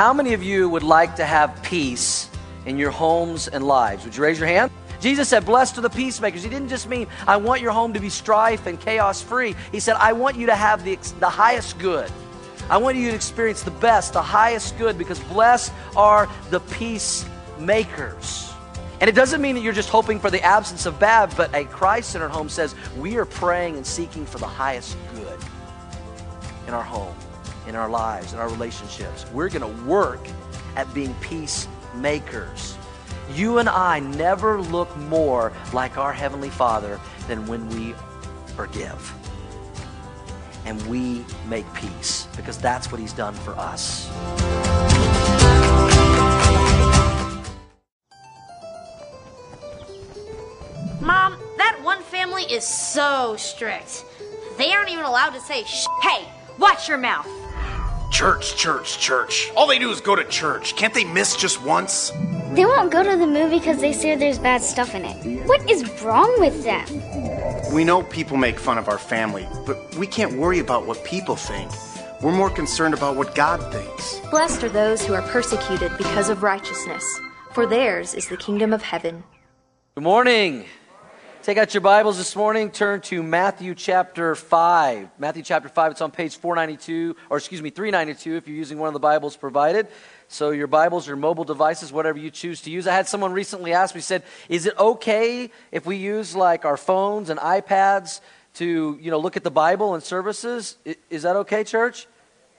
How 0.00 0.14
many 0.14 0.32
of 0.32 0.42
you 0.42 0.66
would 0.66 0.82
like 0.82 1.16
to 1.16 1.26
have 1.26 1.62
peace 1.62 2.30
in 2.64 2.78
your 2.78 2.90
homes 2.90 3.48
and 3.48 3.62
lives? 3.62 4.02
Would 4.06 4.16
you 4.16 4.22
raise 4.22 4.38
your 4.38 4.48
hand? 4.48 4.70
Jesus 4.98 5.28
said, 5.28 5.44
Blessed 5.44 5.76
are 5.76 5.82
the 5.82 5.90
peacemakers. 5.90 6.42
He 6.42 6.48
didn't 6.48 6.70
just 6.70 6.88
mean, 6.88 7.06
I 7.28 7.36
want 7.36 7.60
your 7.60 7.72
home 7.72 7.92
to 7.92 8.00
be 8.00 8.08
strife 8.08 8.66
and 8.66 8.80
chaos 8.80 9.20
free. 9.20 9.54
He 9.70 9.78
said, 9.78 9.96
I 9.96 10.14
want 10.14 10.36
you 10.36 10.46
to 10.46 10.54
have 10.54 10.84
the, 10.84 10.94
the 11.18 11.28
highest 11.28 11.78
good. 11.78 12.10
I 12.70 12.78
want 12.78 12.96
you 12.96 13.10
to 13.10 13.14
experience 13.14 13.62
the 13.62 13.72
best, 13.72 14.14
the 14.14 14.22
highest 14.22 14.78
good, 14.78 14.96
because 14.96 15.20
blessed 15.24 15.70
are 15.94 16.30
the 16.48 16.60
peacemakers. 16.60 18.54
And 19.02 19.10
it 19.10 19.14
doesn't 19.14 19.42
mean 19.42 19.54
that 19.54 19.60
you're 19.60 19.74
just 19.74 19.90
hoping 19.90 20.18
for 20.18 20.30
the 20.30 20.42
absence 20.42 20.86
of 20.86 20.98
bad, 20.98 21.30
but 21.36 21.54
a 21.54 21.66
Christ 21.66 22.12
centered 22.12 22.30
home 22.30 22.48
says 22.48 22.74
we 22.96 23.18
are 23.18 23.26
praying 23.26 23.76
and 23.76 23.86
seeking 23.86 24.24
for 24.24 24.38
the 24.38 24.46
highest 24.46 24.96
good 25.14 25.38
in 26.66 26.72
our 26.72 26.82
home, 26.82 27.14
in 27.66 27.74
our 27.74 27.88
lives, 27.88 28.32
in 28.32 28.38
our 28.38 28.48
relationships. 28.48 29.26
We're 29.32 29.48
going 29.48 29.62
to 29.62 29.82
work 29.84 30.20
at 30.76 30.92
being 30.94 31.14
peacemakers. 31.20 32.76
You 33.34 33.58
and 33.58 33.68
I 33.68 34.00
never 34.00 34.60
look 34.60 34.94
more 34.96 35.52
like 35.72 35.98
our 35.98 36.12
Heavenly 36.12 36.50
Father 36.50 37.00
than 37.28 37.46
when 37.46 37.68
we 37.68 37.94
forgive 38.56 39.14
and 40.66 40.80
we 40.86 41.24
make 41.48 41.72
peace 41.74 42.26
because 42.36 42.58
that's 42.58 42.92
what 42.92 43.00
He's 43.00 43.12
done 43.12 43.34
for 43.34 43.52
us. 43.52 44.10
Mom, 51.00 51.38
that 51.56 51.80
one 51.82 52.02
family 52.02 52.42
is 52.44 52.66
so 52.66 53.36
strict. 53.36 54.04
They 54.58 54.72
aren't 54.72 54.90
even 54.90 55.04
allowed 55.04 55.30
to 55.30 55.40
say, 55.40 55.62
hey, 56.02 56.28
watch 56.58 56.88
your 56.88 56.98
mouth. 56.98 57.26
Church, 58.10 58.56
church, 58.56 58.98
church. 58.98 59.50
All 59.56 59.66
they 59.66 59.78
do 59.78 59.90
is 59.90 60.00
go 60.00 60.14
to 60.16 60.24
church. 60.24 60.76
Can't 60.76 60.92
they 60.92 61.04
miss 61.04 61.36
just 61.36 61.62
once? 61.62 62.10
They 62.52 62.66
won't 62.66 62.90
go 62.90 63.02
to 63.02 63.16
the 63.16 63.26
movie 63.26 63.58
because 63.58 63.80
they 63.80 63.92
say 63.92 64.16
there's 64.16 64.38
bad 64.38 64.60
stuff 64.62 64.94
in 64.94 65.04
it. 65.04 65.46
What 65.46 65.70
is 65.70 65.88
wrong 66.02 66.34
with 66.38 66.64
them? 66.64 66.84
We 67.72 67.84
know 67.84 68.02
people 68.02 68.36
make 68.36 68.58
fun 68.58 68.78
of 68.78 68.88
our 68.88 68.98
family, 68.98 69.48
but 69.64 69.94
we 69.96 70.06
can't 70.06 70.32
worry 70.34 70.58
about 70.58 70.86
what 70.86 71.02
people 71.04 71.36
think. 71.36 71.70
We're 72.20 72.32
more 72.32 72.50
concerned 72.50 72.94
about 72.94 73.16
what 73.16 73.34
God 73.34 73.60
thinks. 73.72 74.20
Blessed 74.30 74.64
are 74.64 74.68
those 74.68 75.02
who 75.04 75.14
are 75.14 75.22
persecuted 75.22 75.96
because 75.96 76.28
of 76.28 76.42
righteousness, 76.42 77.04
for 77.52 77.64
theirs 77.64 78.14
is 78.14 78.28
the 78.28 78.36
kingdom 78.36 78.72
of 78.72 78.82
heaven. 78.82 79.22
Good 79.94 80.04
morning. 80.04 80.66
Take 81.42 81.56
out 81.56 81.72
your 81.72 81.80
Bibles 81.80 82.18
this 82.18 82.36
morning, 82.36 82.70
turn 82.70 83.00
to 83.02 83.22
Matthew 83.22 83.74
chapter 83.74 84.34
5. 84.34 85.08
Matthew 85.18 85.42
chapter 85.42 85.70
5, 85.70 85.92
it's 85.92 86.02
on 86.02 86.10
page 86.10 86.36
492, 86.36 87.16
or 87.30 87.38
excuse 87.38 87.62
me, 87.62 87.70
392 87.70 88.36
if 88.36 88.46
you're 88.46 88.58
using 88.58 88.78
one 88.78 88.88
of 88.88 88.92
the 88.92 89.00
Bibles 89.00 89.38
provided. 89.38 89.88
So 90.28 90.50
your 90.50 90.66
Bibles, 90.66 91.06
your 91.06 91.16
mobile 91.16 91.44
devices, 91.44 91.94
whatever 91.94 92.18
you 92.18 92.30
choose 92.30 92.60
to 92.62 92.70
use. 92.70 92.86
I 92.86 92.94
had 92.94 93.08
someone 93.08 93.32
recently 93.32 93.72
ask 93.72 93.94
me, 93.94 94.02
said, 94.02 94.22
is 94.50 94.66
it 94.66 94.78
okay 94.78 95.50
if 95.72 95.86
we 95.86 95.96
use 95.96 96.36
like 96.36 96.66
our 96.66 96.76
phones 96.76 97.30
and 97.30 97.40
iPads 97.40 98.20
to, 98.56 98.98
you 99.00 99.10
know, 99.10 99.18
look 99.18 99.38
at 99.38 99.42
the 99.42 99.50
Bible 99.50 99.94
and 99.94 100.02
services? 100.02 100.76
Is 101.08 101.22
that 101.22 101.36
okay, 101.36 101.64
church? 101.64 102.06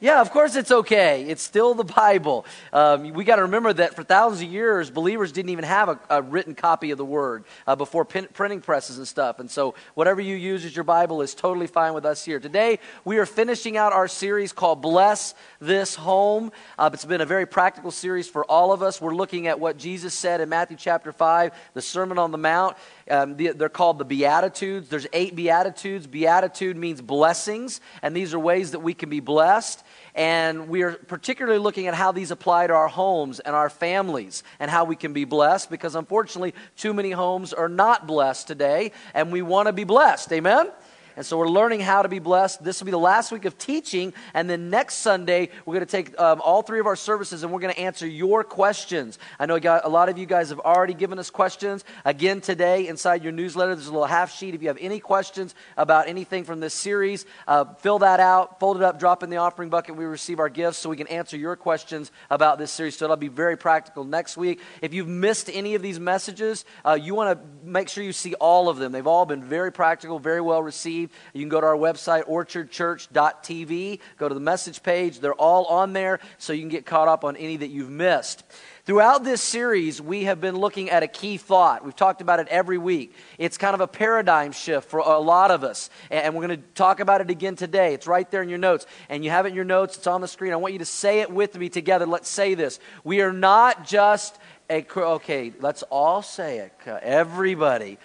Yeah, 0.03 0.19
of 0.19 0.31
course 0.31 0.55
it's 0.55 0.71
okay. 0.71 1.25
It's 1.27 1.43
still 1.43 1.75
the 1.75 1.83
Bible. 1.83 2.43
Um, 2.73 3.13
we 3.13 3.23
got 3.23 3.35
to 3.35 3.43
remember 3.43 3.71
that 3.71 3.95
for 3.95 4.01
thousands 4.01 4.41
of 4.41 4.51
years, 4.51 4.89
believers 4.89 5.31
didn't 5.31 5.51
even 5.51 5.63
have 5.63 5.89
a, 5.89 5.99
a 6.09 6.21
written 6.23 6.55
copy 6.55 6.89
of 6.89 6.97
the 6.97 7.05
Word 7.05 7.43
uh, 7.67 7.75
before 7.75 8.03
pin- 8.03 8.27
printing 8.33 8.61
presses 8.61 8.97
and 8.97 9.07
stuff. 9.07 9.37
And 9.37 9.49
so, 9.49 9.75
whatever 9.93 10.19
you 10.19 10.35
use 10.35 10.65
as 10.65 10.75
your 10.75 10.85
Bible 10.85 11.21
is 11.21 11.35
totally 11.35 11.67
fine 11.67 11.93
with 11.93 12.03
us 12.03 12.25
here. 12.25 12.39
Today, 12.39 12.79
we 13.05 13.19
are 13.19 13.27
finishing 13.27 13.77
out 13.77 13.93
our 13.93 14.07
series 14.07 14.51
called 14.53 14.81
Bless 14.81 15.35
This 15.59 15.93
Home. 15.93 16.51
Uh, 16.79 16.89
it's 16.91 17.05
been 17.05 17.21
a 17.21 17.25
very 17.25 17.45
practical 17.45 17.91
series 17.91 18.27
for 18.27 18.43
all 18.45 18.73
of 18.73 18.81
us. 18.81 18.99
We're 18.99 19.13
looking 19.13 19.45
at 19.45 19.59
what 19.59 19.77
Jesus 19.77 20.15
said 20.15 20.41
in 20.41 20.49
Matthew 20.49 20.77
chapter 20.77 21.11
5, 21.11 21.51
the 21.75 21.81
Sermon 21.83 22.17
on 22.17 22.31
the 22.31 22.39
Mount. 22.39 22.75
Um, 23.07 23.37
the, 23.37 23.49
they're 23.49 23.69
called 23.69 23.99
the 23.99 24.05
Beatitudes. 24.05 24.89
There's 24.89 25.05
eight 25.13 25.35
Beatitudes. 25.35 26.07
Beatitude 26.07 26.75
means 26.75 27.01
blessings, 27.01 27.81
and 28.01 28.15
these 28.15 28.33
are 28.33 28.39
ways 28.39 28.71
that 28.71 28.79
we 28.79 28.95
can 28.95 29.09
be 29.09 29.19
blessed. 29.19 29.83
And 30.13 30.67
we 30.67 30.81
are 30.81 30.93
particularly 30.93 31.59
looking 31.59 31.87
at 31.87 31.93
how 31.93 32.11
these 32.11 32.31
apply 32.31 32.67
to 32.67 32.73
our 32.73 32.87
homes 32.87 33.39
and 33.39 33.55
our 33.55 33.69
families 33.69 34.43
and 34.59 34.69
how 34.69 34.83
we 34.83 34.95
can 34.95 35.13
be 35.13 35.25
blessed 35.25 35.69
because 35.69 35.95
unfortunately, 35.95 36.53
too 36.75 36.93
many 36.93 37.11
homes 37.11 37.53
are 37.53 37.69
not 37.69 38.07
blessed 38.07 38.47
today, 38.47 38.91
and 39.13 39.31
we 39.31 39.41
want 39.41 39.67
to 39.67 39.73
be 39.73 39.83
blessed. 39.83 40.31
Amen? 40.33 40.69
And 41.15 41.25
so 41.25 41.37
we're 41.37 41.47
learning 41.47 41.81
how 41.81 42.01
to 42.01 42.09
be 42.09 42.19
blessed. 42.19 42.63
This 42.63 42.79
will 42.79 42.85
be 42.85 42.91
the 42.91 42.99
last 42.99 43.31
week 43.31 43.45
of 43.45 43.57
teaching. 43.57 44.13
And 44.33 44.49
then 44.49 44.69
next 44.69 44.95
Sunday, 44.95 45.49
we're 45.65 45.75
going 45.75 45.85
to 45.85 45.91
take 45.91 46.19
um, 46.19 46.41
all 46.43 46.61
three 46.61 46.79
of 46.79 46.85
our 46.85 46.95
services 46.95 47.43
and 47.43 47.51
we're 47.51 47.59
going 47.59 47.73
to 47.73 47.79
answer 47.79 48.07
your 48.07 48.43
questions. 48.43 49.19
I 49.39 49.45
know 49.45 49.59
got, 49.59 49.85
a 49.85 49.89
lot 49.89 50.09
of 50.09 50.17
you 50.17 50.25
guys 50.25 50.49
have 50.49 50.59
already 50.59 50.93
given 50.93 51.19
us 51.19 51.29
questions. 51.29 51.83
Again, 52.05 52.41
today, 52.41 52.87
inside 52.87 53.23
your 53.23 53.31
newsletter, 53.31 53.75
there's 53.75 53.87
a 53.87 53.91
little 53.91 54.05
half 54.07 54.31
sheet. 54.35 54.55
If 54.55 54.61
you 54.61 54.67
have 54.67 54.77
any 54.79 54.99
questions 54.99 55.55
about 55.77 56.07
anything 56.07 56.43
from 56.43 56.59
this 56.59 56.73
series, 56.73 57.25
uh, 57.47 57.65
fill 57.75 57.99
that 57.99 58.19
out, 58.19 58.59
fold 58.59 58.77
it 58.77 58.83
up, 58.83 58.99
drop 58.99 59.23
in 59.23 59.29
the 59.29 59.37
offering 59.37 59.69
bucket. 59.69 59.95
We 59.95 60.05
receive 60.05 60.39
our 60.39 60.49
gifts 60.49 60.77
so 60.77 60.89
we 60.89 60.97
can 60.97 61.07
answer 61.07 61.37
your 61.37 61.55
questions 61.55 62.11
about 62.29 62.57
this 62.57 62.71
series. 62.71 62.97
So 62.97 63.05
it'll 63.05 63.17
be 63.17 63.27
very 63.27 63.57
practical 63.57 64.03
next 64.03 64.37
week. 64.37 64.59
If 64.81 64.93
you've 64.93 65.07
missed 65.07 65.49
any 65.51 65.75
of 65.75 65.81
these 65.81 65.99
messages, 65.99 66.65
uh, 66.85 66.97
you 67.01 67.15
want 67.15 67.39
to 67.39 67.67
make 67.67 67.89
sure 67.89 68.03
you 68.03 68.13
see 68.13 68.35
all 68.35 68.69
of 68.69 68.77
them. 68.77 68.91
They've 68.91 69.07
all 69.07 69.25
been 69.25 69.43
very 69.43 69.71
practical, 69.71 70.19
very 70.19 70.41
well 70.41 70.61
received. 70.61 71.00
You 71.33 71.41
can 71.41 71.49
go 71.49 71.61
to 71.61 71.67
our 71.67 71.75
website, 71.75 72.27
orchardchurch.tv, 72.27 73.99
go 74.17 74.27
to 74.27 74.33
the 74.33 74.41
message 74.41 74.83
page. 74.83 75.19
They're 75.19 75.33
all 75.33 75.65
on 75.65 75.93
there 75.93 76.19
so 76.37 76.53
you 76.53 76.61
can 76.61 76.69
get 76.69 76.85
caught 76.85 77.07
up 77.07 77.23
on 77.23 77.35
any 77.35 77.57
that 77.57 77.69
you've 77.69 77.89
missed. 77.89 78.43
Throughout 78.83 79.23
this 79.23 79.43
series, 79.43 80.01
we 80.01 80.23
have 80.23 80.41
been 80.41 80.57
looking 80.57 80.89
at 80.89 81.03
a 81.03 81.07
key 81.07 81.37
thought. 81.37 81.85
We've 81.85 81.95
talked 81.95 82.19
about 82.19 82.39
it 82.39 82.47
every 82.47 82.79
week. 82.79 83.13
It's 83.37 83.55
kind 83.55 83.75
of 83.75 83.81
a 83.81 83.87
paradigm 83.87 84.51
shift 84.51 84.89
for 84.89 84.99
a 84.99 85.19
lot 85.19 85.51
of 85.51 85.63
us. 85.63 85.91
And 86.09 86.33
we're 86.33 86.47
going 86.47 86.59
to 86.59 86.67
talk 86.73 86.99
about 86.99 87.21
it 87.21 87.29
again 87.29 87.55
today. 87.55 87.93
It's 87.93 88.07
right 88.07 88.29
there 88.31 88.41
in 88.41 88.49
your 88.49 88.57
notes. 88.57 88.87
And 89.07 89.23
you 89.23 89.29
have 89.29 89.45
it 89.45 89.49
in 89.49 89.55
your 89.55 89.65
notes, 89.65 89.97
it's 89.97 90.07
on 90.07 90.21
the 90.21 90.27
screen. 90.27 90.51
I 90.51 90.55
want 90.55 90.73
you 90.73 90.79
to 90.79 90.85
say 90.85 91.19
it 91.19 91.31
with 91.31 91.55
me 91.55 91.69
together. 91.69 92.07
Let's 92.07 92.27
say 92.27 92.55
this. 92.55 92.79
We 93.03 93.21
are 93.21 93.31
not 93.31 93.85
just 93.85 94.39
a, 94.67 94.85
okay, 94.97 95.53
let's 95.59 95.83
all 95.83 96.23
say 96.23 96.59
it. 96.59 96.73
Everybody. 96.87 97.99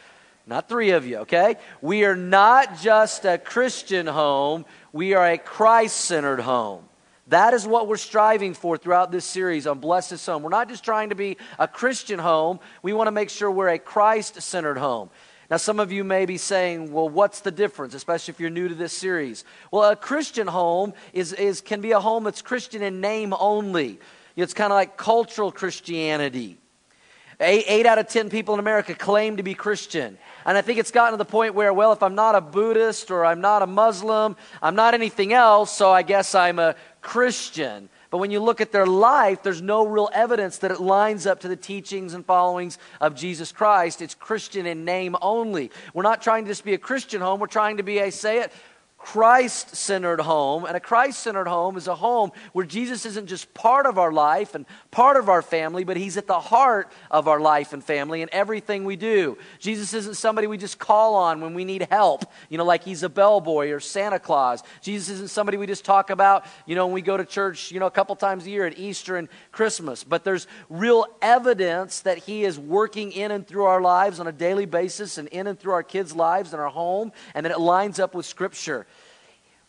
Not 0.47 0.69
three 0.69 0.91
of 0.91 1.05
you, 1.05 1.19
okay? 1.19 1.57
We 1.83 2.05
are 2.05 2.15
not 2.15 2.79
just 2.79 3.25
a 3.25 3.37
Christian 3.37 4.07
home, 4.07 4.65
we 4.93 5.15
are 5.15 5.29
a 5.29 5.39
Christ 5.39 5.97
centered 5.97 6.41
home. 6.41 6.84
That 7.29 7.53
is 7.53 7.67
what 7.67 7.89
we're 7.89 7.97
striving 7.97 8.55
for 8.55 8.77
throughout 8.77 9.11
this 9.11 9.25
series 9.25 9.67
on 9.67 9.81
Bless 9.81 10.11
This 10.11 10.25
Home. 10.27 10.45
We're 10.45 10.51
not 10.51 10.69
just 10.69 10.84
trying 10.84 11.09
to 11.09 11.17
be 11.17 11.37
a 11.59 11.67
Christian 11.67 12.21
home, 12.21 12.61
we 12.83 12.93
want 12.93 13.09
to 13.09 13.12
make 13.12 13.31
sure 13.31 13.51
we're 13.51 13.71
a 13.71 13.79
Christ 13.79 14.41
centered 14.41 14.79
home. 14.79 15.11
Now, 15.51 15.57
some 15.57 15.81
of 15.81 15.91
you 15.91 16.05
may 16.05 16.27
be 16.27 16.39
saying, 16.39 16.93
well, 16.93 17.09
what's 17.09 17.41
the 17.41 17.51
difference, 17.51 17.95
especially 17.95 18.33
if 18.33 18.41
you're 18.41 18.51
new 18.51 18.69
to 18.69 18.75
this 18.75 18.93
series? 18.93 19.45
Well, 19.73 19.91
a 19.91 19.97
Christian 19.97 20.47
home 20.47 20.93
is, 21.13 21.33
is, 21.33 21.61
can 21.61 21.81
be 21.81 21.93
a 21.93 22.01
home 22.01 22.25
that's 22.25 22.43
Christian 22.43 22.83
in 22.83 23.01
name 23.01 23.34
only. 23.39 23.99
It's 24.37 24.55
kind 24.55 24.73
of 24.73 24.77
like 24.77 24.97
cultural 24.97 25.51
Christianity. 25.51 26.59
Eight, 27.39 27.65
eight, 27.69 27.85
out 27.85 27.99
of 27.99 28.09
ten 28.09 28.31
people 28.31 28.55
in 28.55 28.61
America 28.61 28.95
claim 28.95 29.37
to 29.37 29.43
be 29.43 29.53
Christian. 29.53 30.17
And 30.47 30.57
I 30.57 30.63
think 30.63 30.79
it's 30.79 30.91
gotten 30.91 31.13
to 31.13 31.19
the 31.19 31.31
point 31.31 31.55
where, 31.55 31.73
well, 31.73 31.93
if 31.93 32.03
I'm 32.03 32.15
not 32.15 32.35
a 32.35 32.41
Buddhist 32.41 33.11
or 33.11 33.27
I'm 33.27 33.43
not 33.43 33.61
a 33.61 33.67
Muslim, 33.67 34.37
I'm 34.63 34.75
not 34.75 34.95
anything 34.95 35.35
else, 35.35 35.71
so 35.71 35.91
I 35.91 36.03
guess 36.03 36.35
I'm 36.35 36.59
a 36.59 36.75
Christian. 37.03 37.91
But 38.11 38.19
when 38.19 38.31
you 38.31 38.41
look 38.41 38.63
at 38.63 38.73
their 38.73 38.87
life, 38.87 39.43
there's 39.43 39.61
no 39.61 39.87
real 39.87 40.09
evidence 40.15 40.59
that 40.59 40.71
it 40.71 40.81
lines 40.81 41.27
up 41.27 41.41
to 41.41 41.49
the 41.49 41.57
teachings 41.57 42.15
and 42.15 42.25
followings 42.25 42.79
of 43.03 43.15
Jesus 43.15 43.53
Christ. 43.53 44.01
It's 44.01 44.15
Christian 44.15 44.65
in 44.65 44.87
name 44.87 45.15
only. 45.21 45.71
We're 45.93 46.05
not 46.05 46.23
trying 46.23 46.45
to 46.45 46.51
just 46.51 46.65
be 46.65 46.73
a 46.73 46.79
Christian 46.79 47.21
home, 47.21 47.39
we're 47.39 47.49
trying 47.49 47.77
to 47.77 47.83
be 47.83 47.99
a, 47.99 48.11
say 48.11 48.41
it, 48.41 48.53
Christ 49.07 49.77
centered 49.77 50.19
home. 50.19 50.65
And 50.65 50.77
a 50.77 50.81
Christ 50.81 51.21
centered 51.21 51.47
home 51.47 51.77
is 51.77 51.87
a 51.87 51.95
home 51.95 52.33
where 52.53 52.67
Jesus 52.67 53.07
isn't 53.07 53.29
just 53.29 53.55
part 53.55 53.87
of 53.87 53.99
our 53.99 54.11
life 54.11 54.57
and 54.57 54.67
part 54.91 55.17
of 55.17 55.29
our 55.29 55.43
family, 55.43 55.85
but 55.85 55.97
He's 55.97 56.17
at 56.17 56.27
the 56.27 56.41
heart 56.41 56.91
of 57.09 57.29
our 57.29 57.39
life 57.39 57.73
and 57.73 57.85
family 57.85 58.21
and 58.21 58.31
everything 58.33 58.85
we 58.85 58.97
do. 58.97 59.39
Jesus 59.61 59.95
isn't 59.95 60.17
somebody 60.17 60.49
we 60.49 60.59
just 60.59 60.81
call 60.81 61.15
on 61.15 61.41
when 61.41 61.55
we 61.55 61.65
need 61.65 61.87
help, 61.89 62.25
you 62.49 62.59
know, 62.59 62.65
like 62.65 62.83
He's 62.83 63.05
a 63.05 63.09
bellboy 63.09 63.71
or 63.71 63.79
Santa 63.79 64.19
Claus. 64.19 64.65
Jesus 64.83 65.09
isn't 65.09 65.31
somebody 65.31 65.57
we 65.57 65.69
just 65.69 65.85
talk 65.85 66.11
about, 66.11 66.45
you 66.67 66.75
know, 66.75 66.87
when 66.87 66.95
we 66.95 67.01
go 67.01 67.17
to 67.17 67.25
church, 67.25 67.71
you 67.71 67.79
know, 67.79 67.87
a 67.87 67.93
couple 67.93 68.17
times 68.17 68.45
a 68.45 68.51
year 68.51 68.67
at 68.67 68.77
Easter 68.77 69.17
and 69.17 69.29
Christmas. 69.53 70.03
But 70.03 70.25
there's 70.25 70.49
real 70.69 71.07
evidence 71.23 72.01
that 72.01 72.19
He 72.19 72.43
is 72.43 72.59
working 72.59 73.13
in 73.13 73.31
and 73.31 73.47
through 73.47 73.67
our 73.67 73.81
lives 73.81 74.19
on 74.19 74.27
a 74.27 74.33
daily 74.33 74.67
basis 74.67 75.17
and 75.17 75.29
in 75.29 75.47
and 75.47 75.57
through 75.57 75.75
our 75.75 75.85
kids' 75.85 76.17
lives 76.17 76.53
and 76.53 76.61
our 76.61 76.71
home, 76.71 77.13
and 77.35 77.47
that 77.47 77.53
it 77.53 77.61
lines 77.61 78.01
up 78.01 78.13
with 78.13 78.27
Scripture. 78.27 78.85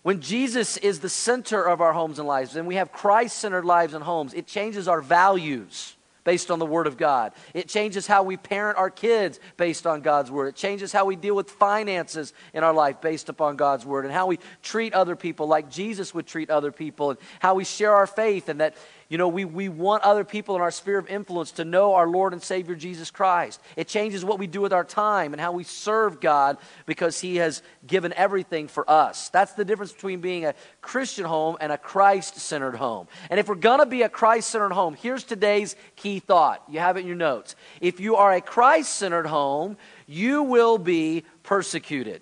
When 0.08 0.22
Jesus 0.22 0.78
is 0.78 1.02
the 1.02 1.10
center 1.10 1.62
of 1.62 1.82
our 1.82 1.92
homes 1.92 2.18
and 2.18 2.26
lives, 2.26 2.56
and 2.56 2.66
we 2.66 2.76
have 2.76 2.94
Christ 2.94 3.40
centered 3.40 3.66
lives 3.66 3.94
and 3.94 4.02
homes, 4.02 4.34
it 4.34 4.48
changes 4.48 4.88
our 4.88 5.02
values 5.02 5.98
based 6.24 6.50
on 6.50 6.60
the 6.60 6.66
Word 6.66 6.88
of 6.88 6.96
God. 6.96 7.34
It 7.54 7.68
changes 7.68 8.08
how 8.08 8.24
we 8.24 8.38
parent 8.38 8.78
our 8.78 8.90
kids 8.90 9.38
based 9.58 9.86
on 9.86 10.00
God's 10.00 10.32
Word. 10.32 10.48
It 10.48 10.56
changes 10.56 10.94
how 10.94 11.04
we 11.04 11.18
deal 11.18 11.36
with 11.36 11.52
finances 11.52 12.34
in 12.54 12.64
our 12.64 12.72
life 12.74 13.02
based 13.02 13.28
upon 13.28 13.58
God's 13.58 13.86
Word, 13.86 14.06
and 14.06 14.14
how 14.14 14.28
we 14.28 14.40
treat 14.64 14.94
other 14.94 15.18
people 15.18 15.46
like 15.46 15.70
Jesus 15.70 16.14
would 16.14 16.26
treat 16.26 16.50
other 16.50 16.72
people, 16.72 17.10
and 17.10 17.20
how 17.42 17.56
we 17.56 17.66
share 17.66 17.94
our 17.94 18.08
faith, 18.08 18.48
and 18.48 18.62
that 18.62 18.78
you 19.10 19.18
know, 19.18 19.30
we, 19.30 19.46
we 19.46 19.70
want 19.70 20.04
other 20.04 20.26
people 20.26 20.56
in 20.56 20.62
our 20.62 20.72
sphere 20.72 20.98
of 20.98 21.08
influence 21.08 21.52
to 21.54 21.66
know 21.66 21.94
our 21.94 22.08
Lord 22.08 22.34
and 22.34 22.44
Savior 22.44 22.76
Jesus 22.76 23.10
Christ. 23.10 23.62
It 23.78 23.88
changes 23.88 24.26
what 24.26 24.38
we 24.38 24.48
do 24.48 24.60
with 24.60 24.74
our 24.74 24.84
time 24.84 25.34
and 25.34 25.40
how 25.40 25.54
we 25.54 25.64
serve 25.64 26.20
God 26.20 26.58
because 26.86 27.20
He 27.22 27.38
has 27.38 27.62
given 27.86 28.14
everything 28.18 28.68
for 28.68 28.90
us. 28.90 29.30
That's 29.30 29.54
the 29.54 29.64
difference 29.64 29.94
between 29.94 30.20
being 30.20 30.46
a 30.46 30.56
Christian 30.82 31.24
home 31.24 31.56
and 31.62 31.72
a 31.72 31.78
Christ 31.78 32.38
centered 32.38 32.76
home. 32.76 33.08
And 33.30 33.40
if 33.40 33.48
we're 33.48 33.56
going 33.56 33.80
to 33.80 33.86
be 33.86 34.02
a 34.02 34.10
Christ 34.10 34.50
centered 34.50 34.74
home, 34.74 34.94
here's 34.94 35.24
today's 35.24 35.78
key 35.96 36.20
thought. 36.20 36.64
You 36.68 36.80
have 36.80 36.98
it 36.98 37.02
in 37.02 37.08
your 37.08 37.16
notes. 37.16 37.56
If 37.80 38.02
you 38.02 38.18
are 38.18 38.34
a 38.34 38.42
Christ 38.42 38.94
centered 38.94 39.28
home, 39.28 39.78
you 40.06 40.44
will 40.44 40.78
be 40.78 41.24
persecuted. 41.44 42.22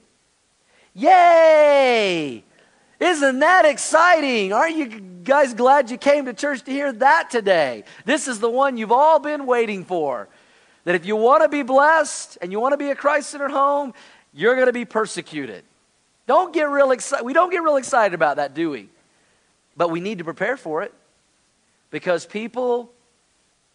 Yay! 0.93 2.43
Isn't 2.99 3.39
that 3.39 3.65
exciting? 3.65 4.53
Aren't 4.53 4.77
you 4.77 4.87
guys 5.23 5.53
glad 5.53 5.89
you 5.89 5.97
came 5.97 6.25
to 6.25 6.33
church 6.33 6.63
to 6.63 6.71
hear 6.71 6.93
that 6.93 7.29
today? 7.29 7.83
This 8.05 8.27
is 8.27 8.39
the 8.39 8.49
one 8.49 8.77
you've 8.77 8.91
all 8.91 9.19
been 9.19 9.45
waiting 9.45 9.83
for. 9.83 10.29
That 10.85 10.95
if 10.95 11.05
you 11.05 11.15
want 11.15 11.43
to 11.43 11.49
be 11.49 11.63
blessed 11.63 12.37
and 12.41 12.51
you 12.51 12.59
want 12.59 12.73
to 12.73 12.77
be 12.77 12.91
a 12.91 12.95
Christ 12.95 13.29
centered 13.29 13.51
home, 13.51 13.93
you're 14.33 14.55
going 14.55 14.67
to 14.67 14.73
be 14.73 14.85
persecuted. 14.85 15.63
Don't 16.27 16.53
get 16.53 16.69
real 16.69 16.91
excited. 16.91 17.25
We 17.25 17.33
don't 17.33 17.49
get 17.49 17.63
real 17.63 17.77
excited 17.77 18.13
about 18.13 18.37
that, 18.37 18.53
do 18.53 18.69
we? 18.69 18.89
But 19.75 19.89
we 19.89 19.99
need 19.99 20.19
to 20.19 20.23
prepare 20.23 20.57
for 20.57 20.83
it 20.83 20.93
because 21.91 22.25
people 22.25 22.91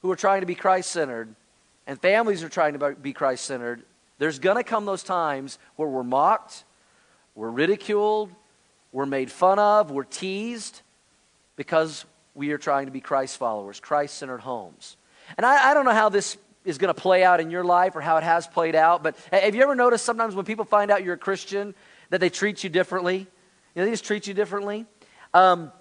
who 0.03 0.11
are 0.11 0.17
trying 0.17 0.41
to 0.41 0.47
be 0.47 0.55
Christ 0.55 0.91
centered 0.91 1.35
and 1.87 2.01
families 2.01 2.43
are 2.43 2.49
trying 2.49 2.79
to 2.79 2.93
be 2.95 3.13
Christ 3.13 3.45
centered, 3.45 3.83
there's 4.19 4.39
going 4.39 4.57
to 4.57 4.65
come 4.65 4.87
those 4.87 5.03
times 5.03 5.59
where 5.77 5.89
we're 5.89 6.03
mocked, 6.03 6.65
we're 7.35 7.51
ridiculed, 7.51 8.31
we're 8.93 9.07
made 9.07 9.31
fun 9.31 9.59
of, 9.59 9.91
we're 9.91 10.05
teased 10.05 10.83
because 11.57 12.05
we 12.35 12.53
are 12.53 12.59
trying 12.59 12.87
to 12.87 12.93
be 12.93 13.01
Christ 13.01 13.37
followers, 13.37 13.81
Christ 13.81 14.17
centered 14.17 14.41
homes. 14.41 14.97
And 15.37 15.47
I, 15.47 15.71
I, 15.71 15.75
don't 15.75 15.85
know 15.85 15.93
how 15.93 16.09
this 16.09 16.37
is 16.65 16.79
going 16.79 16.93
to 16.93 17.01
play 17.01 17.23
out 17.23 17.41
in 17.41 17.51
your 17.51 17.65
life 17.65 17.95
or 17.95 18.01
how 18.01 18.17
it 18.17 18.25
has 18.25 18.47
played 18.47 18.75
out, 18.75 19.03
but 19.03 19.17
have 19.33 19.55
you 19.55 19.63
ever 19.63 19.75
noticed 19.75 20.05
sometimes 20.05 20.35
when 20.35 20.45
people 20.45 20.65
find 20.65 20.91
out 20.91 21.05
you're 21.05 21.15
a 21.15 21.19
Christian 21.19 21.75
that 22.11 22.21
they 22.21 22.31
treat 22.31 22.65
you 22.65 22.71
differently? 22.71 23.19
You 23.19 23.27
know, 23.77 23.85
they 23.85 23.91
just 23.91 24.05
treat 24.05 24.27
you 24.27 24.35
differently. 24.35 24.87
Um, 25.33 25.73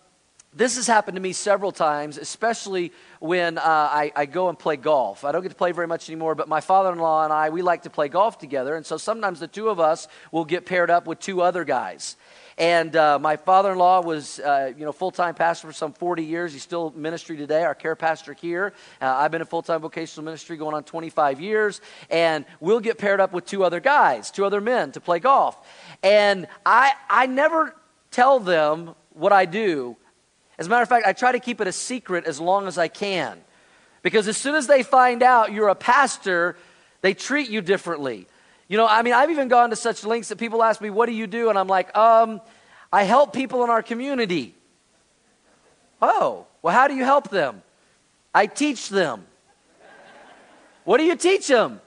this 0.53 0.77
has 0.77 0.87
happened 0.87 1.15
to 1.15 1.21
me 1.21 1.31
several 1.33 1.71
times, 1.71 2.17
especially 2.17 2.91
when 3.19 3.57
uh, 3.59 3.61
I, 3.63 4.11
I, 4.15 4.25
go 4.25 4.49
and 4.49 4.57
play 4.57 4.77
golf. 4.77 5.23
I 5.23 5.31
don't 5.31 5.43
get 5.43 5.49
to 5.49 5.55
play 5.55 5.71
very 5.73 5.85
much 5.85 6.09
anymore, 6.09 6.33
but 6.33 6.47
my 6.47 6.59
father 6.59 6.91
in 6.91 6.97
law 6.97 7.23
and 7.23 7.31
I, 7.31 7.49
we 7.49 7.61
like 7.61 7.83
to 7.83 7.91
play 7.91 8.09
golf 8.09 8.39
together. 8.39 8.75
And 8.75 8.83
so 8.83 8.97
sometimes 8.97 9.39
the 9.39 9.47
two 9.47 9.69
of 9.69 9.79
us 9.79 10.07
will 10.31 10.45
get 10.45 10.65
paired 10.65 10.89
up 10.89 11.05
with 11.05 11.19
two 11.19 11.41
other 11.41 11.63
guys. 11.65 12.15
And 12.59 12.93
uh, 12.97 13.17
my 13.19 13.37
father-in-law 13.37 14.01
was, 14.01 14.41
uh, 14.41 14.73
you 14.77 14.83
know, 14.83 14.91
full-time 14.91 15.33
pastor 15.33 15.67
for 15.67 15.73
some 15.73 15.93
40 15.93 16.25
years. 16.25 16.51
He's 16.51 16.61
still 16.61 16.91
ministry 16.93 17.37
today, 17.37 17.63
our 17.63 17.73
care 17.73 17.95
pastor 17.95 18.33
here. 18.33 18.73
Uh, 19.01 19.05
I've 19.05 19.31
been 19.31 19.39
in 19.39 19.47
full-time 19.47 19.79
vocational 19.79 20.25
ministry 20.25 20.57
going 20.57 20.75
on 20.75 20.83
25 20.83 21.39
years. 21.39 21.79
And 22.09 22.43
we'll 22.59 22.81
get 22.81 22.97
paired 22.97 23.21
up 23.21 23.31
with 23.31 23.45
two 23.45 23.63
other 23.63 23.79
guys, 23.79 24.29
two 24.29 24.43
other 24.45 24.59
men 24.59 24.91
to 24.91 24.99
play 24.99 25.19
golf. 25.19 25.57
And 26.03 26.47
I, 26.65 26.91
I 27.09 27.27
never 27.27 27.73
tell 28.11 28.41
them 28.41 28.93
what 29.11 29.31
I 29.31 29.45
do. 29.45 29.95
As 30.57 30.67
a 30.67 30.69
matter 30.69 30.83
of 30.83 30.89
fact, 30.89 31.07
I 31.07 31.13
try 31.13 31.31
to 31.31 31.39
keep 31.39 31.61
it 31.61 31.67
a 31.67 31.71
secret 31.71 32.25
as 32.25 32.41
long 32.41 32.67
as 32.67 32.77
I 32.77 32.89
can. 32.89 33.39
Because 34.01 34.27
as 34.27 34.35
soon 34.35 34.55
as 34.55 34.67
they 34.67 34.83
find 34.83 35.23
out 35.23 35.53
you're 35.53 35.69
a 35.69 35.75
pastor, 35.75 36.57
they 36.99 37.13
treat 37.13 37.49
you 37.49 37.61
differently. 37.61 38.27
You 38.69 38.77
know, 38.77 38.87
I 38.87 39.01
mean, 39.01 39.13
I've 39.13 39.31
even 39.31 39.47
gone 39.47 39.71
to 39.71 39.75
such 39.75 40.05
lengths 40.05 40.29
that 40.29 40.37
people 40.37 40.63
ask 40.63 40.79
me, 40.79 40.89
What 40.89 41.07
do 41.07 41.11
you 41.11 41.27
do? 41.27 41.49
And 41.49 41.59
I'm 41.59 41.67
like, 41.67 41.95
um, 41.97 42.39
I 42.93 43.03
help 43.03 43.33
people 43.33 43.63
in 43.63 43.69
our 43.69 43.83
community. 43.83 44.55
Oh, 46.01 46.45
well, 46.61 46.73
how 46.73 46.87
do 46.87 46.95
you 46.95 47.03
help 47.03 47.29
them? 47.29 47.61
I 48.33 48.45
teach 48.45 48.89
them. 48.89 49.25
What 50.85 50.97
do 50.97 51.03
you 51.03 51.15
teach 51.15 51.47
them? 51.47 51.81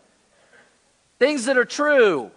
Things 1.19 1.47
that 1.47 1.57
are 1.57 1.65
true. 1.65 2.31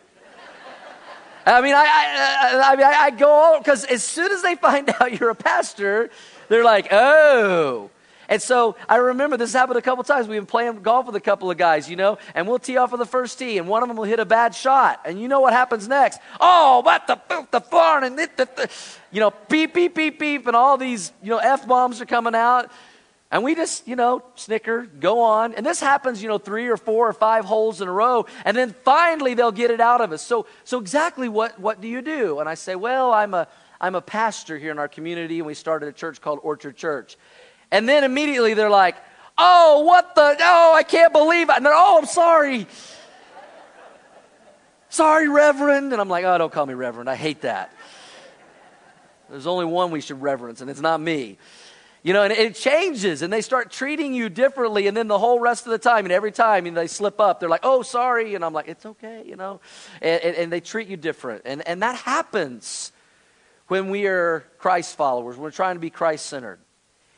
I 1.45 1.61
mean, 1.61 1.75
I, 1.75 1.85
I, 1.85 2.71
I, 2.71 2.75
mean, 2.75 2.85
I, 2.85 2.93
I 2.93 3.09
go 3.11 3.59
because 3.59 3.83
as 3.85 4.03
soon 4.03 4.31
as 4.31 4.41
they 4.41 4.55
find 4.55 4.89
out 4.99 5.19
you're 5.19 5.29
a 5.29 5.35
pastor, 5.35 6.09
they're 6.49 6.63
like, 6.63 6.87
oh, 6.91 7.89
and 8.29 8.41
so 8.41 8.75
I 8.87 8.97
remember 8.97 9.37
this 9.37 9.53
happened 9.53 9.77
a 9.77 9.81
couple 9.81 10.03
times. 10.03 10.27
We've 10.27 10.39
been 10.39 10.45
playing 10.45 10.81
golf 10.81 11.05
with 11.05 11.15
a 11.15 11.21
couple 11.21 11.51
of 11.51 11.57
guys, 11.57 11.89
you 11.89 11.95
know, 11.95 12.17
and 12.33 12.47
we'll 12.47 12.59
tee 12.59 12.77
off 12.77 12.93
on 12.93 12.99
the 12.99 13.05
first 13.05 13.39
tee, 13.39 13.57
and 13.57 13.67
one 13.67 13.83
of 13.83 13.89
them 13.89 13.97
will 13.97 14.05
hit 14.05 14.19
a 14.19 14.25
bad 14.25 14.55
shot. 14.55 15.01
And 15.05 15.21
you 15.21 15.27
know 15.27 15.41
what 15.41 15.53
happens 15.53 15.87
next? 15.87 16.19
Oh, 16.39 16.81
what 16.81 17.07
the, 17.07 17.47
the 17.51 17.61
farn, 17.61 18.03
and 18.03 18.17
the, 18.17 18.29
the, 18.35 18.69
you 19.11 19.19
know, 19.19 19.33
beep, 19.49 19.73
beep, 19.73 19.95
beep, 19.95 20.19
beep, 20.19 20.47
and 20.47 20.55
all 20.55 20.77
these, 20.77 21.11
you 21.21 21.29
know, 21.29 21.37
F 21.37 21.67
bombs 21.67 22.01
are 22.01 22.05
coming 22.05 22.35
out. 22.35 22.71
And 23.31 23.43
we 23.43 23.55
just, 23.55 23.87
you 23.87 23.95
know, 23.95 24.23
snicker, 24.35 24.83
go 24.83 25.19
on. 25.19 25.55
And 25.55 25.65
this 25.65 25.79
happens, 25.79 26.21
you 26.21 26.29
know, 26.29 26.37
three 26.37 26.67
or 26.67 26.77
four 26.77 27.09
or 27.09 27.13
five 27.13 27.43
holes 27.43 27.81
in 27.81 27.87
a 27.87 27.91
row. 27.91 28.27
And 28.45 28.55
then 28.55 28.73
finally 28.85 29.33
they'll 29.33 29.51
get 29.51 29.71
it 29.71 29.81
out 29.81 29.99
of 29.99 30.11
us. 30.11 30.21
So, 30.21 30.45
so 30.63 30.79
exactly 30.79 31.27
what, 31.27 31.59
what 31.59 31.81
do 31.81 31.87
you 31.87 32.01
do? 32.01 32.39
And 32.39 32.47
I 32.47 32.53
say, 32.53 32.75
well, 32.75 33.11
I'm 33.11 33.33
a, 33.33 33.47
I'm 33.81 33.95
a 33.95 34.01
pastor 34.01 34.57
here 34.57 34.71
in 34.71 34.79
our 34.79 34.87
community, 34.87 35.39
and 35.39 35.47
we 35.47 35.53
started 35.53 35.89
a 35.89 35.91
church 35.91 36.21
called 36.21 36.39
Orchard 36.43 36.77
Church. 36.77 37.17
And 37.71 37.87
then 37.87 38.03
immediately 38.03 38.53
they're 38.53 38.69
like, 38.69 38.95
oh, 39.37 39.81
what 39.81 40.15
the, 40.15 40.37
oh, 40.39 40.73
I 40.75 40.83
can't 40.83 41.11
believe 41.11 41.49
it. 41.49 41.57
And 41.57 41.67
oh, 41.67 41.97
I'm 41.99 42.05
sorry. 42.05 42.67
sorry, 44.89 45.27
Reverend. 45.27 45.91
And 45.91 46.01
I'm 46.01 46.09
like, 46.09 46.25
oh, 46.25 46.37
don't 46.37 46.51
call 46.51 46.65
me 46.65 46.73
Reverend. 46.73 47.09
I 47.09 47.15
hate 47.15 47.41
that. 47.41 47.73
There's 49.29 49.47
only 49.47 49.65
one 49.65 49.91
we 49.91 50.01
should 50.01 50.21
reverence, 50.21 50.61
and 50.61 50.69
it's 50.69 50.81
not 50.81 51.01
me. 51.01 51.37
You 52.03 52.13
know, 52.13 52.21
and 52.21 52.31
it 52.31 52.53
changes, 52.53 53.23
and 53.23 53.33
they 53.33 53.41
start 53.41 53.71
treating 53.71 54.13
you 54.13 54.29
differently, 54.29 54.85
and 54.85 54.95
then 54.95 55.07
the 55.07 55.17
whole 55.17 55.39
rest 55.39 55.65
of 55.65 55.71
the 55.71 55.79
time, 55.79 56.05
and 56.05 56.11
every 56.11 56.31
time 56.31 56.65
know, 56.65 56.73
they 56.73 56.85
slip 56.85 57.19
up, 57.19 57.39
they're 57.39 57.49
like, 57.49 57.61
oh, 57.63 57.81
sorry. 57.81 58.35
And 58.35 58.45
I'm 58.45 58.53
like, 58.53 58.67
it's 58.67 58.85
okay, 58.85 59.23
you 59.25 59.35
know. 59.35 59.59
And, 60.03 60.21
and, 60.23 60.35
and 60.35 60.53
they 60.53 60.59
treat 60.59 60.87
you 60.87 60.97
different. 60.97 61.41
And, 61.45 61.67
and 61.67 61.81
that 61.81 61.95
happens 61.95 62.91
when 63.69 63.89
we 63.89 64.05
are 64.05 64.45
Christ 64.59 64.95
followers. 64.95 65.35
when 65.35 65.45
We're 65.45 65.51
trying 65.51 65.77
to 65.77 65.79
be 65.79 65.89
Christ 65.89 66.27
centered. 66.27 66.59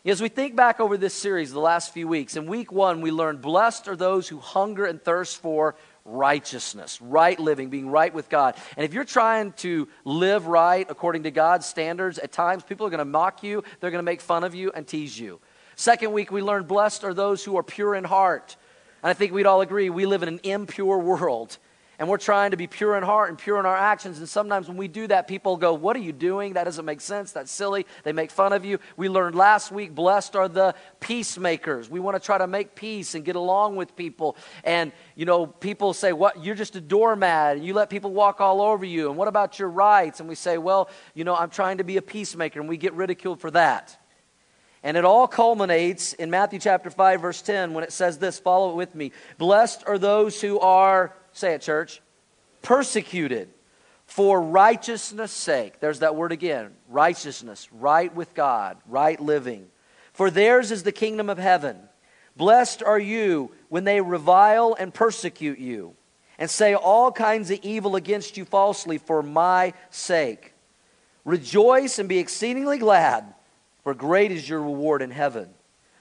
As 0.08 0.22
we 0.22 0.30
think 0.30 0.56
back 0.56 0.80
over 0.80 0.96
this 0.96 1.14
series 1.14 1.52
the 1.52 1.60
last 1.60 1.94
few 1.94 2.08
weeks, 2.08 2.38
in 2.38 2.48
week 2.48 2.72
one, 2.72 3.02
we 3.02 3.12
learned 3.12 3.42
blessed 3.42 3.90
are 3.90 3.96
those 3.98 4.30
who 4.30 4.40
hunger 4.40 4.86
and 4.86 5.04
thirst 5.04 5.42
for 5.42 5.76
righteousness, 6.06 7.02
right 7.02 7.38
living, 7.38 7.70
being 7.70 7.90
right 7.90 8.14
with 8.14 8.30
God. 8.30 8.56
And 8.78 8.86
if 8.86 8.94
you're 8.94 9.04
trying 9.04 9.52
to 9.58 9.90
live 10.06 10.48
right 10.48 10.88
according 10.90 11.24
to 11.24 11.32
God's 11.32 11.66
standards, 11.66 12.20
at 12.20 12.32
times 12.32 12.64
people 12.64 12.88
are 12.88 12.90
going 12.90 13.00
to 13.00 13.06
mock 13.06 13.44
you, 13.44 13.66
they're 13.82 13.92
going 13.92 14.00
to 14.00 14.02
make 14.02 14.22
fun 14.22 14.46
of 14.46 14.56
you 14.56 14.72
and 14.72 14.88
tease 14.88 15.20
you. 15.20 15.42
Second 15.76 16.14
week, 16.14 16.32
we 16.32 16.42
learned 16.42 16.70
blessed 16.70 17.04
are 17.04 17.14
those 17.14 17.44
who 17.44 17.58
are 17.58 17.64
pure 17.64 17.94
in 17.94 18.06
heart. 18.06 18.56
And 19.04 19.10
I 19.10 19.14
think 19.14 19.34
we'd 19.34 19.46
all 19.46 19.60
agree 19.60 19.90
we 19.90 20.06
live 20.06 20.24
in 20.24 20.30
an 20.30 20.40
impure 20.44 21.00
world 21.00 21.58
and 22.00 22.08
we're 22.08 22.18
trying 22.18 22.52
to 22.52 22.58
be 22.58 22.68
pure 22.68 22.96
in 22.96 23.04
heart 23.04 23.30
and 23.30 23.40
pure 23.40 23.60
in 23.60 23.66
our 23.66 23.76
actions. 23.76 24.20
And 24.20 24.30
sometimes 24.30 24.68
when 24.68 24.78
we 24.78 24.88
do 24.88 25.08
that, 25.08 25.28
people 25.28 25.58
go, 25.58 25.74
What 25.74 25.96
are 25.96 26.00
you 26.00 26.12
doing? 26.12 26.54
That 26.54 26.66
doesn't 26.66 26.86
make 26.86 27.02
sense. 27.02 27.32
That's 27.32 27.52
silly. 27.52 27.88
They 28.04 28.14
make 28.14 28.30
fun 28.30 28.54
of 28.54 28.64
you. 28.64 28.80
We 28.98 29.10
learned 29.10 29.36
last 29.36 29.72
week, 29.72 29.96
blessed 29.96 30.36
are 30.36 30.48
the 30.48 30.76
peacemakers. 31.00 31.90
We 31.90 32.00
want 32.00 32.16
to 32.16 32.24
try 32.24 32.38
to 32.38 32.46
make 32.46 32.76
peace 32.76 33.16
and 33.16 33.26
get 33.26 33.36
along 33.36 33.78
with 33.78 33.96
people. 33.96 34.38
And, 34.64 34.92
you 35.16 35.26
know, 35.26 35.48
people 35.48 35.94
say, 35.94 36.14
What? 36.14 36.44
You're 36.44 36.56
just 36.56 36.76
a 36.76 36.82
doormat 36.82 37.58
and 37.58 37.66
you 37.66 37.74
let 37.74 37.90
people 37.90 38.12
walk 38.12 38.42
all 38.42 38.62
over 38.62 38.86
you. 38.86 39.10
And 39.10 39.18
what 39.18 39.28
about 39.28 39.58
your 39.58 39.70
rights? 39.70 40.20
And 40.20 40.30
we 40.30 40.36
say, 40.36 40.60
Well, 40.60 40.90
you 41.16 41.24
know, 41.24 41.36
I'm 41.36 41.50
trying 41.50 41.80
to 41.80 41.84
be 41.84 41.98
a 41.98 42.04
peacemaker. 42.04 42.60
And 42.60 42.70
we 42.70 42.78
get 42.78 42.94
ridiculed 42.94 43.42
for 43.42 43.50
that. 43.52 43.98
And 44.84 44.96
it 44.96 45.04
all 45.04 45.28
culminates 45.28 46.14
in 46.14 46.30
Matthew 46.30 46.60
chapter 46.60 46.90
5, 46.90 47.22
verse 47.22 47.42
10, 47.42 47.74
when 47.74 47.84
it 47.84 47.92
says 47.92 48.20
this 48.20 48.38
follow 48.38 48.72
it 48.72 48.76
with 48.76 48.94
me. 48.94 49.12
Blessed 49.38 49.84
are 49.88 49.98
those 49.98 50.40
who 50.40 50.60
are 50.60 51.16
Say 51.38 51.54
it, 51.54 51.62
church. 51.62 52.02
Persecuted 52.64 53.50
for 54.08 54.42
righteousness' 54.42 55.32
sake. 55.32 55.80
There's 55.80 56.00
that 56.00 56.16
word 56.16 56.32
again 56.32 56.72
righteousness, 56.90 57.70
right 57.72 58.14
with 58.16 58.34
God, 58.34 58.78
right 58.88 59.20
living. 59.20 59.68
For 60.14 60.32
theirs 60.32 60.72
is 60.72 60.82
the 60.82 60.92
kingdom 60.92 61.30
of 61.30 61.38
heaven. 61.38 61.78
Blessed 62.36 62.82
are 62.82 62.98
you 62.98 63.52
when 63.70 63.84
they 63.84 64.02
revile 64.02 64.76
and 64.80 64.92
persecute 64.92 65.60
you 65.60 65.96
and 66.40 66.50
say 66.50 66.74
all 66.74 67.12
kinds 67.12 67.52
of 67.52 67.60
evil 67.62 67.96
against 67.96 68.36
you 68.36 68.44
falsely 68.44 68.98
for 68.98 69.22
my 69.22 69.74
sake. 69.92 70.56
Rejoice 71.24 72.00
and 72.00 72.10
be 72.10 72.18
exceedingly 72.18 72.80
glad, 72.80 73.32
for 73.84 73.94
great 73.94 74.32
is 74.32 74.50
your 74.50 74.64
reward 74.64 75.04
in 75.04 75.12
heaven. 75.12 75.50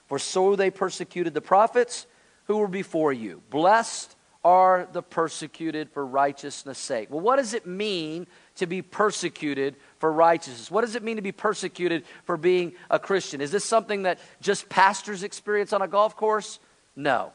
For 0.07 0.19
so 0.19 0.57
they 0.57 0.71
persecuted 0.71 1.35
the 1.35 1.43
prophets 1.43 2.07
who 2.47 2.57
were 2.57 2.69
before 2.69 3.13
you. 3.13 3.43
Blessed 3.51 4.16
are 4.47 4.87
the 4.93 5.03
persecuted 5.03 5.91
for 5.91 6.07
righteousness' 6.07 6.79
sake. 6.79 7.11
Well, 7.11 7.19
what 7.19 7.35
does 7.35 7.53
it 7.53 7.67
mean 7.67 8.29
to 8.55 8.67
be 8.67 8.81
persecuted 8.81 9.75
for 9.99 10.13
righteousness? 10.13 10.71
What 10.71 10.83
does 10.83 10.95
it 10.95 11.03
mean 11.03 11.17
to 11.17 11.23
be 11.23 11.33
persecuted 11.33 12.05
for 12.27 12.37
being 12.37 12.75
a 12.89 13.01
Christian? 13.01 13.41
Is 13.41 13.51
this 13.51 13.65
something 13.65 14.05
that 14.05 14.21
just 14.41 14.69
pastors 14.69 15.25
experience 15.25 15.73
on 15.73 15.83
a 15.83 15.89
golf 15.89 16.15
course? 16.17 16.61
No. 16.95 17.33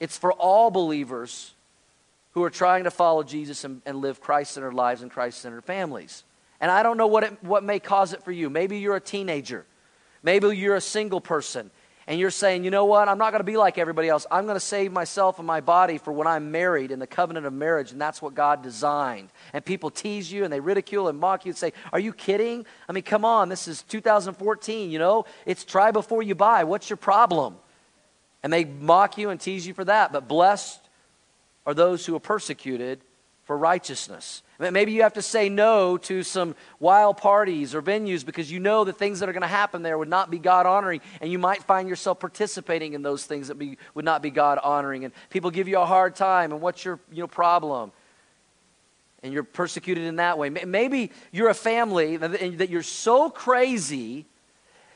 It's 0.00 0.18
for 0.18 0.32
all 0.32 0.72
believers 0.72 1.54
who 2.32 2.42
are 2.42 2.50
trying 2.50 2.84
to 2.84 2.90
follow 2.90 3.22
Jesus 3.22 3.62
and, 3.62 3.80
and 3.86 4.00
live 4.00 4.20
Christ 4.20 4.54
centered 4.54 4.74
lives 4.74 5.02
and 5.02 5.12
Christ 5.12 5.40
centered 5.40 5.64
families. 5.64 6.24
And 6.60 6.72
I 6.72 6.82
don't 6.82 6.96
know 6.96 7.06
what, 7.06 7.22
it, 7.22 7.44
what 7.44 7.62
may 7.62 7.78
cause 7.78 8.12
it 8.12 8.24
for 8.24 8.32
you. 8.32 8.50
Maybe 8.50 8.80
you're 8.80 8.96
a 8.96 9.00
teenager. 9.00 9.64
Maybe 10.24 10.56
you're 10.56 10.74
a 10.74 10.80
single 10.80 11.20
person 11.20 11.70
and 12.08 12.20
you're 12.20 12.30
saying, 12.30 12.62
you 12.62 12.70
know 12.70 12.84
what, 12.84 13.08
I'm 13.08 13.18
not 13.18 13.32
going 13.32 13.40
to 13.40 13.44
be 13.44 13.56
like 13.56 13.78
everybody 13.78 14.08
else. 14.08 14.26
I'm 14.30 14.44
going 14.44 14.54
to 14.54 14.60
save 14.60 14.92
myself 14.92 15.38
and 15.38 15.46
my 15.46 15.60
body 15.60 15.98
for 15.98 16.12
when 16.12 16.28
I'm 16.28 16.52
married 16.52 16.92
in 16.92 17.00
the 17.00 17.06
covenant 17.06 17.46
of 17.46 17.52
marriage, 17.52 17.90
and 17.90 18.00
that's 18.00 18.22
what 18.22 18.34
God 18.34 18.62
designed. 18.62 19.30
And 19.52 19.64
people 19.64 19.90
tease 19.90 20.30
you 20.30 20.44
and 20.44 20.52
they 20.52 20.60
ridicule 20.60 21.08
and 21.08 21.18
mock 21.18 21.44
you 21.44 21.50
and 21.50 21.58
say, 21.58 21.72
Are 21.92 21.98
you 21.98 22.12
kidding? 22.12 22.64
I 22.88 22.92
mean, 22.92 23.02
come 23.02 23.24
on, 23.24 23.48
this 23.48 23.66
is 23.66 23.82
2014, 23.82 24.90
you 24.90 25.00
know? 25.00 25.24
It's 25.46 25.64
try 25.64 25.90
before 25.90 26.22
you 26.22 26.36
buy. 26.36 26.62
What's 26.62 26.88
your 26.88 26.96
problem? 26.96 27.56
And 28.44 28.52
they 28.52 28.64
mock 28.64 29.18
you 29.18 29.30
and 29.30 29.40
tease 29.40 29.66
you 29.66 29.74
for 29.74 29.84
that. 29.84 30.12
But 30.12 30.28
blessed 30.28 30.80
are 31.66 31.74
those 31.74 32.06
who 32.06 32.14
are 32.14 32.20
persecuted 32.20 33.00
for 33.46 33.56
righteousness. 33.56 34.42
Maybe 34.58 34.90
you 34.90 35.02
have 35.02 35.12
to 35.14 35.22
say 35.22 35.48
no 35.48 35.96
to 35.98 36.24
some 36.24 36.56
wild 36.80 37.16
parties 37.16 37.76
or 37.76 37.80
venues 37.80 38.26
because 38.26 38.50
you 38.50 38.58
know 38.58 38.82
the 38.82 38.92
things 38.92 39.20
that 39.20 39.28
are 39.28 39.32
going 39.32 39.42
to 39.42 39.46
happen 39.46 39.82
there 39.82 39.96
would 39.96 40.08
not 40.08 40.32
be 40.32 40.38
God 40.40 40.66
honoring, 40.66 41.00
and 41.20 41.30
you 41.30 41.38
might 41.38 41.62
find 41.62 41.88
yourself 41.88 42.18
participating 42.18 42.94
in 42.94 43.02
those 43.02 43.24
things 43.24 43.48
that 43.48 43.54
be, 43.54 43.78
would 43.94 44.04
not 44.04 44.20
be 44.20 44.30
God 44.30 44.58
honoring. 44.58 45.04
And 45.04 45.14
people 45.30 45.52
give 45.52 45.68
you 45.68 45.78
a 45.78 45.86
hard 45.86 46.16
time, 46.16 46.50
and 46.50 46.60
what's 46.60 46.84
your 46.84 46.98
you 47.12 47.22
know, 47.22 47.28
problem? 47.28 47.92
And 49.22 49.32
you're 49.32 49.44
persecuted 49.44 50.04
in 50.04 50.16
that 50.16 50.38
way. 50.38 50.50
Maybe 50.50 51.12
you're 51.30 51.48
a 51.48 51.54
family 51.54 52.16
that 52.16 52.68
you're 52.68 52.82
so 52.82 53.30
crazy 53.30 54.26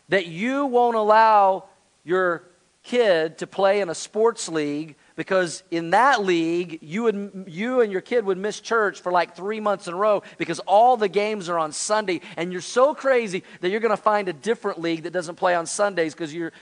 that 0.09 0.27
you 0.27 0.67
won't 0.67 0.97
allow 0.97 1.65
your 2.03 2.43
kid 2.83 3.39
to 3.39 3.47
play 3.47 3.81
in 3.81 3.89
a 3.89 3.95
sports 3.95 4.49
league 4.49 4.97
because 5.21 5.63
in 5.71 5.91
that 5.91 6.25
league 6.25 6.79
you 6.81 7.03
would 7.03 7.45
you 7.47 7.83
and 7.83 7.93
your 7.93 8.01
kid 8.01 8.25
would 8.25 8.39
miss 8.39 8.59
church 8.59 9.03
for 9.03 9.13
like 9.13 9.37
3 9.37 9.61
months 9.61 9.87
in 9.87 9.93
a 9.93 9.97
row 9.97 10.23
because 10.39 10.61
all 10.61 10.97
the 10.97 11.11
games 11.11 11.51
are 11.51 11.59
on 11.59 11.73
Sunday. 11.73 12.23
And 12.39 12.51
you're 12.53 12.63
so 12.63 12.95
crazy 12.95 13.45
that 13.61 13.69
you're 13.69 13.81
going 13.81 13.95
to 13.95 14.03
find 14.03 14.31
a 14.31 14.33
different 14.33 14.81
league 14.81 15.03
that 15.03 15.11
doesn't 15.11 15.35
play 15.35 15.55
on 15.55 15.67
Sundays 15.67 16.15
because 16.15 16.33
your 16.33 16.53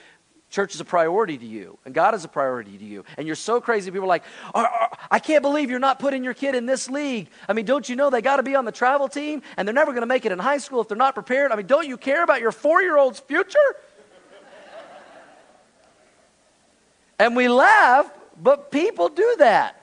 church 0.49 0.75
is 0.75 0.81
a 0.81 0.83
priority 0.83 1.37
to 1.37 1.45
you 1.45 1.77
and 1.85 1.93
God 1.93 2.13
is 2.13 2.25
a 2.25 2.27
priority 2.27 2.77
to 2.77 2.83
you. 2.83 3.05
And 3.15 3.25
you're 3.25 3.37
so 3.37 3.61
crazy 3.61 3.91
people 3.91 4.03
are 4.03 4.07
like 4.07 4.25
I 5.09 5.19
can't 5.19 5.41
believe 5.41 5.69
you're 5.69 5.79
not 5.79 5.97
putting 5.97 6.25
your 6.25 6.33
kid 6.33 6.53
in 6.53 6.65
this 6.65 6.89
league. 6.89 7.29
I 7.47 7.53
mean 7.53 7.63
don't 7.63 7.87
you 7.87 7.95
know 7.95 8.09
they 8.09 8.21
got 8.21 8.37
to 8.37 8.43
be 8.43 8.57
on 8.57 8.65
the 8.65 8.73
travel 8.73 9.07
team 9.07 9.41
and 9.55 9.65
they're 9.65 9.73
never 9.73 9.93
going 9.93 10.01
to 10.01 10.05
make 10.05 10.25
it 10.25 10.33
in 10.33 10.39
high 10.39 10.57
school 10.57 10.81
if 10.81 10.89
they're 10.89 10.97
not 10.97 11.13
prepared? 11.13 11.53
I 11.53 11.55
mean 11.55 11.65
don't 11.65 11.87
you 11.87 11.95
care 11.95 12.25
about 12.25 12.41
your 12.41 12.51
4-year-old's 12.51 13.21
future? 13.21 13.69
And 17.17 17.37
we 17.37 17.47
laugh 17.47 18.11
but 18.41 18.71
people 18.71 19.09
do 19.09 19.35
that. 19.39 19.75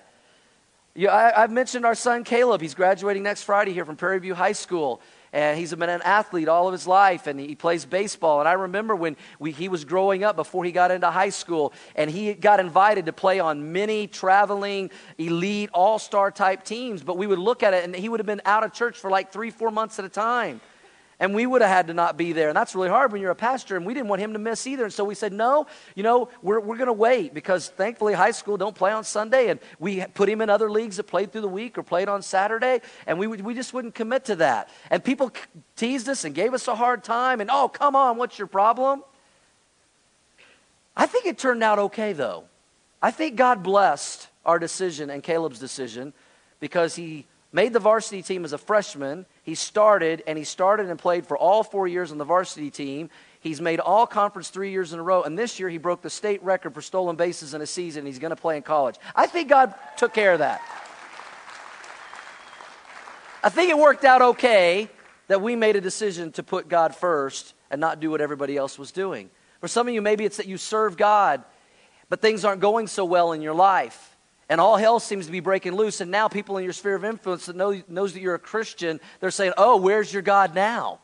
You, 0.95 1.11
I, 1.11 1.41
have 1.41 1.51
mentioned 1.51 1.85
our 1.85 1.95
son 1.95 2.25
Caleb. 2.25 2.63
He's 2.63 2.75
graduating 2.75 3.23
next 3.23 3.43
Friday 3.43 3.75
here 3.75 3.85
from 3.85 3.97
Prairie 3.97 4.19
View 4.19 4.35
High 4.35 4.53
School. 4.53 5.03
And 5.31 5.59
he's 5.59 5.75
been 5.75 5.91
an 5.91 6.01
athlete 6.03 6.49
all 6.49 6.67
of 6.67 6.73
his 6.73 6.87
life, 6.87 7.27
and 7.27 7.39
he 7.39 7.55
plays 7.55 7.85
baseball. 7.85 8.41
And 8.41 8.49
I 8.49 8.55
remember 8.55 8.97
when 8.97 9.19
we, 9.39 9.53
he 9.53 9.69
was 9.69 9.85
growing 9.85 10.25
up 10.25 10.37
before 10.37 10.65
he 10.65 10.73
got 10.73 10.91
into 10.91 11.11
high 11.11 11.29
school, 11.29 11.75
and 11.95 12.11
he 12.11 12.33
got 12.33 12.59
invited 12.59 13.05
to 13.07 13.13
play 13.13 13.39
on 13.39 13.73
many 13.73 14.07
traveling, 14.07 14.91
elite, 15.19 15.69
all 15.75 15.99
star 15.99 16.31
type 16.31 16.65
teams. 16.65 17.03
But 17.03 17.19
we 17.19 17.27
would 17.27 17.39
look 17.39 17.63
at 17.63 17.75
it, 17.75 17.85
and 17.85 17.95
he 17.95 18.09
would 18.09 18.21
have 18.21 18.27
been 18.27 18.41
out 18.47 18.65
of 18.65 18.73
church 18.73 18.97
for 18.97 19.11
like 19.11 19.31
three, 19.31 19.51
four 19.51 19.71
months 19.71 19.99
at 19.99 20.07
a 20.07 20.09
time. 20.09 20.63
And 21.19 21.35
we 21.35 21.47
would 21.47 21.63
have 21.63 21.71
had 21.71 21.87
to 21.87 21.95
not 21.95 22.19
be 22.19 22.33
there. 22.33 22.49
And 22.49 22.57
that's 22.57 22.75
really 22.75 22.91
hard 22.91 23.11
when 23.11 23.23
you're 23.23 23.31
a 23.31 23.35
pastor. 23.35 23.77
And 23.77 23.87
we 23.87 23.95
didn't 23.95 24.09
want 24.09 24.21
him 24.21 24.35
to 24.35 24.39
miss 24.39 24.67
either. 24.67 24.85
And 24.85 24.93
so 24.93 25.03
we 25.03 25.15
said, 25.15 25.33
no, 25.33 25.67
you 25.95 26.03
know, 26.03 26.29
we're, 26.43 26.61
we're 26.61 26.77
going 26.77 26.89
to 26.89 26.93
wait 26.93 27.33
because 27.33 27.69
thankfully 27.69 28.13
high 28.13 28.33
school 28.33 28.59
don't 28.59 28.77
play 28.77 28.93
on 28.93 29.03
Sunday. 29.03 29.49
And 29.49 29.59
we 29.79 30.05
put 30.13 30.29
him 30.29 30.43
in 30.43 30.51
other 30.51 30.71
leagues 30.71 30.99
that 30.99 31.05
played 31.05 31.33
through 31.33 31.41
the 31.41 31.49
week 31.49 31.79
or 31.79 31.83
played 31.83 32.11
on 32.11 32.21
Saturday. 32.21 32.83
And 33.07 33.19
we, 33.19 33.29
we 33.29 33.55
just 33.55 33.73
wouldn't 33.73 33.95
commit 33.95 34.27
to 34.27 34.37
that. 34.37 34.69
And 34.91 35.03
people 35.03 35.33
teased 35.75 36.07
us 36.11 36.25
and 36.25 36.35
gave 36.35 36.53
us 36.53 36.69
a 36.69 36.75
hard 36.75 37.03
time. 37.03 37.41
And, 37.41 37.51
oh, 37.51 37.69
come 37.69 37.97
on, 37.97 38.19
what's 38.19 38.39
your 38.39 38.49
problem? 38.49 39.03
I 40.95 41.07
think 41.07 41.25
it 41.25 41.39
turned 41.39 41.63
out 41.63 41.79
okay, 41.79 42.13
though. 42.13 42.45
I 43.03 43.11
think 43.11 43.37
God 43.37 43.63
blessed 43.63 44.29
our 44.45 44.59
decision 44.59 45.09
and 45.09 45.23
Caleb's 45.23 45.59
decision 45.59 46.13
because 46.61 46.97
he 46.97 47.27
made 47.57 47.73
the 47.73 47.81
varsity 47.81 48.21
team 48.21 48.45
as 48.45 48.53
a 48.53 48.59
freshman 48.59 49.25
he 49.43 49.55
started, 49.55 50.23
and 50.27 50.37
he 50.37 50.45
started 50.45 50.91
and 50.91 50.99
played 50.99 51.27
for 51.27 51.39
all 51.39 51.65
four 51.65 51.89
years 51.89 52.13
on 52.13 52.19
the 52.19 52.25
varsity 52.25 52.71
team. 52.71 53.09
He's 53.41 53.63
made 53.63 53.81
all 53.81 54.07
conference 54.07 54.51
three 54.51 54.73
years 54.73 54.93
in 54.93 54.99
a 54.99 55.03
row, 55.03 55.23
and 55.23 55.39
this 55.39 55.59
year 55.59 55.71
he 55.71 55.79
broke 55.79 56.03
the 56.03 56.11
state 56.11 56.43
record 56.43 56.75
for 56.75 56.83
stolen 56.83 57.17
bases 57.17 57.55
in 57.55 57.63
a 57.63 57.67
season. 57.67 58.05
He's 58.05 58.19
going 58.19 58.31
to 58.31 58.37
play 58.37 58.59
in 58.59 58.63
college. 58.63 58.97
I 59.15 59.27
think 59.27 59.49
God 59.49 59.73
took 59.97 60.13
care 60.13 60.35
of 60.35 60.41
that. 60.41 60.61
I 63.43 63.49
think 63.49 63.71
it 63.71 63.79
worked 63.79 64.05
out 64.05 64.21
okay 64.21 64.91
that 65.29 65.41
we 65.41 65.57
made 65.57 65.77
a 65.77 65.81
decision 65.81 66.33
to 66.33 66.43
put 66.43 66.69
God 66.69 66.95
first 66.95 67.55
and 67.71 67.81
not 67.81 68.01
do 68.01 68.11
what 68.11 68.21
everybody 68.21 68.59
else 68.59 68.79
was 68.79 68.93
doing. 68.93 69.31
For 69.63 69.69
some 69.69 69.89
of 69.89 69.95
you, 69.95 70.03
maybe 70.03 70.27
it's 70.27 70.37
that 70.37 70.47
you 70.47 70.59
serve 70.59 70.99
God, 70.99 71.43
but 72.11 72.21
things 72.21 72.45
aren't 72.45 72.61
going 72.61 72.87
so 72.87 73.07
well 73.07 73.33
in 73.33 73.41
your 73.41 73.55
life. 73.55 74.16
And 74.49 74.61
all 74.61 74.76
hell 74.76 75.00
seems 75.00 75.26
to 75.26 75.33
be 75.33 75.41
breaking 75.41 75.75
loose. 75.75 76.00
And 76.00 76.11
now 76.11 76.29
people 76.29 76.57
in 76.57 76.65
your 76.65 76.73
sphere 76.73 76.95
of 76.95 77.05
influence 77.05 77.47
that 77.47 77.57
know, 77.57 77.83
knows 77.88 78.12
that 78.12 78.21
you're 78.21 78.35
a 78.35 78.38
Christian, 78.38 79.00
they're 79.21 79.31
saying, 79.31 79.53
oh, 79.57 79.76
where's 79.76 80.12
your 80.12 80.23
God 80.23 80.55
now? 80.55 81.00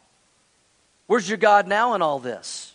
Where's 1.06 1.28
your 1.28 1.38
God 1.38 1.66
now 1.66 1.94
in 1.94 2.02
all 2.02 2.18
this? 2.18 2.72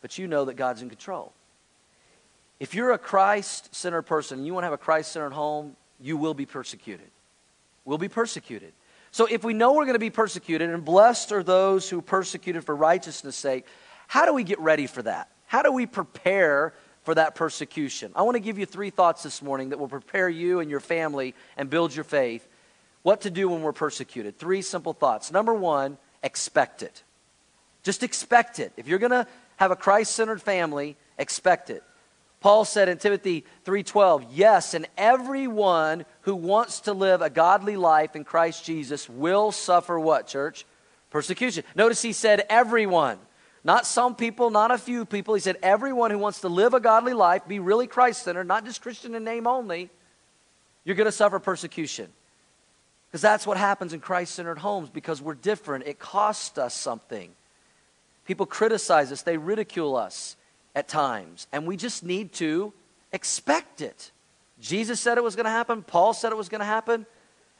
But 0.00 0.18
you 0.18 0.28
know 0.28 0.44
that 0.44 0.54
God's 0.54 0.82
in 0.82 0.88
control. 0.88 1.32
If 2.60 2.74
you're 2.74 2.92
a 2.92 2.98
Christ 2.98 3.74
centered 3.74 4.02
person 4.02 4.38
and 4.38 4.46
you 4.46 4.52
want 4.52 4.64
to 4.64 4.66
have 4.66 4.74
a 4.74 4.78
Christ 4.78 5.12
centered 5.12 5.32
home, 5.32 5.76
you 6.00 6.16
will 6.16 6.34
be 6.34 6.46
persecuted. 6.46 7.10
We'll 7.84 7.98
be 7.98 8.08
persecuted. 8.08 8.72
So 9.10 9.26
if 9.26 9.42
we 9.42 9.54
know 9.54 9.72
we're 9.72 9.84
going 9.84 9.94
to 9.94 9.98
be 9.98 10.10
persecuted, 10.10 10.68
and 10.68 10.84
blessed 10.84 11.32
are 11.32 11.42
those 11.42 11.88
who 11.88 12.00
are 12.00 12.02
persecuted 12.02 12.64
for 12.64 12.76
righteousness' 12.76 13.36
sake, 13.36 13.64
how 14.06 14.26
do 14.26 14.34
we 14.34 14.44
get 14.44 14.58
ready 14.60 14.86
for 14.86 15.02
that? 15.02 15.30
How 15.46 15.62
do 15.62 15.72
we 15.72 15.86
prepare 15.86 16.74
for 17.08 17.14
that 17.14 17.34
persecution. 17.34 18.12
I 18.14 18.20
want 18.20 18.34
to 18.34 18.38
give 18.38 18.58
you 18.58 18.66
three 18.66 18.90
thoughts 18.90 19.22
this 19.22 19.40
morning 19.40 19.70
that 19.70 19.78
will 19.78 19.88
prepare 19.88 20.28
you 20.28 20.60
and 20.60 20.70
your 20.70 20.78
family 20.78 21.34
and 21.56 21.70
build 21.70 21.94
your 21.94 22.04
faith. 22.04 22.46
What 23.00 23.22
to 23.22 23.30
do 23.30 23.48
when 23.48 23.62
we're 23.62 23.72
persecuted. 23.72 24.36
Three 24.36 24.60
simple 24.60 24.92
thoughts. 24.92 25.32
Number 25.32 25.54
one, 25.54 25.96
expect 26.22 26.82
it. 26.82 27.02
Just 27.82 28.02
expect 28.02 28.58
it. 28.58 28.74
If 28.76 28.88
you're 28.88 28.98
going 28.98 29.12
to 29.12 29.26
have 29.56 29.70
a 29.70 29.76
Christ-centered 29.76 30.42
family, 30.42 30.98
expect 31.16 31.70
it. 31.70 31.82
Paul 32.42 32.66
said 32.66 32.90
in 32.90 32.98
Timothy 32.98 33.46
3:12, 33.64 34.26
"Yes, 34.30 34.74
and 34.74 34.86
everyone 34.98 36.04
who 36.20 36.34
wants 36.34 36.80
to 36.80 36.92
live 36.92 37.22
a 37.22 37.30
godly 37.30 37.78
life 37.78 38.16
in 38.16 38.24
Christ 38.24 38.66
Jesus 38.66 39.08
will 39.08 39.50
suffer 39.50 39.98
what, 39.98 40.26
church? 40.26 40.66
Persecution." 41.08 41.64
Notice 41.74 42.02
he 42.02 42.12
said 42.12 42.44
everyone. 42.50 43.18
Not 43.64 43.86
some 43.86 44.14
people, 44.14 44.50
not 44.50 44.70
a 44.70 44.78
few 44.78 45.04
people. 45.04 45.34
He 45.34 45.40
said, 45.40 45.56
everyone 45.62 46.10
who 46.10 46.18
wants 46.18 46.40
to 46.42 46.48
live 46.48 46.74
a 46.74 46.80
godly 46.80 47.12
life, 47.12 47.46
be 47.46 47.58
really 47.58 47.86
Christ 47.86 48.22
centered, 48.22 48.46
not 48.46 48.64
just 48.64 48.82
Christian 48.82 49.14
in 49.14 49.24
name 49.24 49.46
only, 49.46 49.90
you're 50.84 50.96
going 50.96 51.06
to 51.06 51.12
suffer 51.12 51.38
persecution. 51.38 52.08
Because 53.08 53.22
that's 53.22 53.46
what 53.46 53.56
happens 53.56 53.92
in 53.92 54.00
Christ 54.00 54.34
centered 54.34 54.58
homes 54.58 54.90
because 54.90 55.20
we're 55.20 55.34
different. 55.34 55.86
It 55.86 55.98
costs 55.98 56.58
us 56.58 56.74
something. 56.74 57.30
People 58.26 58.46
criticize 58.46 59.10
us, 59.10 59.22
they 59.22 59.38
ridicule 59.38 59.96
us 59.96 60.36
at 60.74 60.86
times, 60.86 61.46
and 61.50 61.66
we 61.66 61.76
just 61.76 62.04
need 62.04 62.32
to 62.34 62.72
expect 63.12 63.80
it. 63.80 64.10
Jesus 64.60 65.00
said 65.00 65.16
it 65.16 65.24
was 65.24 65.34
going 65.34 65.46
to 65.46 65.50
happen, 65.50 65.82
Paul 65.82 66.12
said 66.12 66.32
it 66.32 66.36
was 66.36 66.50
going 66.50 66.60
to 66.60 66.66
happen. 66.66 67.06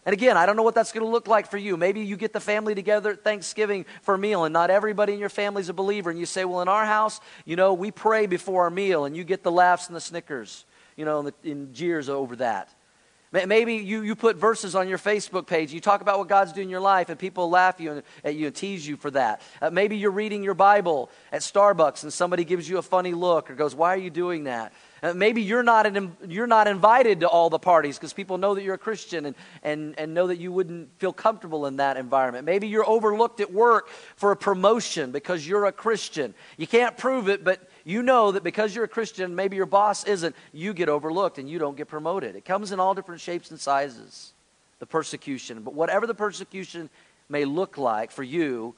And 0.07 0.12
again, 0.12 0.37
I 0.37 0.47
don't 0.47 0.57
know 0.57 0.62
what 0.62 0.75
that's 0.75 0.93
going 0.93 1.05
to 1.05 1.11
look 1.11 1.26
like 1.26 1.50
for 1.50 1.59
you. 1.59 1.76
Maybe 1.76 2.00
you 2.00 2.17
get 2.17 2.33
the 2.33 2.40
family 2.40 2.75
together 2.75 3.11
at 3.12 3.25
Thanksgiving 3.25 3.85
for 4.02 4.14
a 4.14 4.19
meal, 4.19 4.45
and 4.45 4.52
not 4.52 4.71
everybody 4.71 5.12
in 5.12 5.19
your 5.19 5.28
family 5.28 5.61
is 5.61 5.69
a 5.69 5.75
believer. 5.75 6.09
And 6.11 6.19
you 6.19 6.26
say, 6.26 6.45
Well, 6.45 6.62
in 6.62 6.69
our 6.69 6.87
house, 6.87 7.21
you 7.45 7.57
know, 7.57 7.75
we 7.75 7.90
pray 7.90 8.26
before 8.26 8.64
our 8.64 8.71
meal, 8.71 9.05
and 9.05 9.17
you 9.17 9.25
get 9.25 9.43
the 9.43 9.52
laughs 9.52 9.88
and 9.88 9.97
the 9.97 10.00
snickers, 10.00 10.64
you 10.97 11.05
know, 11.05 11.19
and, 11.19 11.28
the, 11.28 11.50
and 11.50 11.75
jeers 11.75 12.09
over 12.09 12.37
that. 12.37 12.73
Maybe 13.30 13.75
you, 13.75 14.02
you 14.02 14.16
put 14.16 14.37
verses 14.37 14.75
on 14.75 14.88
your 14.88 14.97
Facebook 14.97 15.47
page. 15.47 15.73
You 15.73 15.80
talk 15.80 16.00
about 16.00 16.18
what 16.18 16.28
God's 16.28 16.54
doing 16.54 16.68
in 16.68 16.70
your 16.70 16.80
life, 16.80 17.11
and 17.11 17.18
people 17.18 17.50
laugh 17.50 17.78
you 17.78 17.92
and, 17.92 18.02
at 18.25 18.35
you 18.37 18.47
and 18.47 18.56
tease 18.56 18.87
you 18.87 18.97
for 18.97 19.11
that. 19.11 19.42
Uh, 19.61 19.68
maybe 19.68 19.99
you're 19.99 20.11
reading 20.11 20.42
your 20.42 20.54
Bible 20.54 21.11
at 21.30 21.42
Starbucks, 21.42 22.04
and 22.04 22.12
somebody 22.12 22.44
gives 22.44 22.66
you 22.66 22.78
a 22.78 22.82
funny 22.82 23.12
look 23.12 23.50
or 23.50 23.54
goes, 23.54 23.75
Why 23.75 23.92
are 23.92 23.99
you 23.99 24.08
doing 24.08 24.44
that? 24.44 24.73
Uh, 25.02 25.12
maybe 25.12 25.42
you're 25.42 25.62
not, 25.62 25.87
an, 25.87 26.16
you're 26.26 26.47
not 26.47 26.66
invited 26.66 27.20
to 27.20 27.28
all 27.28 27.50
the 27.50 27.58
parties 27.58 27.97
because 27.97 28.12
people 28.12 28.38
know 28.38 28.54
that 28.54 28.62
you're 28.62 28.75
a 28.75 28.78
Christian 28.78 29.26
and, 29.26 29.37
and, 29.62 29.94
and 29.99 30.14
know 30.14 30.26
that 30.26 30.38
you 30.38 30.50
wouldn't 30.50 30.99
feel 30.99 31.12
comfortable 31.12 31.66
in 31.66 31.76
that 31.76 31.97
environment. 31.97 32.44
Maybe 32.44 32.66
you're 32.66 32.88
overlooked 32.88 33.40
at 33.40 33.52
work 33.52 33.88
for 34.16 34.32
a 34.32 34.37
promotion 34.37 35.12
because 35.12 35.47
you're 35.47 35.66
a 35.66 35.73
Christian. 35.73 36.35
You 36.56 36.66
can't 36.66 36.97
prove 36.97 37.28
it, 37.28 37.44
but 37.44 37.67
you 37.88 38.02
know 38.02 38.33
that 38.33 38.45
because 38.45 38.75
you're 38.75 38.85
a 38.85 38.88
Christian, 38.88 39.35
maybe 39.35 39.57
your 39.57 39.64
boss 39.64 40.04
isn't, 40.04 40.37
you 40.52 40.75
get 40.75 40.90
overlooked 40.90 41.38
and 41.38 41.49
you 41.49 41.59
don't 41.59 41.75
get 41.75 41.88
promoted. 41.88 42.37
It 42.37 42.45
comes 42.45 42.71
in 42.71 42.80
all 42.80 42.92
different 42.92 43.23
shapes 43.23 43.50
and 43.50 43.59
sizes, 43.59 44.35
the 44.78 44.85
persecution. 44.85 45.62
But 45.62 45.73
whatever 45.73 46.07
the 46.07 46.14
persecution 46.14 46.90
may 47.30 47.47
look 47.47 47.78
like 47.78 48.11
for 48.11 48.23
you 48.23 48.75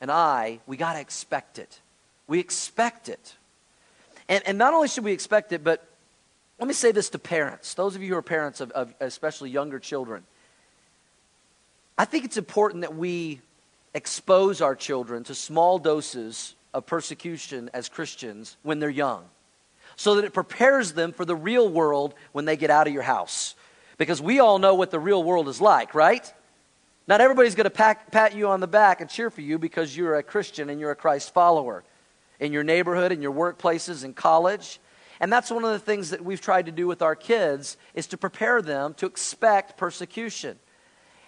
and 0.00 0.12
I, 0.12 0.60
we 0.68 0.76
got 0.76 0.92
to 0.92 1.00
expect 1.00 1.58
it. 1.58 1.80
We 2.28 2.38
expect 2.38 3.08
it. 3.08 3.34
And, 4.28 4.44
and 4.46 4.58
not 4.58 4.74
only 4.74 4.86
should 4.86 5.02
we 5.02 5.12
expect 5.12 5.52
it, 5.52 5.64
but 5.64 5.84
let 6.60 6.68
me 6.68 6.74
say 6.74 6.92
this 6.92 7.10
to 7.10 7.18
parents, 7.18 7.74
those 7.74 7.96
of 7.96 8.02
you 8.02 8.10
who 8.10 8.16
are 8.16 8.22
parents 8.22 8.60
of, 8.60 8.70
of 8.70 8.94
especially 9.00 9.50
younger 9.50 9.80
children. 9.80 10.22
I 11.98 12.04
think 12.04 12.24
it's 12.24 12.36
important 12.36 12.82
that 12.82 12.94
we 12.94 13.40
expose 13.92 14.60
our 14.60 14.76
children 14.76 15.24
to 15.24 15.34
small 15.34 15.80
doses 15.80 16.54
of 16.74 16.86
persecution 16.86 17.70
as 17.72 17.88
Christians 17.88 18.56
when 18.62 18.78
they're 18.78 18.90
young 18.90 19.24
so 19.96 20.14
that 20.16 20.24
it 20.24 20.32
prepares 20.32 20.92
them 20.92 21.12
for 21.12 21.24
the 21.24 21.36
real 21.36 21.68
world 21.68 22.14
when 22.32 22.44
they 22.44 22.56
get 22.56 22.70
out 22.70 22.86
of 22.86 22.92
your 22.92 23.02
house. 23.02 23.54
Because 23.98 24.20
we 24.20 24.40
all 24.40 24.58
know 24.58 24.74
what 24.74 24.90
the 24.90 24.98
real 24.98 25.22
world 25.22 25.48
is 25.48 25.60
like, 25.60 25.94
right? 25.94 26.32
Not 27.06 27.20
everybody's 27.20 27.54
going 27.54 27.70
to 27.70 27.96
pat 28.10 28.34
you 28.34 28.48
on 28.48 28.60
the 28.60 28.66
back 28.66 29.00
and 29.00 29.10
cheer 29.10 29.30
for 29.30 29.40
you 29.40 29.58
because 29.58 29.96
you're 29.96 30.16
a 30.16 30.22
Christian 30.22 30.70
and 30.70 30.80
you're 30.80 30.90
a 30.90 30.96
Christ 30.96 31.34
follower 31.34 31.84
in 32.40 32.52
your 32.52 32.64
neighborhood, 32.64 33.12
in 33.12 33.22
your 33.22 33.32
workplaces, 33.32 34.04
in 34.04 34.14
college. 34.14 34.80
And 35.20 35.32
that's 35.32 35.50
one 35.50 35.64
of 35.64 35.70
the 35.70 35.78
things 35.78 36.10
that 36.10 36.24
we've 36.24 36.40
tried 36.40 36.66
to 36.66 36.72
do 36.72 36.86
with 36.86 37.02
our 37.02 37.14
kids 37.14 37.76
is 37.94 38.06
to 38.08 38.16
prepare 38.16 38.62
them 38.62 38.94
to 38.94 39.06
expect 39.06 39.76
persecution. 39.76 40.58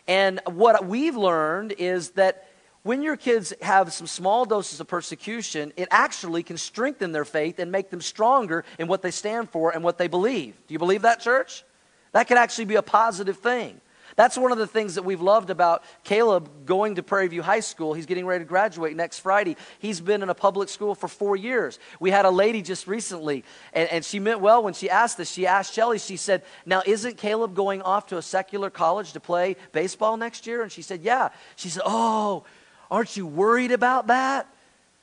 And 0.08 0.40
what 0.46 0.86
we've 0.86 1.16
learned 1.16 1.72
is 1.78 2.10
that 2.10 2.48
when 2.84 3.02
your 3.02 3.16
kids 3.16 3.52
have 3.62 3.92
some 3.92 4.06
small 4.06 4.44
doses 4.44 4.78
of 4.78 4.86
persecution, 4.86 5.72
it 5.76 5.88
actually 5.90 6.42
can 6.42 6.58
strengthen 6.58 7.12
their 7.12 7.24
faith 7.24 7.58
and 7.58 7.72
make 7.72 7.90
them 7.90 8.02
stronger 8.02 8.64
in 8.78 8.88
what 8.88 9.00
they 9.02 9.10
stand 9.10 9.50
for 9.50 9.70
and 9.70 9.82
what 9.82 9.98
they 9.98 10.06
believe. 10.06 10.54
Do 10.68 10.74
you 10.74 10.78
believe 10.78 11.02
that, 11.02 11.20
church? 11.20 11.64
That 12.12 12.28
can 12.28 12.36
actually 12.36 12.66
be 12.66 12.76
a 12.76 12.82
positive 12.82 13.38
thing. 13.38 13.80
That's 14.16 14.38
one 14.38 14.52
of 14.52 14.58
the 14.58 14.66
things 14.66 14.94
that 14.94 15.02
we've 15.02 15.20
loved 15.20 15.50
about 15.50 15.82
Caleb 16.04 16.66
going 16.66 16.96
to 16.96 17.02
Prairie 17.02 17.28
View 17.28 17.42
High 17.42 17.60
School. 17.60 17.94
He's 17.94 18.06
getting 18.06 18.26
ready 18.26 18.44
to 18.44 18.48
graduate 18.48 18.94
next 18.94 19.20
Friday. 19.20 19.56
He's 19.78 20.00
been 20.00 20.22
in 20.22 20.28
a 20.28 20.34
public 20.34 20.68
school 20.68 20.94
for 20.94 21.08
four 21.08 21.36
years. 21.36 21.78
We 21.98 22.10
had 22.10 22.24
a 22.24 22.30
lady 22.30 22.62
just 22.62 22.86
recently, 22.86 23.44
and, 23.72 23.88
and 23.90 24.04
she 24.04 24.20
meant 24.20 24.40
well 24.40 24.62
when 24.62 24.74
she 24.74 24.88
asked 24.88 25.16
this. 25.16 25.30
She 25.30 25.46
asked 25.46 25.74
Shelly, 25.74 25.98
she 25.98 26.16
said, 26.16 26.42
Now, 26.64 26.82
isn't 26.86 27.16
Caleb 27.16 27.54
going 27.54 27.82
off 27.82 28.06
to 28.08 28.18
a 28.18 28.22
secular 28.22 28.70
college 28.70 29.14
to 29.14 29.20
play 29.20 29.56
baseball 29.72 30.16
next 30.16 30.46
year? 30.46 30.62
And 30.62 30.70
she 30.70 30.82
said, 30.82 31.02
Yeah. 31.02 31.30
She 31.56 31.68
said, 31.68 31.82
Oh, 31.84 32.44
aren't 32.90 33.16
you 33.16 33.26
worried 33.26 33.72
about 33.72 34.08
that? 34.08 34.46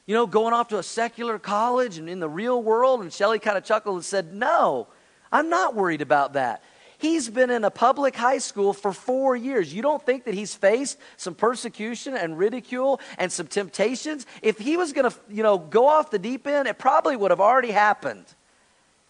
You 0.06 0.16
know, 0.16 0.28
going 0.28 0.54
off 0.54 0.70
to 0.70 0.80
a 0.80 0.84
secular 0.84 1.40
college 1.40 1.98
and 1.98 2.10
in 2.10 2.20
the 2.20 2.30
real 2.30 2.62
world? 2.62 3.02
And 3.02 3.14
Shelly 3.14 3.40
kind 3.40 3.58
of 3.58 3.64
chuckled 3.64 3.96
and 3.96 4.06
said, 4.06 4.34
No, 4.34 4.88
I'm 5.32 5.50
not 5.50 5.76
worried 5.76 6.02
about 6.02 6.34
that. 6.34 6.64
He's 7.02 7.30
been 7.30 7.50
in 7.50 7.64
a 7.64 7.72
public 7.72 8.16
high 8.16 8.38
school 8.38 8.74
for 8.74 8.94
four 8.94 9.36
years. 9.36 9.74
You 9.74 9.82
don't 9.82 10.06
think 10.06 10.26
that 10.26 10.36
he's 10.36 10.54
faced 10.54 11.00
some 11.18 11.34
persecution 11.34 12.16
and 12.16 12.38
ridicule 12.38 13.02
and 13.18 13.32
some 13.32 13.48
temptations? 13.48 14.28
If 14.44 14.60
he 14.60 14.78
was 14.78 14.94
going 14.94 15.10
to, 15.10 15.18
you 15.28 15.42
know, 15.42 15.58
go 15.58 15.88
off 15.88 16.12
the 16.12 16.20
deep 16.20 16.46
end, 16.46 16.68
it 16.68 16.78
probably 16.78 17.16
would 17.16 17.32
have 17.32 17.40
already 17.40 17.72
happened. 17.72 18.26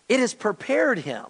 It 0.08 0.22
has 0.22 0.34
prepared 0.34 1.00
him. 1.00 1.25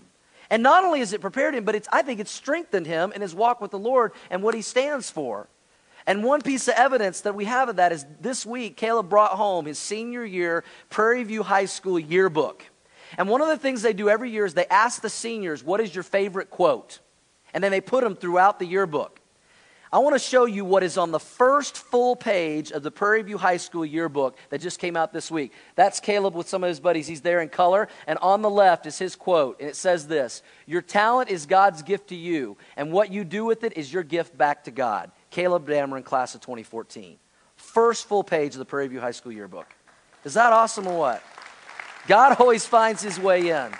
And 0.52 0.62
not 0.62 0.84
only 0.84 1.00
has 1.00 1.14
it 1.14 1.22
prepared 1.22 1.56
him, 1.56 1.64
but 1.64 1.74
it's, 1.74 1.88
I 1.92 2.04
think 2.04 2.20
it's 2.20 2.30
strengthened 2.30 2.86
him 2.86 3.12
in 3.12 3.22
his 3.22 3.34
walk 3.34 3.60
with 3.60 3.72
the 3.72 3.80
Lord 3.80 4.12
and 4.30 4.44
what 4.44 4.54
he 4.54 4.62
stands 4.62 5.10
for. 5.10 5.48
And 6.08 6.24
one 6.24 6.42
piece 6.42 6.68
of 6.68 6.74
evidence 6.76 7.22
that 7.22 7.36
we 7.36 7.46
have 7.46 7.70
of 7.70 7.76
that 7.78 7.92
is 7.92 8.06
this 8.20 8.46
week, 8.46 8.78
Caleb 8.78 9.10
brought 9.10 9.32
home 9.32 9.66
his 9.66 9.78
senior 9.78 10.26
year 10.26 10.64
Prairie 10.90 11.24
View 11.24 11.44
High 11.44 11.66
School 11.66 12.00
yearbook. 12.00 12.66
And 13.18 13.28
one 13.28 13.42
of 13.42 13.48
the 13.48 13.58
things 13.58 13.82
they 13.82 13.94
do 13.94 14.10
every 14.10 14.32
year 14.32 14.46
is 14.46 14.54
they 14.54 14.68
ask 14.68 15.02
the 15.02 15.10
seniors, 15.10 15.64
What 15.64 15.82
is 15.82 15.94
your 15.94 16.04
favorite 16.04 16.50
quote? 16.50 17.00
And 17.54 17.64
then 17.64 17.72
they 17.72 17.82
put 17.82 18.04
them 18.04 18.16
throughout 18.16 18.60
the 18.60 18.66
yearbook. 18.66 19.22
I 19.94 20.00
want 20.00 20.16
to 20.16 20.20
show 20.20 20.46
you 20.46 20.64
what 20.64 20.84
is 20.84 20.98
on 20.98 21.12
the 21.12 21.20
first 21.20 21.78
full 21.78 22.16
page 22.16 22.72
of 22.72 22.82
the 22.82 22.92
Prairie 22.92 23.24
View 23.24 23.38
High 23.38 23.58
School 23.58 23.86
yearbook 23.86 24.38
that 24.50 24.62
just 24.62 24.80
came 24.80 24.96
out 24.96 25.12
this 25.12 25.30
week. 25.30 25.52
That's 25.76 26.00
Caleb 26.00 26.34
with 26.34 26.48
some 26.48 26.64
of 26.64 26.70
his 26.70 26.80
buddies. 26.80 27.08
He's 27.08 27.20
there 27.20 27.42
in 27.42 27.50
color. 27.50 27.90
And 28.08 28.18
on 28.20 28.42
the 28.42 28.50
left 28.50 28.86
is 28.86 28.98
his 28.98 29.18
quote. 29.18 29.60
And 29.60 29.68
it 29.68 29.76
says 29.76 30.08
this 30.08 30.44
Your 30.66 30.82
talent 30.82 31.30
is 31.30 31.46
God's 31.46 31.82
gift 31.82 32.08
to 32.08 32.16
you, 32.16 32.56
and 32.78 32.94
what 32.94 33.12
you 33.12 33.26
do 33.26 33.44
with 33.44 33.66
it 33.66 33.76
is 33.76 33.92
your 33.92 34.04
gift 34.04 34.38
back 34.38 34.64
to 34.64 34.72
God. 34.72 35.12
Caleb 35.32 35.68
Dameron, 35.68 36.04
class 36.04 36.36
of 36.36 36.42
2014. 36.42 37.18
First 37.56 38.08
full 38.08 38.24
page 38.24 38.54
of 38.54 38.60
the 38.60 38.66
Prairie 38.66 38.88
View 38.88 39.00
High 39.00 39.12
School 39.12 39.32
yearbook. 39.32 39.68
Is 40.24 40.36
that 40.36 40.54
awesome 40.54 40.88
or 40.88 40.98
what? 40.98 41.24
God 42.08 42.40
always 42.40 42.66
finds 42.66 43.02
his 43.02 43.20
way 43.20 43.50
in. 43.50 43.72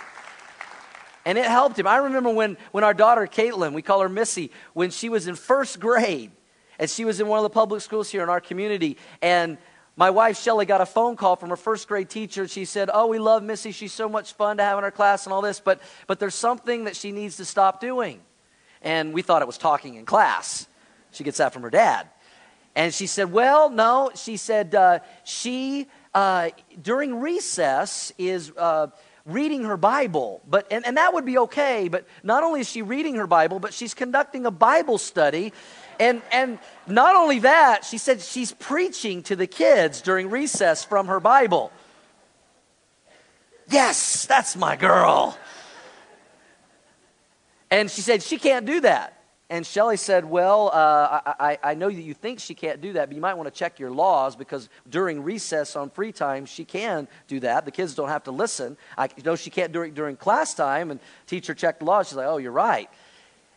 And 1.24 1.38
it 1.38 1.44
helped 1.44 1.78
him. 1.78 1.86
I 1.86 1.98
remember 1.98 2.30
when, 2.30 2.56
when 2.72 2.82
our 2.82 2.94
daughter, 2.94 3.26
Caitlin, 3.26 3.74
we 3.74 3.82
call 3.82 4.00
her 4.00 4.08
Missy, 4.08 4.50
when 4.72 4.90
she 4.90 5.08
was 5.08 5.28
in 5.28 5.36
first 5.36 5.78
grade, 5.78 6.32
and 6.78 6.90
she 6.90 7.04
was 7.04 7.20
in 7.20 7.28
one 7.28 7.38
of 7.38 7.44
the 7.44 7.50
public 7.50 7.80
schools 7.80 8.10
here 8.10 8.22
in 8.22 8.28
our 8.28 8.40
community, 8.40 8.96
and 9.20 9.58
my 9.94 10.10
wife 10.10 10.40
Shelly 10.40 10.64
got 10.64 10.80
a 10.80 10.86
phone 10.86 11.16
call 11.16 11.36
from 11.36 11.50
her 11.50 11.56
first 11.56 11.86
grade 11.86 12.08
teacher. 12.08 12.48
She 12.48 12.64
said, 12.64 12.90
"Oh, 12.92 13.06
we 13.06 13.18
love 13.18 13.42
Missy. 13.42 13.72
She's 13.72 13.92
so 13.92 14.08
much 14.08 14.32
fun 14.32 14.56
to 14.56 14.62
have 14.62 14.78
in 14.78 14.84
our 14.84 14.90
class 14.90 15.26
and 15.26 15.32
all 15.32 15.42
this, 15.42 15.60
but 15.60 15.80
but 16.06 16.18
there's 16.18 16.34
something 16.34 16.84
that 16.84 16.96
she 16.96 17.12
needs 17.12 17.36
to 17.36 17.44
stop 17.44 17.78
doing." 17.78 18.20
And 18.80 19.12
we 19.12 19.22
thought 19.22 19.42
it 19.42 19.46
was 19.46 19.58
talking 19.58 19.94
in 19.94 20.06
class. 20.06 20.66
She 21.12 21.24
gets 21.24 21.38
that 21.38 21.52
from 21.52 21.62
her 21.62 21.70
dad, 21.70 22.08
and 22.74 22.92
she 22.92 23.06
said, 23.06 23.32
"Well, 23.32 23.70
no." 23.70 24.10
She 24.14 24.36
said 24.36 24.74
uh, 24.74 24.98
she 25.24 25.86
uh, 26.14 26.50
during 26.82 27.20
recess 27.20 28.12
is 28.18 28.52
uh, 28.56 28.88
reading 29.24 29.64
her 29.64 29.76
Bible. 29.76 30.42
But, 30.48 30.66
and, 30.70 30.86
and 30.86 30.96
that 30.96 31.14
would 31.14 31.24
be 31.24 31.38
okay, 31.38 31.88
but 31.88 32.06
not 32.22 32.42
only 32.42 32.60
is 32.60 32.68
she 32.68 32.82
reading 32.82 33.14
her 33.16 33.26
Bible, 33.26 33.58
but 33.58 33.72
she's 33.72 33.94
conducting 33.94 34.46
a 34.46 34.50
Bible 34.50 34.98
study. 34.98 35.52
And, 36.00 36.22
and 36.32 36.58
not 36.86 37.14
only 37.14 37.40
that, 37.40 37.84
she 37.84 37.98
said 37.98 38.20
she's 38.20 38.52
preaching 38.52 39.22
to 39.24 39.36
the 39.36 39.46
kids 39.46 40.00
during 40.00 40.30
recess 40.30 40.84
from 40.84 41.06
her 41.06 41.20
Bible. 41.20 41.72
Yes, 43.70 44.26
that's 44.26 44.56
my 44.56 44.76
girl. 44.76 45.38
And 47.70 47.90
she 47.90 48.00
said 48.00 48.22
she 48.22 48.38
can't 48.38 48.66
do 48.66 48.80
that. 48.80 49.21
And 49.52 49.66
Shelly 49.66 49.98
said, 49.98 50.24
Well, 50.24 50.70
uh, 50.72 51.20
I, 51.38 51.58
I, 51.62 51.74
know 51.74 51.90
that 51.90 52.00
you 52.00 52.14
think 52.14 52.40
she 52.40 52.54
can't 52.54 52.80
do 52.80 52.94
that, 52.94 53.10
but 53.10 53.14
you 53.14 53.20
might 53.20 53.34
want 53.34 53.52
to 53.52 53.54
check 53.54 53.78
your 53.78 53.90
laws 53.90 54.34
because 54.34 54.70
during 54.88 55.22
recess 55.22 55.76
on 55.76 55.90
free 55.90 56.10
time, 56.10 56.46
she 56.46 56.64
can 56.64 57.06
do 57.28 57.38
that. 57.40 57.66
The 57.66 57.70
kids 57.70 57.94
don't 57.94 58.08
have 58.08 58.24
to 58.24 58.30
listen. 58.30 58.78
I 58.96 59.10
know 59.26 59.36
she 59.36 59.50
can't 59.50 59.70
do 59.70 59.82
it 59.82 59.92
during 59.92 60.16
class 60.16 60.54
time, 60.54 60.90
and 60.90 61.00
teacher 61.26 61.52
checked 61.52 61.80
the 61.80 61.84
laws. 61.84 62.08
She's 62.08 62.16
like, 62.16 62.28
Oh, 62.28 62.38
you're 62.38 62.50
right. 62.50 62.88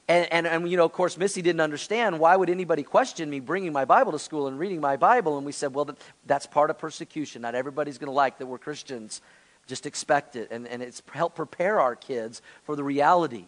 And, 0.10 0.28
and, 0.34 0.46
and, 0.46 0.70
you 0.70 0.76
know, 0.76 0.84
of 0.84 0.92
course, 0.92 1.18
Missy 1.18 1.42
didn't 1.42 1.62
understand 1.62 2.20
why 2.20 2.36
would 2.36 2.50
anybody 2.50 2.84
question 2.84 3.30
me 3.30 3.40
bringing 3.40 3.72
my 3.72 3.86
Bible 3.86 4.12
to 4.12 4.20
school 4.20 4.48
and 4.48 4.60
reading 4.60 4.82
my 4.82 4.98
Bible? 4.98 5.38
And 5.38 5.46
we 5.46 5.54
said, 5.54 5.74
well, 5.74 5.86
that, 5.86 5.96
that's 6.26 6.46
part 6.46 6.70
of 6.70 6.78
persecution. 6.78 7.42
Not 7.42 7.56
everybody's 7.56 7.98
going 7.98 8.12
to 8.12 8.14
like 8.14 8.38
that 8.40 8.48
we're 8.48 8.58
Christians. 8.58 9.22
Just 9.66 9.86
expect 9.86 10.36
it. 10.36 10.50
And, 10.52 10.68
and 10.68 10.84
it's 10.84 11.02
help 11.14 11.36
prepare 11.36 11.80
our 11.80 11.96
kids 11.96 12.42
for 12.66 12.76
the 12.76 12.84
reality. 12.84 13.46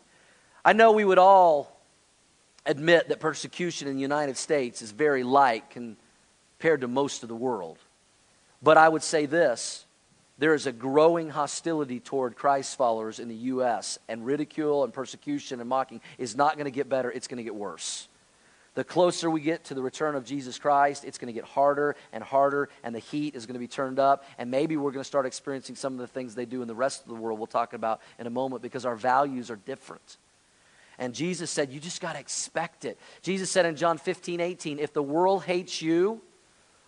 I 0.63 0.71
know 0.71 0.93
we 0.93 1.03
would 1.03 1.19
all 1.19 1.76
admit 2.67 3.09
that 3.09 3.19
persecution 3.19 3.87
in 3.87 3.95
the 3.95 4.01
United 4.01 4.37
States 4.37 4.81
is 4.81 4.91
very 4.91 5.23
light 5.23 5.69
compared 5.71 6.81
to 6.81 6.87
most 6.87 7.23
of 7.23 7.29
the 7.29 7.35
world. 7.35 7.79
But 8.61 8.77
I 8.77 8.89
would 8.89 9.03
say 9.03 9.25
this 9.25 9.85
there 10.37 10.53
is 10.53 10.67
a 10.67 10.71
growing 10.71 11.29
hostility 11.29 11.99
toward 11.99 12.35
Christ 12.35 12.77
followers 12.77 13.19
in 13.19 13.27
the 13.27 13.35
U.S., 13.35 13.97
and 14.07 14.23
ridicule 14.23 14.83
and 14.83 14.93
persecution 14.93 15.59
and 15.59 15.67
mocking 15.67 16.01
is 16.19 16.35
not 16.35 16.57
going 16.57 16.65
to 16.65 16.71
get 16.71 16.87
better, 16.87 17.11
it's 17.11 17.27
going 17.27 17.37
to 17.37 17.43
get 17.43 17.55
worse. 17.55 18.07
The 18.75 18.83
closer 18.83 19.31
we 19.31 19.41
get 19.41 19.63
to 19.65 19.73
the 19.73 19.81
return 19.81 20.13
of 20.13 20.23
Jesus 20.23 20.59
Christ, 20.59 21.03
it's 21.03 21.17
going 21.17 21.33
to 21.33 21.39
get 21.39 21.45
harder 21.45 21.95
and 22.13 22.23
harder, 22.23 22.69
and 22.83 22.93
the 22.93 22.99
heat 22.99 23.33
is 23.33 23.47
going 23.47 23.55
to 23.55 23.59
be 23.59 23.67
turned 23.67 23.97
up. 23.97 24.23
And 24.37 24.51
maybe 24.51 24.77
we're 24.77 24.91
going 24.91 25.01
to 25.01 25.07
start 25.07 25.25
experiencing 25.25 25.75
some 25.75 25.93
of 25.93 25.99
the 25.99 26.05
things 26.05 26.35
they 26.35 26.45
do 26.45 26.61
in 26.61 26.67
the 26.67 26.75
rest 26.75 27.01
of 27.01 27.07
the 27.07 27.15
world, 27.15 27.39
we'll 27.39 27.47
talk 27.47 27.73
about 27.73 28.01
in 28.19 28.27
a 28.27 28.29
moment, 28.29 28.61
because 28.61 28.85
our 28.85 28.95
values 28.95 29.49
are 29.49 29.55
different. 29.55 30.17
And 30.99 31.13
Jesus 31.13 31.51
said, 31.51 31.71
You 31.71 31.79
just 31.79 32.01
got 32.01 32.13
to 32.13 32.19
expect 32.19 32.85
it. 32.85 32.97
Jesus 33.21 33.51
said 33.51 33.65
in 33.65 33.75
John 33.75 33.97
15, 33.97 34.39
18, 34.39 34.79
If 34.79 34.93
the 34.93 35.03
world 35.03 35.43
hates 35.43 35.81
you, 35.81 36.21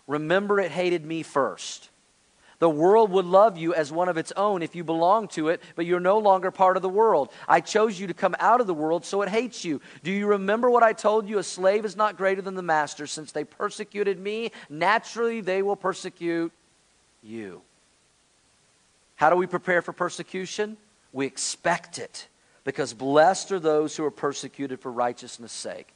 remember 0.06 0.58
it 0.60 0.70
hated 0.70 1.04
me 1.04 1.22
first. 1.22 1.90
The 2.58 2.68
world 2.68 3.10
would 3.12 3.24
love 3.24 3.56
you 3.56 3.72
as 3.72 3.90
one 3.90 4.10
of 4.10 4.18
its 4.18 4.32
own 4.36 4.62
if 4.62 4.76
you 4.76 4.84
belong 4.84 5.28
to 5.28 5.48
it, 5.48 5.62
but 5.76 5.86
you're 5.86 5.98
no 5.98 6.18
longer 6.18 6.50
part 6.50 6.76
of 6.76 6.82
the 6.82 6.90
world. 6.90 7.32
I 7.48 7.60
chose 7.60 7.98
you 7.98 8.06
to 8.08 8.14
come 8.14 8.36
out 8.38 8.60
of 8.60 8.66
the 8.66 8.74
world, 8.74 9.06
so 9.06 9.22
it 9.22 9.30
hates 9.30 9.64
you. 9.64 9.80
Do 10.02 10.10
you 10.10 10.26
remember 10.26 10.70
what 10.70 10.82
I 10.82 10.92
told 10.92 11.26
you? 11.26 11.38
A 11.38 11.42
slave 11.42 11.86
is 11.86 11.96
not 11.96 12.18
greater 12.18 12.42
than 12.42 12.56
the 12.56 12.62
master. 12.62 13.06
Since 13.06 13.32
they 13.32 13.44
persecuted 13.44 14.20
me, 14.20 14.52
naturally 14.68 15.40
they 15.40 15.62
will 15.62 15.76
persecute 15.76 16.52
you. 17.22 17.62
How 19.16 19.30
do 19.30 19.36
we 19.36 19.46
prepare 19.46 19.80
for 19.80 19.94
persecution? 19.94 20.76
We 21.14 21.24
expect 21.24 21.98
it 21.98 22.28
because 22.64 22.92
blessed 22.92 23.52
are 23.52 23.58
those 23.58 23.96
who 23.96 24.04
are 24.04 24.10
persecuted 24.10 24.80
for 24.80 24.90
righteousness' 24.90 25.52
sake. 25.52 25.94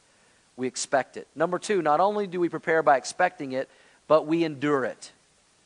We 0.57 0.67
expect 0.67 1.17
it. 1.17 1.27
Number 1.35 1.59
two, 1.59 1.81
not 1.81 1.99
only 1.99 2.27
do 2.27 2.39
we 2.39 2.49
prepare 2.49 2.81
by 2.81 2.97
expecting 2.97 3.51
it, 3.51 3.69
but 4.07 4.25
we 4.25 4.43
endure 4.43 4.85
it. 4.85 5.11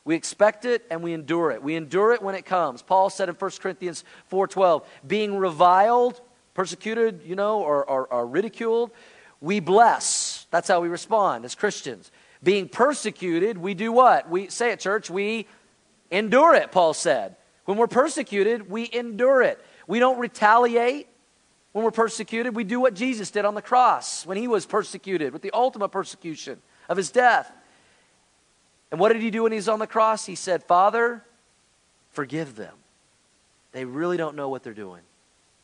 We 0.04 0.14
expect 0.14 0.64
it 0.64 0.84
and 0.90 1.02
we 1.02 1.12
endure 1.12 1.50
it. 1.50 1.62
We 1.62 1.76
endure 1.76 2.12
it 2.12 2.22
when 2.22 2.34
it 2.34 2.44
comes. 2.44 2.82
Paul 2.82 3.10
said 3.10 3.28
in 3.28 3.34
1 3.34 3.50
Corinthians 3.60 4.04
4:12, 4.30 4.84
being 5.06 5.36
reviled, 5.36 6.20
persecuted, 6.54 7.22
you 7.24 7.36
know, 7.36 7.60
or, 7.60 7.84
or, 7.84 8.06
or 8.06 8.26
ridiculed, 8.26 8.90
we 9.40 9.60
bless. 9.60 10.46
That's 10.50 10.68
how 10.68 10.80
we 10.80 10.88
respond 10.88 11.44
as 11.44 11.54
Christians. 11.54 12.10
Being 12.42 12.68
persecuted, 12.68 13.58
we 13.58 13.74
do 13.74 13.92
what? 13.92 14.28
We 14.28 14.48
say 14.48 14.72
at 14.72 14.80
church, 14.80 15.10
we 15.10 15.46
endure 16.10 16.54
it, 16.54 16.72
Paul 16.72 16.94
said. 16.94 17.36
When 17.66 17.76
we're 17.76 17.86
persecuted, 17.86 18.70
we 18.70 18.88
endure 18.92 19.42
it. 19.42 19.64
We 19.86 19.98
don't 19.98 20.18
retaliate 20.18 21.08
when 21.72 21.84
we're 21.84 21.90
persecuted. 21.90 22.54
We 22.54 22.64
do 22.64 22.80
what 22.80 22.94
Jesus 22.94 23.30
did 23.30 23.44
on 23.44 23.54
the 23.54 23.62
cross 23.62 24.26
when 24.26 24.36
he 24.36 24.48
was 24.48 24.66
persecuted 24.66 25.32
with 25.32 25.42
the 25.42 25.50
ultimate 25.52 25.88
persecution 25.88 26.60
of 26.88 26.96
his 26.96 27.10
death. 27.10 27.50
And 28.90 28.98
what 28.98 29.12
did 29.12 29.22
he 29.22 29.30
do 29.30 29.44
when 29.44 29.52
he 29.52 29.56
was 29.56 29.68
on 29.68 29.78
the 29.78 29.86
cross? 29.86 30.26
He 30.26 30.34
said, 30.34 30.64
Father, 30.64 31.24
forgive 32.10 32.56
them. 32.56 32.74
They 33.72 33.84
really 33.84 34.16
don't 34.16 34.34
know 34.34 34.48
what 34.48 34.62
they're 34.62 34.74
doing. 34.74 35.02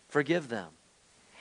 Forgive 0.09 0.49
them. 0.49 0.69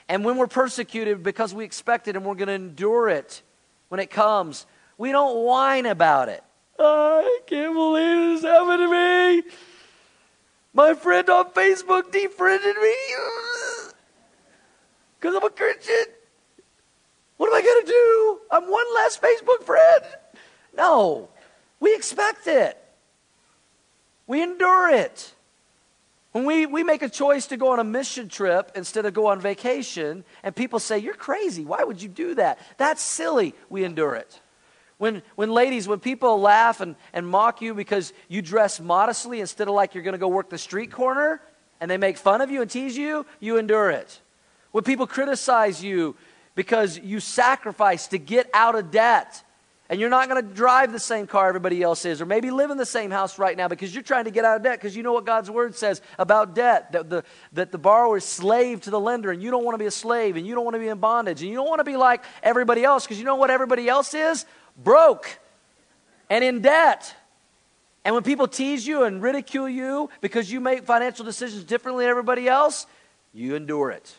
And 0.08 0.24
when 0.24 0.36
we're 0.36 0.46
persecuted 0.46 1.22
because 1.22 1.54
we 1.54 1.64
expect 1.64 2.08
it 2.08 2.16
and 2.16 2.24
we're 2.24 2.34
going 2.34 2.48
to 2.48 2.54
endure 2.54 3.08
it 3.08 3.42
when 3.88 4.00
it 4.00 4.10
comes, 4.10 4.66
we 4.98 5.12
don't 5.12 5.44
whine 5.44 5.86
about 5.86 6.28
it. 6.28 6.42
I 6.78 7.40
can't 7.46 7.74
believe 7.74 8.40
this 8.40 8.42
happened 8.42 8.80
to 8.80 8.90
me. 8.90 9.42
My 10.76 10.92
friend 10.92 11.26
on 11.30 11.52
Facebook 11.52 12.12
defriended 12.12 12.76
me 12.76 12.94
because 15.18 15.34
I'm 15.34 15.42
a 15.42 15.48
Christian. 15.48 16.12
What 17.38 17.46
am 17.48 17.54
I 17.54 17.62
going 17.62 17.86
to 17.86 17.90
do? 17.90 18.40
I'm 18.50 18.70
one 18.70 18.84
less 18.94 19.18
Facebook 19.18 19.64
friend. 19.64 20.04
No, 20.76 21.30
we 21.80 21.94
expect 21.94 22.46
it, 22.46 22.76
we 24.26 24.42
endure 24.42 24.90
it. 24.90 25.32
When 26.32 26.44
we, 26.44 26.66
we 26.66 26.84
make 26.84 27.00
a 27.00 27.08
choice 27.08 27.46
to 27.46 27.56
go 27.56 27.68
on 27.68 27.78
a 27.78 27.84
mission 27.84 28.28
trip 28.28 28.72
instead 28.74 29.06
of 29.06 29.14
go 29.14 29.28
on 29.28 29.40
vacation, 29.40 30.22
and 30.42 30.54
people 30.54 30.78
say, 30.78 30.98
You're 30.98 31.14
crazy. 31.14 31.64
Why 31.64 31.84
would 31.84 32.02
you 32.02 32.10
do 32.10 32.34
that? 32.34 32.58
That's 32.76 33.00
silly. 33.00 33.54
We 33.70 33.82
endure 33.84 34.14
it. 34.14 34.42
When, 34.98 35.22
when 35.34 35.50
ladies, 35.50 35.86
when 35.86 36.00
people 36.00 36.40
laugh 36.40 36.80
and, 36.80 36.96
and 37.12 37.28
mock 37.28 37.60
you 37.60 37.74
because 37.74 38.12
you 38.28 38.40
dress 38.40 38.80
modestly 38.80 39.40
instead 39.40 39.68
of 39.68 39.74
like 39.74 39.94
you're 39.94 40.04
going 40.04 40.12
to 40.12 40.18
go 40.18 40.28
work 40.28 40.48
the 40.48 40.58
street 40.58 40.90
corner, 40.90 41.40
and 41.80 41.90
they 41.90 41.98
make 41.98 42.16
fun 42.16 42.40
of 42.40 42.50
you 42.50 42.62
and 42.62 42.70
tease 42.70 42.96
you, 42.96 43.26
you 43.38 43.58
endure 43.58 43.90
it. 43.90 44.20
When 44.72 44.84
people 44.84 45.06
criticize 45.06 45.82
you 45.82 46.16
because 46.54 46.98
you 46.98 47.20
sacrifice 47.20 48.08
to 48.08 48.18
get 48.18 48.48
out 48.54 48.74
of 48.74 48.90
debt, 48.90 49.42
and 49.88 50.00
you're 50.00 50.10
not 50.10 50.28
going 50.28 50.42
to 50.42 50.54
drive 50.54 50.90
the 50.90 50.98
same 50.98 51.26
car 51.26 51.48
everybody 51.48 51.80
else 51.80 52.04
is, 52.04 52.20
or 52.20 52.26
maybe 52.26 52.50
live 52.50 52.70
in 52.70 52.76
the 52.76 52.86
same 52.86 53.10
house 53.10 53.38
right 53.38 53.56
now 53.56 53.68
because 53.68 53.94
you're 53.94 54.02
trying 54.02 54.24
to 54.24 54.32
get 54.32 54.44
out 54.44 54.56
of 54.56 54.62
debt 54.62 54.80
because 54.80 54.96
you 54.96 55.02
know 55.02 55.12
what 55.12 55.24
God's 55.24 55.50
word 55.50 55.76
says 55.76 56.02
about 56.18 56.54
debt 56.54 56.90
that 56.92 57.08
the, 57.08 57.22
that 57.52 57.70
the 57.70 57.78
borrower 57.78 58.16
is 58.16 58.24
slave 58.24 58.80
to 58.82 58.90
the 58.90 58.98
lender, 58.98 59.30
and 59.30 59.42
you 59.42 59.50
don't 59.50 59.64
want 59.64 59.74
to 59.74 59.78
be 59.78 59.86
a 59.86 59.90
slave, 59.90 60.36
and 60.36 60.46
you 60.46 60.54
don't 60.54 60.64
want 60.64 60.74
to 60.74 60.80
be 60.80 60.88
in 60.88 60.98
bondage, 60.98 61.42
and 61.42 61.50
you 61.50 61.56
don't 61.56 61.68
want 61.68 61.80
to 61.80 61.84
be 61.84 61.96
like 61.96 62.24
everybody 62.42 62.82
else 62.82 63.04
because 63.04 63.18
you 63.18 63.24
know 63.24 63.36
what 63.36 63.50
everybody 63.50 63.88
else 63.88 64.14
is? 64.14 64.46
Broke 64.76 65.38
and 66.28 66.44
in 66.44 66.60
debt. 66.60 67.14
And 68.04 68.14
when 68.14 68.22
people 68.22 68.46
tease 68.46 68.86
you 68.86 69.02
and 69.02 69.22
ridicule 69.22 69.68
you 69.68 70.10
because 70.20 70.50
you 70.50 70.60
make 70.60 70.84
financial 70.84 71.24
decisions 71.24 71.64
differently 71.64 72.04
than 72.04 72.10
everybody 72.10 72.48
else, 72.48 72.86
you 73.32 73.56
endure 73.56 73.90
it. 73.90 74.14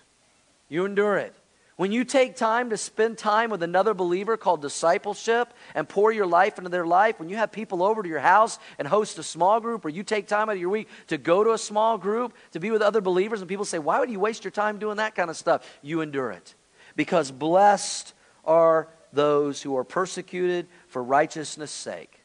You 0.70 0.86
endure 0.86 1.18
it. 1.18 1.34
When 1.78 1.92
you 1.92 2.06
take 2.06 2.36
time 2.36 2.72
to 2.72 2.78
spend 2.78 3.20
time 3.20 3.52
with 3.52 3.62
another 3.62 3.94
believer 3.94 4.36
called 4.36 4.64
discipleship 4.64 5.54
and 5.76 5.88
pour 5.88 6.12
your 6.12 6.26
life 6.26 6.58
into 6.58 6.72
their 6.72 6.88
life, 6.88 7.20
when 7.20 7.30
you 7.30 7.36
have 7.36 7.52
people 7.52 7.84
over 7.84 8.02
to 8.02 8.10
your 8.10 8.20
house 8.20 8.58
and 8.80 8.88
host 8.88 9.20
a 9.20 9.24
small 9.24 9.60
group, 9.60 9.86
or 9.86 9.90
you 9.90 10.02
take 10.02 10.28
time 10.28 10.50
out 10.50 10.56
of 10.56 10.60
your 10.60 10.72
week 10.72 10.90
to 11.08 11.20
go 11.20 11.44
to 11.44 11.54
a 11.54 11.58
small 11.58 12.00
group 12.00 12.34
to 12.54 12.60
be 12.60 12.72
with 12.72 12.82
other 12.82 13.00
believers, 13.00 13.42
and 13.42 13.48
people 13.48 13.64
say, 13.64 13.78
Why 13.78 14.00
would 14.00 14.10
you 14.10 14.20
waste 14.20 14.44
your 14.44 14.52
time 14.52 14.80
doing 14.80 14.98
that 14.98 15.14
kind 15.14 15.30
of 15.30 15.38
stuff? 15.38 15.80
You 15.84 16.02
endure 16.02 16.32
it. 16.32 16.56
Because 16.96 17.30
blessed 17.30 18.14
are 18.44 18.88
those 19.14 19.62
who 19.62 19.78
are 19.78 19.84
persecuted 19.84 20.68
for 20.88 21.04
righteousness' 21.04 21.72
sake. 21.72 22.22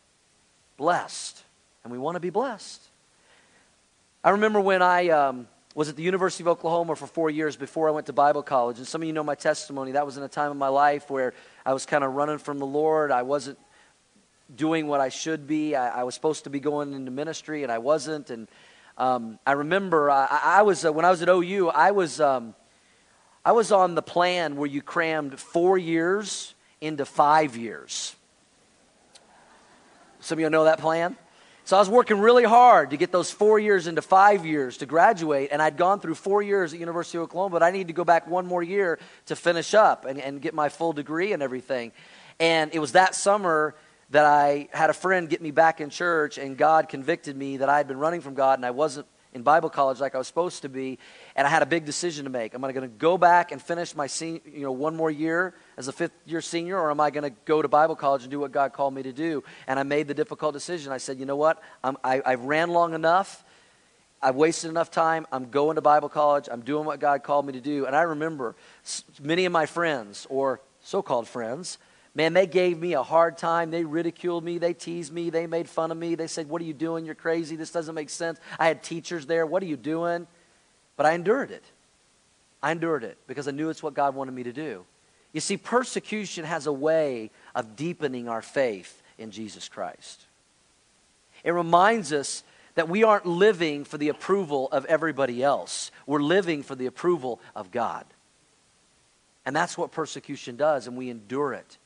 Blessed. 0.77 1.43
And 1.85 1.93
we 1.93 1.99
want 1.99 2.17
to 2.17 2.21
be 2.21 2.31
blessed. 2.31 2.83
I 4.25 4.31
remember 4.31 4.61
when 4.61 4.83
I. 4.83 5.09
Um, 5.09 5.49
was 5.75 5.89
at 5.89 5.97
the 5.97 6.03
University 6.03 6.43
of 6.43 6.49
Oklahoma 6.49 6.95
for 6.97 7.07
four 7.07 7.31
years 7.31 7.57
before 7.57 7.89
I 7.89 7.93
went 7.93 8.07
to 8.07 8.13
Bible 8.13 8.43
college. 8.43 8.79
And 8.79 8.87
some 8.87 9.01
of 9.01 9.07
you 9.07 9.13
know 9.13 9.25
my 9.25 9.35
testimony. 9.35 9.93
That 9.93 10.05
was 10.05 10.17
in 10.19 10.23
a 10.23 10.29
time 10.29 10.51
of 10.51 10.57
my 10.57 10.69
life 10.69 11.09
where 11.09 11.33
I 11.65 11.73
was 11.73 11.87
kind 11.87 12.05
of 12.05 12.13
running 12.13 12.39
from 12.39 12.59
the 12.59 12.67
Lord. 12.67 13.11
I 13.11 13.23
wasn't 13.23 13.59
doing 14.55 14.87
what 14.87 15.01
I 15.01 15.09
should 15.09 15.47
be. 15.47 15.75
I, 15.75 16.01
I 16.01 16.03
was 16.05 16.15
supposed 16.15 16.45
to 16.45 16.51
be 16.51 16.61
going 16.61 16.93
into 16.93 17.11
ministry, 17.11 17.63
and 17.63 17.73
I 17.73 17.79
wasn't. 17.79 18.29
And 18.29 18.49
um, 18.99 19.39
I 19.47 19.53
remember 19.53 20.11
I, 20.11 20.41
I 20.43 20.63
was 20.63 20.85
uh, 20.85 20.93
when 20.93 21.07
I 21.07 21.11
was 21.11 21.23
at 21.23 21.29
OU. 21.29 21.71
I 21.71 21.93
was 21.93 22.21
um, 22.21 22.55
I 23.45 23.53
was 23.53 23.73
on 23.73 23.95
the 23.95 24.03
plan 24.03 24.57
where 24.57 24.69
you 24.69 24.83
crammed 24.83 25.41
four 25.41 25.79
years 25.79 26.55
into 26.83 27.07
five 27.07 27.57
years. 27.57 28.15
Some 30.21 30.39
of 30.39 30.41
you 30.41 30.51
know 30.51 30.65
that 30.65 30.79
plan. 30.79 31.17
So 31.65 31.77
I 31.77 31.81
was 31.81 31.89
working 31.89 32.19
really 32.19 32.43
hard 32.43 32.91
to 32.91 32.97
get 32.97 33.13
those 33.13 33.31
four 33.31 33.59
years 33.59 33.87
into 33.87 34.03
five 34.03 34.45
years 34.45 34.79
to 34.79 34.87
graduate, 34.87 35.51
and 35.53 35.63
I'd 35.63 35.77
gone 35.77 36.01
through 36.01 36.17
four 36.17 36.43
years 36.43 36.75
at 36.75 36.81
University 36.81 37.19
of 37.19 37.25
Oklahoma, 37.25 37.53
but 37.53 37.63
I 37.63 37.71
needed 37.71 37.87
to 37.89 37.93
go 37.93 38.05
back 38.05 38.27
one 38.27 38.47
more 38.47 38.65
year 38.65 38.99
to 39.27 39.37
finish 39.37 39.73
up 39.73 40.05
and, 40.05 40.21
and 40.21 40.43
get 40.43 40.55
my 40.55 40.69
full 40.69 40.93
degree 40.93 41.33
and 41.33 41.41
everything. 41.41 41.93
And 42.41 42.75
it 42.75 42.81
was 42.81 42.93
that 42.93 43.15
summer 43.15 43.77
that 44.11 44.27
I 44.27 44.69
had 44.73 44.91
a 44.91 44.93
friend 44.93 45.29
get 45.29 45.41
me 45.41 45.53
back 45.53 45.81
in 45.81 45.89
church, 45.89 46.37
and 46.37 46.57
God 46.57 46.89
convicted 46.89 47.37
me 47.37 47.59
that 47.59 47.69
I 47.69 47.77
had 47.77 47.87
been 47.87 47.99
running 47.99 48.23
from 48.23 48.35
God 48.35 48.59
and 48.59 48.67
I 48.67 48.73
wasn't 48.73 49.07
in 49.35 49.43
Bible 49.43 49.71
college 49.71 50.01
like 50.01 50.15
I 50.15 50.19
was 50.19 50.27
supposed 50.27 50.63
to 50.63 50.69
be, 50.69 50.99
and 51.37 51.47
I 51.47 51.51
had 51.51 51.63
a 51.63 51.67
big 51.67 51.85
decision 51.85 52.25
to 52.25 52.31
make. 52.31 52.55
Am 52.55 52.65
I 52.65 52.73
going 52.73 52.89
to 52.89 52.97
go 52.97 53.17
back 53.17 53.53
and 53.53 53.61
finish 53.61 53.95
my 53.95 54.09
you 54.21 54.63
know 54.63 54.73
one 54.73 54.95
more 54.95 55.11
year 55.11 55.55
as 55.77 55.89
a 55.89 55.93
fifth 55.93 56.13
year 56.27 56.41
senior, 56.41 56.79
or 56.79 56.91
am 56.91 57.01
I 57.01 57.11
going 57.11 57.25
to 57.25 57.37
go 57.45 57.63
to 57.63 57.69
Bible 57.69 57.97
college 57.97 58.23
and 58.23 58.31
do 58.31 58.41
what 58.41 58.53
God 58.53 58.73
called 58.73 58.95
me 58.95 59.03
to 59.03 59.13
do? 59.13 59.43
And 59.67 59.79
I 59.79 59.83
made 59.83 60.09
the 60.09 60.15
difficult 60.15 60.53
decision. 60.53 60.93
I 60.93 60.99
said, 60.99 61.19
you 61.19 61.27
know 61.27 61.37
what? 61.37 61.63
I'm, 61.83 61.97
I, 62.05 62.21
I've 62.25 62.45
ran 62.45 62.71
long 62.71 62.95
enough. 62.95 63.45
I've 64.23 64.37
wasted 64.37 64.71
enough 64.71 64.91
time. 64.91 65.27
I'm 65.33 65.51
going 65.51 65.75
to 65.75 65.81
Bible 65.81 66.09
college. 66.09 66.49
I'm 66.51 66.61
doing 66.61 66.85
what 66.85 67.01
God 67.01 67.25
called 67.25 67.45
me 67.45 67.55
to 67.55 67.61
do. 67.61 67.87
And 67.87 67.97
I 67.97 68.03
remember 68.03 68.55
many 69.21 69.47
of 69.47 69.53
my 69.53 69.67
friends, 69.67 70.27
or 70.31 70.61
so 70.81 71.03
called 71.03 71.27
friends, 71.27 71.79
Man, 72.15 72.35
they 72.35 72.47
gave 72.47 72.79
me 72.79 72.93
a 72.93 73.03
hard 73.03 73.39
time. 73.39 73.71
They 73.71 73.85
ridiculed 73.85 74.45
me. 74.45 74.59
They 74.59 74.75
teased 74.75 75.13
me. 75.13 75.31
They 75.31 75.47
made 75.47 75.69
fun 75.69 75.91
of 75.91 75.97
me. 75.97 76.15
They 76.15 76.27
said, 76.27 76.49
What 76.49 76.61
are 76.61 76.65
you 76.65 76.75
doing? 76.75 77.07
You're 77.07 77.15
crazy. 77.15 77.57
This 77.57 77.71
doesn't 77.71 77.95
make 77.95 78.11
sense. 78.11 78.39
I 78.59 78.67
had 78.67 78.83
teachers 78.83 79.27
there. 79.27 79.47
What 79.47 79.63
are 79.63 79.67
you 79.67 79.79
doing? 79.79 80.27
But 80.97 81.07
I 81.07 81.13
endured 81.13 81.51
it. 81.51 81.65
I 82.63 82.71
endured 82.71 83.03
it 83.03 83.17
because 83.27 83.49
I 83.49 83.51
knew 83.51 83.71
it's 83.71 83.83
what 83.83 83.95
God 83.95 84.15
wanted 84.15 84.33
me 84.33 84.43
to 84.43 84.53
do. 84.53 84.85
You 85.33 85.41
see, 85.41 85.57
persecution 85.57 86.45
has 86.45 86.67
a 86.67 86.73
way 86.73 87.31
of 87.55 87.77
deepening 87.77 88.29
our 88.29 88.43
faith 88.43 89.03
in 89.19 89.31
Jesus 89.31 89.69
Christ. 89.69 90.27
It 91.43 91.53
reminds 91.53 92.13
us 92.13 92.45
that 92.75 92.89
we 92.89 93.03
aren't 93.03 93.27
living 93.27 93.85
for 93.85 93.99
the 93.99 94.11
approval 94.11 94.69
of 94.71 94.85
everybody 94.87 95.43
else, 95.43 95.91
we're 96.07 96.23
living 96.23 96.63
for 96.63 96.75
the 96.75 96.87
approval 96.87 97.41
of 97.57 97.71
God. 97.71 98.05
And 99.45 99.57
that's 99.57 99.77
what 99.77 99.91
persecution 99.91 100.57
does, 100.57 100.87
and 100.87 100.97
we 100.97 101.11
endure 101.11 101.53
it. 101.53 101.79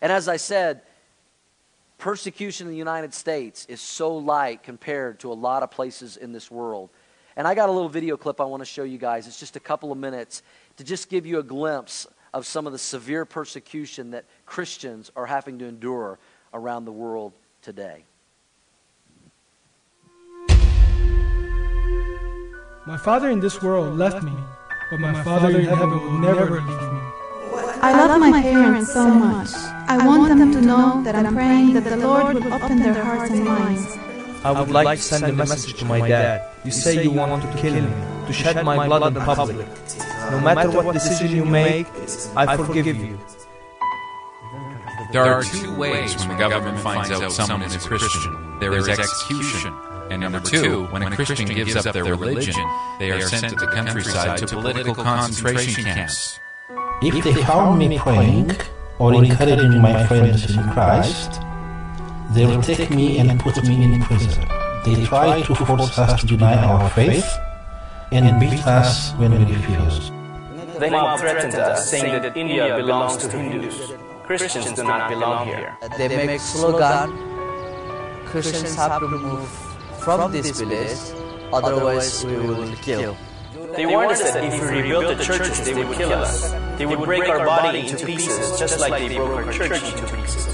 And 0.00 0.12
as 0.12 0.28
I 0.28 0.36
said, 0.36 0.82
persecution 1.98 2.66
in 2.66 2.72
the 2.72 2.78
United 2.78 3.12
States 3.12 3.66
is 3.68 3.80
so 3.80 4.16
light 4.16 4.62
compared 4.62 5.20
to 5.20 5.32
a 5.32 5.34
lot 5.34 5.62
of 5.62 5.70
places 5.70 6.16
in 6.16 6.32
this 6.32 6.50
world. 6.50 6.90
And 7.36 7.46
I 7.46 7.54
got 7.54 7.68
a 7.68 7.72
little 7.72 7.88
video 7.88 8.16
clip 8.16 8.40
I 8.40 8.44
want 8.44 8.60
to 8.62 8.66
show 8.66 8.82
you 8.82 8.98
guys. 8.98 9.26
It's 9.26 9.38
just 9.38 9.56
a 9.56 9.60
couple 9.60 9.92
of 9.92 9.98
minutes 9.98 10.42
to 10.76 10.84
just 10.84 11.08
give 11.08 11.26
you 11.26 11.38
a 11.38 11.42
glimpse 11.42 12.06
of 12.34 12.46
some 12.46 12.66
of 12.66 12.72
the 12.72 12.78
severe 12.78 13.24
persecution 13.24 14.10
that 14.10 14.24
Christians 14.46 15.10
are 15.16 15.26
having 15.26 15.58
to 15.60 15.66
endure 15.66 16.18
around 16.52 16.84
the 16.84 16.92
world 16.92 17.32
today. 17.62 18.04
My 22.86 22.96
Father 22.96 23.30
in 23.30 23.40
this 23.40 23.62
world 23.62 23.98
left 23.98 24.22
me, 24.22 24.32
but 24.90 24.98
my 24.98 25.22
Father 25.22 25.50
in 25.58 25.66
heaven 25.66 25.90
will 25.90 26.18
never 26.18 26.60
leave 26.60 26.92
me. 26.92 26.97
I 27.80 27.92
love 27.92 28.20
my 28.20 28.42
parents 28.42 28.92
so 28.92 29.08
much. 29.08 29.50
I 29.86 30.04
want 30.06 30.28
them 30.28 30.52
to 30.52 30.60
know 30.60 31.02
that 31.04 31.14
I'm 31.14 31.34
praying 31.34 31.74
that 31.74 31.84
the 31.84 31.96
Lord 31.96 32.34
will 32.34 32.52
open 32.52 32.78
their 32.80 33.02
hearts 33.02 33.30
and 33.30 33.44
minds. 33.44 33.96
I 34.44 34.50
would 34.50 34.70
like 34.70 34.98
to 34.98 35.04
send 35.04 35.24
a 35.24 35.32
message 35.32 35.74
to 35.78 35.84
my 35.84 36.06
dad. 36.06 36.50
You 36.64 36.70
say 36.70 37.02
you 37.02 37.10
want 37.10 37.42
to 37.42 37.58
kill 37.58 37.74
me, 37.74 37.90
to 38.26 38.32
shed 38.32 38.64
my 38.64 38.86
blood 38.86 39.16
in 39.16 39.22
public. 39.22 39.66
No 40.30 40.40
matter 40.40 40.70
what 40.70 40.92
decision 40.92 41.30
you 41.30 41.44
make, 41.44 41.86
I 42.36 42.56
forgive 42.56 42.86
you. 42.86 43.18
There 45.12 45.24
are 45.24 45.42
two 45.42 45.74
ways 45.76 46.16
when 46.18 46.28
the 46.28 46.36
government 46.36 46.80
finds 46.80 47.10
out 47.10 47.32
someone 47.32 47.62
is 47.62 47.76
a 47.76 47.78
Christian. 47.78 48.58
There 48.60 48.74
is 48.76 48.88
execution. 48.88 49.72
And 50.10 50.20
number 50.20 50.40
two, 50.40 50.86
when 50.86 51.02
a 51.02 51.14
Christian 51.14 51.46
gives 51.46 51.76
up 51.76 51.94
their 51.94 52.04
religion, 52.04 52.54
they 52.98 53.12
are 53.12 53.22
sent 53.22 53.50
to 53.50 53.56
the 53.56 53.66
countryside 53.68 54.38
to 54.38 54.46
political 54.46 54.94
concentration 54.94 55.84
camps. 55.84 56.40
If 57.00 57.22
they 57.22 57.34
found 57.44 57.78
me 57.78 57.96
praying 57.96 58.50
or 58.98 59.14
encouraging 59.14 59.80
my 59.80 60.04
friends 60.06 60.50
in 60.50 60.62
Christ, 60.70 61.40
they 62.34 62.44
will 62.44 62.60
take 62.60 62.90
me 62.90 63.18
and 63.18 63.38
put 63.38 63.62
me 63.62 63.84
in 63.84 64.02
prison. 64.02 64.42
They 64.84 65.04
try 65.04 65.42
to 65.42 65.54
force 65.54 65.96
us 65.96 66.20
to 66.20 66.26
deny 66.26 66.56
our 66.56 66.90
faith 66.90 67.24
and 68.10 68.40
beat 68.40 68.66
us 68.66 69.12
when 69.14 69.30
we 69.30 69.44
refuse. 69.54 70.10
They 70.80 70.90
mob 70.90 71.20
threatened 71.20 71.54
us, 71.54 71.88
saying 71.88 72.20
that 72.20 72.36
India 72.36 72.76
belongs 72.76 73.16
to 73.18 73.30
Hindus. 73.30 73.92
Christians 74.24 74.72
do 74.72 74.82
not 74.82 75.08
belong 75.08 75.46
here. 75.46 75.78
They 75.96 76.26
make 76.26 76.40
slogan, 76.40 77.14
Christians 78.26 78.74
have 78.74 78.98
to 78.98 79.06
move 79.06 79.48
from 80.00 80.32
this 80.32 80.50
village, 80.58 80.98
otherwise 81.52 82.24
we 82.24 82.36
will 82.38 82.74
kill. 82.82 83.16
They 83.78 83.86
warned 83.86 84.10
us 84.10 84.32
that 84.32 84.42
if 84.42 84.60
we 84.60 84.80
rebuilt 84.82 85.16
the 85.16 85.22
churches, 85.22 85.64
they 85.64 85.72
would 85.72 85.96
kill 85.96 86.12
us. 86.12 86.50
They 86.78 86.84
would 86.84 86.98
break 87.04 87.28
our 87.28 87.46
body 87.46 87.86
into 87.86 88.04
pieces, 88.04 88.58
just 88.58 88.80
like 88.80 88.90
they 89.06 89.14
broke 89.14 89.46
our 89.46 89.52
church 89.52 89.70
into 89.70 90.16
pieces. 90.16 90.48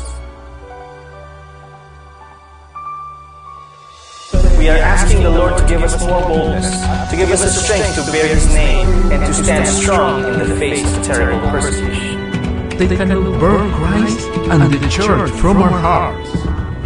We 4.58 4.68
are 4.68 4.76
asking 4.76 5.22
the 5.22 5.30
Lord 5.30 5.56
to 5.56 5.66
give 5.66 5.82
us 5.82 5.98
more 6.06 6.20
boldness, 6.20 6.68
to 7.10 7.16
give 7.16 7.30
us 7.30 7.40
the 7.40 7.48
strength 7.48 7.94
to 7.94 8.12
bear 8.12 8.28
His 8.28 8.46
name, 8.52 8.88
and 9.10 9.24
to 9.24 9.32
stand 9.32 9.66
strong 9.68 10.22
in 10.24 10.38
the 10.40 10.56
face 10.56 10.84
of 10.94 11.02
terrible 11.06 11.48
persecution. 11.48 12.28
They 12.76 12.94
can 12.94 13.08
burn 13.08 13.72
Christ 13.72 14.20
and 14.52 14.70
the 14.70 14.88
church 14.90 15.30
from 15.40 15.62
our 15.62 15.70
hearts. 15.70 16.28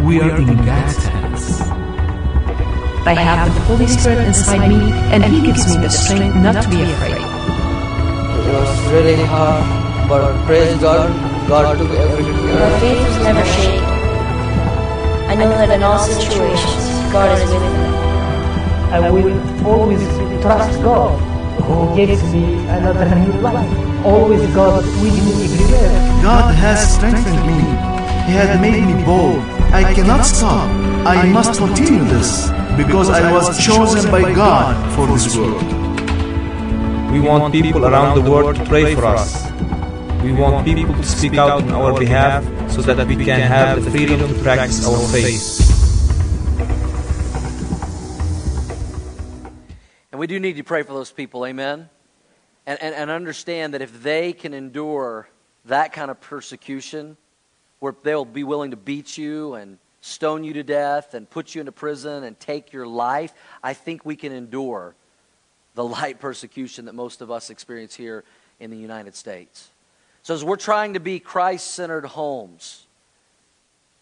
We 0.03 0.20
are 0.20 0.37
in 0.37 0.46
God's 0.64 1.17
I 3.06 3.14
have 3.14 3.54
the 3.54 3.61
Holy 3.62 3.87
Spirit 3.87 4.26
inside 4.26 4.68
me, 4.68 4.92
and 5.12 5.24
He 5.24 5.40
gives 5.40 5.66
me 5.68 5.80
the 5.80 5.88
strength 5.90 6.37
not 6.37 6.62
to 6.62 6.68
be 6.68 6.82
afraid. 6.82 7.16
It 7.16 8.52
was 8.52 8.92
really 8.92 9.24
hard, 9.24 10.08
but 10.08 10.44
praise 10.46 10.76
God, 10.78 11.08
God 11.48 11.78
took 11.78 11.90
everything. 11.90 12.34
My 12.34 12.80
faith 12.80 13.00
was 13.06 13.16
never 13.24 13.44
shaken. 13.44 13.84
I 15.28 15.34
know 15.34 15.50
that 15.50 15.70
in 15.70 15.82
all 15.82 15.98
situations, 15.98 16.84
God 17.12 17.38
is 17.38 17.50
with 17.50 17.62
me. 17.62 17.88
I 18.90 19.11
will 19.11 19.66
always 19.66 20.02
trust 20.42 20.82
God, 20.82 21.18
who 21.62 21.96
gives 21.96 22.22
me 22.32 22.56
another 22.68 23.04
new 23.14 23.40
life. 23.40 24.04
Always 24.04 24.46
God 24.54 24.84
with 24.84 25.16
me 25.24 25.44
everywhere. 25.44 26.22
God 26.22 26.54
has 26.54 26.94
strengthened 26.94 27.46
me. 27.46 27.61
He 28.28 28.32
has 28.37 28.61
made 28.61 28.84
me 28.84 29.04
bold. 29.04 29.40
I 29.72 29.94
cannot 29.94 30.24
stop. 30.24 30.68
I 31.06 31.26
must 31.30 31.58
continue 31.58 32.04
this 32.04 32.50
because 32.78 33.10
I 33.10 33.32
was 33.32 33.58
chosen 33.58 34.08
by 34.08 34.32
God 34.32 34.94
for 34.94 35.06
this 35.08 35.36
world. 35.36 35.62
We 37.12 37.20
want 37.20 37.52
people 37.52 37.84
around 37.84 38.22
the 38.22 38.30
world 38.30 38.54
to 38.54 38.64
pray 38.64 38.94
for 38.94 39.04
us. 39.04 39.50
We 40.22 40.32
want 40.32 40.64
people 40.64 40.94
to 40.94 41.02
speak 41.02 41.34
out 41.34 41.62
on 41.62 41.70
our 41.72 41.98
behalf 41.98 42.44
so 42.70 42.82
that 42.82 43.04
we 43.06 43.16
can 43.16 43.40
have 43.40 43.84
the 43.84 43.90
freedom 43.90 44.20
to 44.20 44.42
practice 44.42 44.86
our 44.86 44.98
faith. 45.08 45.66
And 50.12 50.20
we 50.20 50.28
do 50.28 50.38
need 50.38 50.56
to 50.56 50.64
pray 50.64 50.84
for 50.84 50.94
those 50.94 51.10
people, 51.10 51.44
amen? 51.46 51.90
And, 52.64 52.80
and, 52.80 52.94
and 52.94 53.10
understand 53.10 53.74
that 53.74 53.82
if 53.82 54.02
they 54.02 54.32
can 54.32 54.54
endure 54.54 55.28
that 55.64 55.92
kind 55.92 56.12
of 56.12 56.20
persecution, 56.20 57.16
where 57.80 57.94
they'll 58.04 58.24
be 58.24 58.44
willing 58.44 58.70
to 58.70 58.76
beat 58.76 59.18
you 59.18 59.54
and 59.54 59.78
stone 60.00 60.44
you 60.44 60.52
to 60.54 60.62
death 60.62 61.14
and 61.14 61.28
put 61.28 61.54
you 61.54 61.61
into 61.61 61.72
prison 61.72 62.24
and 62.24 62.38
take 62.38 62.72
your 62.72 62.87
life, 62.87 63.32
I 63.62 63.74
think 63.74 64.04
we 64.04 64.16
can 64.16 64.32
endure 64.32 64.94
the 65.74 65.84
light 65.84 66.20
persecution 66.20 66.87
that 66.87 66.94
most 66.94 67.20
of 67.20 67.30
us 67.30 67.50
experience 67.50 67.94
here 67.94 68.24
in 68.61 68.70
the 68.70 68.76
United 68.76 69.14
States. 69.14 69.70
So, 70.22 70.34
as 70.34 70.44
we're 70.44 70.56
trying 70.56 70.94
to 70.94 71.00
be 71.00 71.20
Christ 71.20 71.68
centered 71.68 72.04
homes, 72.04 72.87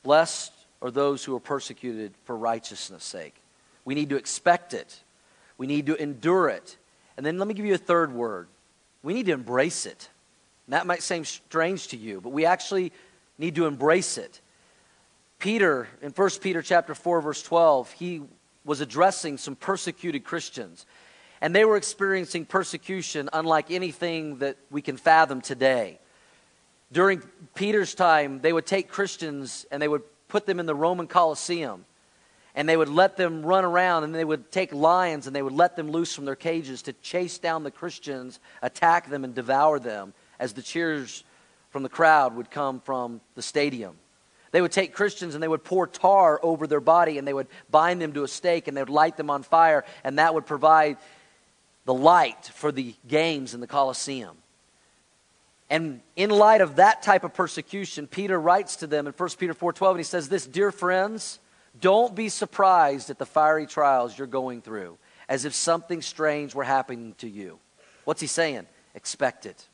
blessed 0.02 0.52
are 0.82 0.90
those 0.90 1.24
who 1.24 1.34
are 1.36 1.40
persecuted 1.40 2.12
for 2.24 2.36
righteousness' 2.36 3.04
sake. 3.04 3.34
We 3.84 3.94
need 3.94 4.08
to 4.10 4.16
expect 4.16 4.74
it, 4.74 5.00
we 5.58 5.66
need 5.66 5.86
to 5.86 5.94
endure 6.00 6.48
it. 6.48 6.76
And 7.16 7.24
then 7.24 7.38
let 7.38 7.48
me 7.48 7.54
give 7.54 7.64
you 7.64 7.74
a 7.74 7.78
third 7.78 8.12
word 8.12 8.48
we 9.06 9.14
need 9.14 9.26
to 9.26 9.32
embrace 9.32 9.86
it. 9.86 10.08
And 10.66 10.72
that 10.72 10.84
might 10.84 11.00
seem 11.00 11.24
strange 11.24 11.86
to 11.88 11.96
you, 11.96 12.20
but 12.20 12.30
we 12.30 12.44
actually 12.44 12.92
need 13.38 13.54
to 13.54 13.66
embrace 13.66 14.18
it. 14.18 14.40
Peter, 15.38 15.88
in 16.02 16.10
1 16.10 16.30
Peter 16.40 16.62
chapter 16.62 16.94
4, 16.94 17.20
verse 17.20 17.42
12, 17.42 17.92
he 17.92 18.22
was 18.64 18.80
addressing 18.80 19.38
some 19.38 19.54
persecuted 19.54 20.24
Christians. 20.24 20.86
And 21.40 21.54
they 21.54 21.64
were 21.64 21.76
experiencing 21.76 22.46
persecution 22.46 23.28
unlike 23.32 23.70
anything 23.70 24.38
that 24.38 24.56
we 24.70 24.82
can 24.82 24.96
fathom 24.96 25.40
today. 25.40 25.98
During 26.90 27.22
Peter's 27.54 27.94
time, 27.94 28.40
they 28.40 28.52
would 28.52 28.66
take 28.66 28.88
Christians 28.88 29.66
and 29.70 29.82
they 29.82 29.88
would 29.88 30.02
put 30.28 30.46
them 30.46 30.58
in 30.58 30.66
the 30.66 30.74
Roman 30.74 31.06
Colosseum. 31.06 31.84
And 32.54 32.66
they 32.66 32.76
would 32.76 32.88
let 32.88 33.18
them 33.18 33.44
run 33.44 33.66
around 33.66 34.04
and 34.04 34.14
they 34.14 34.24
would 34.24 34.50
take 34.50 34.72
lions 34.72 35.26
and 35.26 35.36
they 35.36 35.42
would 35.42 35.52
let 35.52 35.76
them 35.76 35.90
loose 35.90 36.14
from 36.14 36.24
their 36.24 36.36
cages 36.36 36.80
to 36.82 36.94
chase 36.94 37.38
down 37.38 37.64
the 37.64 37.70
Christians, 37.70 38.40
attack 38.62 39.10
them, 39.10 39.24
and 39.24 39.34
devour 39.34 39.78
them 39.78 40.14
as 40.40 40.54
the 40.54 40.62
cheers 40.62 41.22
from 41.68 41.82
the 41.82 41.88
crowd 41.90 42.34
would 42.34 42.50
come 42.50 42.80
from 42.80 43.20
the 43.34 43.42
stadium. 43.42 43.98
They 44.56 44.62
would 44.62 44.72
take 44.72 44.94
Christians 44.94 45.34
and 45.34 45.42
they 45.42 45.48
would 45.48 45.64
pour 45.64 45.86
tar 45.86 46.40
over 46.42 46.66
their 46.66 46.80
body 46.80 47.18
and 47.18 47.28
they 47.28 47.34
would 47.34 47.48
bind 47.70 48.00
them 48.00 48.14
to 48.14 48.22
a 48.22 48.28
stake 48.28 48.68
and 48.68 48.74
they 48.74 48.80
would 48.80 48.88
light 48.88 49.18
them 49.18 49.28
on 49.28 49.42
fire, 49.42 49.84
and 50.02 50.18
that 50.18 50.32
would 50.32 50.46
provide 50.46 50.96
the 51.84 51.92
light 51.92 52.42
for 52.54 52.72
the 52.72 52.94
games 53.06 53.52
in 53.52 53.60
the 53.60 53.66
Colosseum. 53.66 54.34
And 55.68 56.00
in 56.16 56.30
light 56.30 56.62
of 56.62 56.76
that 56.76 57.02
type 57.02 57.22
of 57.22 57.34
persecution, 57.34 58.06
Peter 58.06 58.40
writes 58.40 58.76
to 58.76 58.86
them 58.86 59.06
in 59.06 59.12
1 59.12 59.28
Peter 59.38 59.52
4:12 59.52 59.90
and 59.90 60.00
he 60.00 60.04
says 60.04 60.30
this, 60.30 60.46
"Dear 60.46 60.72
friends, 60.72 61.38
don't 61.78 62.14
be 62.14 62.30
surprised 62.30 63.10
at 63.10 63.18
the 63.18 63.26
fiery 63.26 63.66
trials 63.66 64.16
you're 64.16 64.26
going 64.26 64.62
through, 64.62 64.96
as 65.28 65.44
if 65.44 65.54
something 65.54 66.00
strange 66.00 66.54
were 66.54 66.64
happening 66.64 67.14
to 67.18 67.28
you." 67.28 67.58
What's 68.04 68.22
he 68.22 68.26
saying? 68.26 68.66
Expect 68.94 69.44
it. 69.44 69.66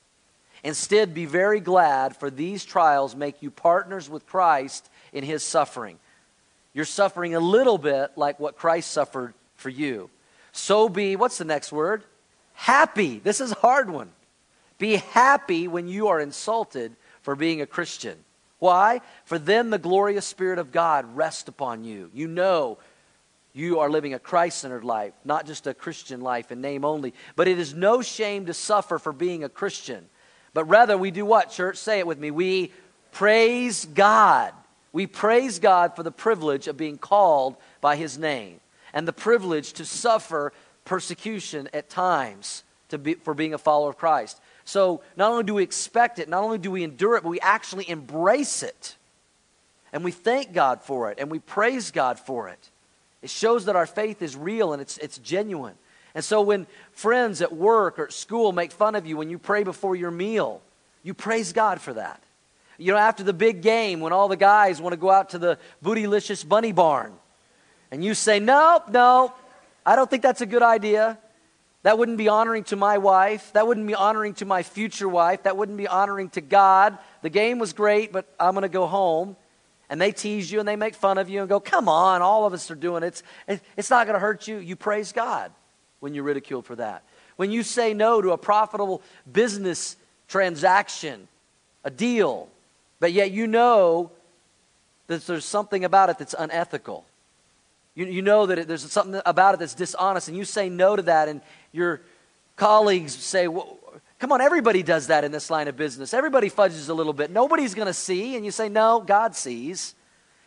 Instead, 0.65 1.13
be 1.13 1.25
very 1.25 1.61
glad, 1.61 2.17
for 2.17 2.31
these 2.31 2.65
trials 2.65 3.17
make 3.17 3.43
you 3.43 3.51
partners 3.51 4.09
with 4.09 4.27
Christ 4.27 4.89
in 5.13 5.25
his 5.25 5.43
suffering. 5.43 5.99
You're 6.73 6.85
suffering 6.85 7.35
a 7.35 7.41
little 7.41 7.79
bit 7.79 8.13
like 8.17 8.39
what 8.39 8.57
Christ 8.57 8.91
suffered 8.91 9.35
for 9.57 9.69
you. 9.69 10.09
So 10.53 10.89
be, 10.89 11.17
what's 11.17 11.39
the 11.39 11.45
next 11.45 11.73
word? 11.73 12.05
Happy. 12.55 13.19
This 13.19 13.41
is 13.41 13.53
a 13.53 13.57
hard 13.57 13.91
one. 13.91 14.11
Be 14.79 14.97
happy 14.97 15.69
when 15.69 15.89
you 15.89 16.09
are 16.09 16.21
insulted 16.21 16.95
for 17.23 17.35
being 17.35 17.61
a 17.61 17.67
Christian. 17.67 18.17
Why? 18.59 19.01
For 19.25 19.39
then 19.39 19.71
the 19.71 19.79
glorious 19.79 20.27
Spirit 20.27 20.59
of 20.59 20.73
God 20.73 21.17
rests 21.17 21.49
upon 21.49 21.85
you. 21.85 22.11
You 22.15 22.29
know 22.29 22.79
you 23.53 23.81
are 23.81 23.91
living 23.91 24.15
a 24.15 24.19
Christ 24.19 24.59
centered 24.59 24.85
life, 24.85 25.13
not 25.25 25.47
just 25.47 25.67
a 25.67 25.75
Christian 25.75 26.21
life 26.21 26.53
in 26.53 26.61
name 26.61 26.85
only. 26.85 27.13
But 27.37 27.49
it 27.49 27.59
is 27.59 27.75
no 27.75 28.03
shame 28.03 28.47
to 28.47 28.55
suffer 28.55 28.99
for 28.99 29.13
being 29.13 29.45
a 29.45 29.49
Christian. 29.49 30.09
But 30.55 30.65
rather, 30.65 30.99
we 30.99 31.11
do 31.11 31.25
what, 31.25 31.51
church? 31.51 31.77
Say 31.77 31.99
it 31.99 32.07
with 32.07 32.19
me. 32.19 32.31
We 32.31 32.73
praise 33.13 33.87
God. 33.87 34.53
We 34.93 35.07
praise 35.07 35.59
God 35.59 35.97
for 35.97 36.03
the 36.03 36.11
privilege 36.11 36.69
of 36.69 36.77
being 36.77 36.99
called 36.99 37.57
by 37.81 37.97
His 37.97 38.19
name 38.19 38.61
and 38.93 39.09
the 39.09 39.13
privilege 39.13 39.73
to 39.75 39.85
suffer 39.85 40.53
persecution 40.85 41.69
at 41.73 41.89
times 41.89 42.65
to 42.91 42.99
be, 42.99 43.15
for 43.15 43.35
being 43.35 43.55
a 43.55 43.59
follower 43.59 43.91
of 43.91 43.97
Christ. 43.97 44.41
So, 44.65 45.03
not 45.17 45.33
only 45.33 45.45
do 45.45 45.55
we 45.55 45.63
expect 45.63 46.19
it, 46.19 46.29
not 46.29 46.45
only 46.45 46.59
do 46.59 46.71
we 46.71 46.85
endure 46.85 47.17
it, 47.17 47.23
but 47.23 47.31
we 47.31 47.41
actually 47.41 47.89
embrace 47.89 48.63
it. 48.63 48.97
And 49.93 50.05
we 50.05 50.13
thank 50.13 50.53
God 50.53 50.83
for 50.83 51.11
it, 51.11 51.19
and 51.19 51.31
we 51.31 51.39
praise 51.39 51.91
God 51.91 52.19
for 52.19 52.49
it. 52.49 52.71
It 53.23 53.31
shows 53.31 53.67
that 53.67 53.77
our 53.77 53.87
faith 53.87 54.23
is 54.23 54.37
real 54.37 54.73
and 54.73 54.83
it's, 54.83 54.99
it's 54.99 55.19
genuine. 55.19 55.75
And 56.15 56.25
so 56.25 56.43
when 56.43 56.67
friends 56.93 57.41
at 57.41 57.55
work 57.55 57.99
or 57.99 58.05
at 58.05 58.13
school 58.13 58.53
make 58.53 58.73
fun 58.73 58.95
of 58.95 59.07
you 59.07 59.17
when 59.17 59.31
you 59.31 59.39
pray 59.39 59.65
before 59.65 59.97
your 59.97 60.11
meal, 60.11 60.61
you 61.03 61.15
praise 61.15 61.53
God 61.53 61.81
for 61.81 61.95
that. 61.95 62.23
You 62.79 62.93
know, 62.93 62.99
after 62.99 63.23
the 63.23 63.33
big 63.33 63.63
game, 63.63 64.01
when 64.01 64.13
all 64.13 64.29
the 64.29 64.37
guys 64.37 64.81
want 64.81 64.93
to 64.93 64.97
go 64.97 65.11
out 65.11 65.31
to 65.31 65.39
the 65.39 65.59
bootylicious 65.85 66.47
bunny 66.47 66.73
barn, 66.73 67.13
and 67.91 68.05
you 68.05 68.15
say, 68.15 68.41
Nope, 68.41 68.89
no, 68.91 69.33
I 69.85 69.97
don't 69.97 70.11
think 70.11 70.23
that's 70.23 70.41
a 70.41 70.47
good 70.47 70.63
idea. 70.63 71.19
That 71.83 71.99
wouldn't 71.99 72.19
be 72.19 72.29
honoring 72.29 72.65
to 72.65 72.77
my 72.77 72.99
wife. 72.99 73.53
That 73.55 73.67
wouldn't 73.67 73.87
be 73.87 73.95
honoring 73.95 74.35
to 74.35 74.45
my 74.45 74.63
future 74.63 75.09
wife. 75.09 75.43
That 75.45 75.57
wouldn't 75.57 75.79
be 75.79 75.89
honoring 75.89 76.31
to 76.31 76.41
God. 76.41 76.97
The 77.23 77.31
game 77.31 77.59
was 77.59 77.73
great, 77.73 78.13
but 78.13 78.27
I'm 78.39 78.53
going 78.53 78.63
to 78.63 78.69
go 78.69 78.87
home. 78.87 79.37
And 79.91 80.01
they 80.01 80.13
tease 80.13 80.51
you 80.51 80.61
and 80.61 80.67
they 80.67 80.77
make 80.77 80.95
fun 80.95 81.19
of 81.19 81.29
you 81.29 81.41
and 81.41 81.49
go, 81.49 81.61
Come 81.61 81.89
on, 81.89 82.23
all 82.23 82.47
of 82.47 82.53
us 82.53 82.71
are 82.71 82.77
doing 82.77 83.03
it. 83.03 83.23
It's, 83.49 83.63
it's 83.77 83.91
not 83.91 84.07
going 84.07 84.15
to 84.15 84.21
hurt 84.21 84.47
you. 84.47 84.59
You 84.59 84.77
praise 84.77 85.13
God 85.13 85.53
when 86.03 86.15
you're 86.15 86.25
ridiculed 86.25 86.67
for 86.67 86.75
that. 86.75 87.05
When 87.37 87.53
you 87.53 87.63
say 87.63 87.95
no 87.95 88.21
to 88.21 88.33
a 88.33 88.37
profitable 88.37 89.03
business 89.33 89.97
transaction, 90.27 91.29
a 91.85 91.91
deal, 91.91 92.49
but 92.99 93.13
yet 93.13 93.31
you 93.31 93.47
know 93.47 94.11
that 95.07 95.25
there's 95.27 95.45
something 95.45 95.85
about 95.85 96.11
it 96.11 96.19
that's 96.19 96.35
unethical. 96.37 97.05
You, 97.95 98.07
you 98.07 98.21
know 98.21 98.47
that 98.47 98.59
it, 98.59 98.69
there's 98.69 98.91
something 98.91 99.23
about 99.25 99.55
it 99.55 99.61
that's 99.61 99.75
dishonest, 99.75 100.27
and 100.27 100.37
you 100.37 100.45
say 100.45 100.69
no 100.69 100.97
to 100.97 101.03
that, 101.03 101.29
and 101.29 101.41
your 101.71 102.01
colleagues 102.57 103.15
say, 103.15 103.47
Come 104.19 104.33
on, 104.33 104.41
everybody 104.41 104.83
does 104.83 105.07
that 105.07 105.23
in 105.23 105.31
this 105.31 105.51
line 105.51 105.69
of 105.69 105.77
business. 105.77 106.13
Everybody 106.13 106.49
fudges 106.49 106.89
a 106.89 106.95
little 106.95 107.13
bit. 107.13 107.31
Nobody's 107.31 107.75
going 107.75 107.87
to 107.87 107.95
see, 107.95 108.35
and 108.35 108.45
you 108.45 108.51
say, 108.51 108.69
No, 108.69 109.01
God 109.01 109.37
sees. 109.37 109.95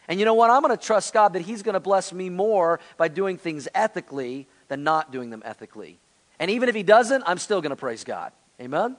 And 0.09 0.19
you 0.19 0.25
know 0.25 0.33
what? 0.33 0.49
I'm 0.49 0.61
going 0.61 0.75
to 0.77 0.83
trust 0.83 1.13
God 1.13 1.31
that 1.33 1.43
He's 1.43 1.63
going 1.63 1.75
to 1.75 1.79
bless 1.79 2.11
me 2.11 2.29
more 2.29 2.81
by 2.97 3.07
doing 3.07 3.37
things 3.37 3.69
ethically 3.73 4.47
than 4.67 4.84
not 4.84 5.12
doing 5.12 5.30
them 5.30 5.41
ethically. 5.45 5.99
And 6.39 6.51
even 6.51 6.69
if 6.69 6.75
he 6.75 6.84
doesn't, 6.84 7.23
I'm 7.25 7.38
still 7.38 7.62
going 7.62 7.71
to 7.71 7.75
praise 7.75 8.04
God. 8.04 8.32
Amen? 8.60 8.97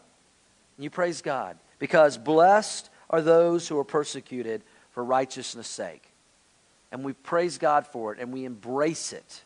You 0.79 0.91
praise 0.91 1.23
God 1.23 1.59
because 1.79 2.19
blessed 2.19 2.91
are 3.11 3.23
those 3.23 3.69
who 3.69 3.79
are 3.79 3.85
persecuted 3.85 4.63
for 4.93 5.05
righteousness' 5.05 5.69
sake. 5.69 6.11
And 6.93 7.05
we 7.05 7.13
praise 7.13 7.59
God 7.59 7.87
for 7.87 8.13
it 8.13 8.21
and 8.21 8.33
we 8.33 8.45
embrace 8.45 9.13
it. 9.13 9.43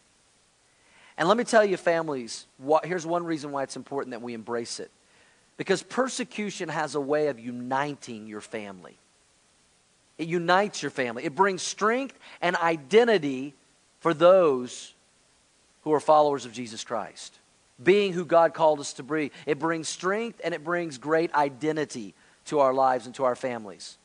And 1.16 1.28
let 1.28 1.37
me 1.37 1.44
tell 1.44 1.64
you, 1.64 1.76
families, 1.76 2.46
what, 2.59 2.87
here's 2.87 3.06
one 3.06 3.24
reason 3.24 3.52
why 3.52 3.62
it's 3.62 3.76
important 3.76 4.12
that 4.12 4.22
we 4.22 4.35
embrace 4.35 4.80
it. 4.80 4.90
Because 5.56 5.83
persecution 5.83 6.70
has 6.70 6.94
a 6.94 7.00
way 7.00 7.26
of 7.26 7.38
uniting 7.38 8.26
your 8.26 8.40
family. 8.40 8.96
It 10.16 10.28
unites 10.28 10.83
your 10.83 10.90
family. 10.90 11.24
It 11.24 11.35
brings 11.35 11.61
strength 11.61 12.18
and 12.40 12.56
identity 12.56 13.54
for 14.00 14.14
those 14.14 14.94
who 15.82 15.92
are 15.92 16.00
followers 16.00 16.44
of 16.44 16.52
Jesus 16.52 16.84
Christ. 16.84 17.38
Being 17.82 18.12
who 18.12 18.24
God 18.24 18.52
called 18.54 18.80
us 18.80 18.92
to 18.94 19.02
be. 19.02 19.32
It 19.46 19.58
brings 19.58 19.88
strength 19.88 20.40
and 20.44 20.54
it 20.54 20.62
brings 20.62 20.98
great 20.98 21.34
identity 21.34 22.14
to 22.46 22.60
our 22.60 22.74
lives 22.74 23.06
and 23.06 23.14
to 23.14 23.24
our 23.24 23.34
families. 23.34 23.96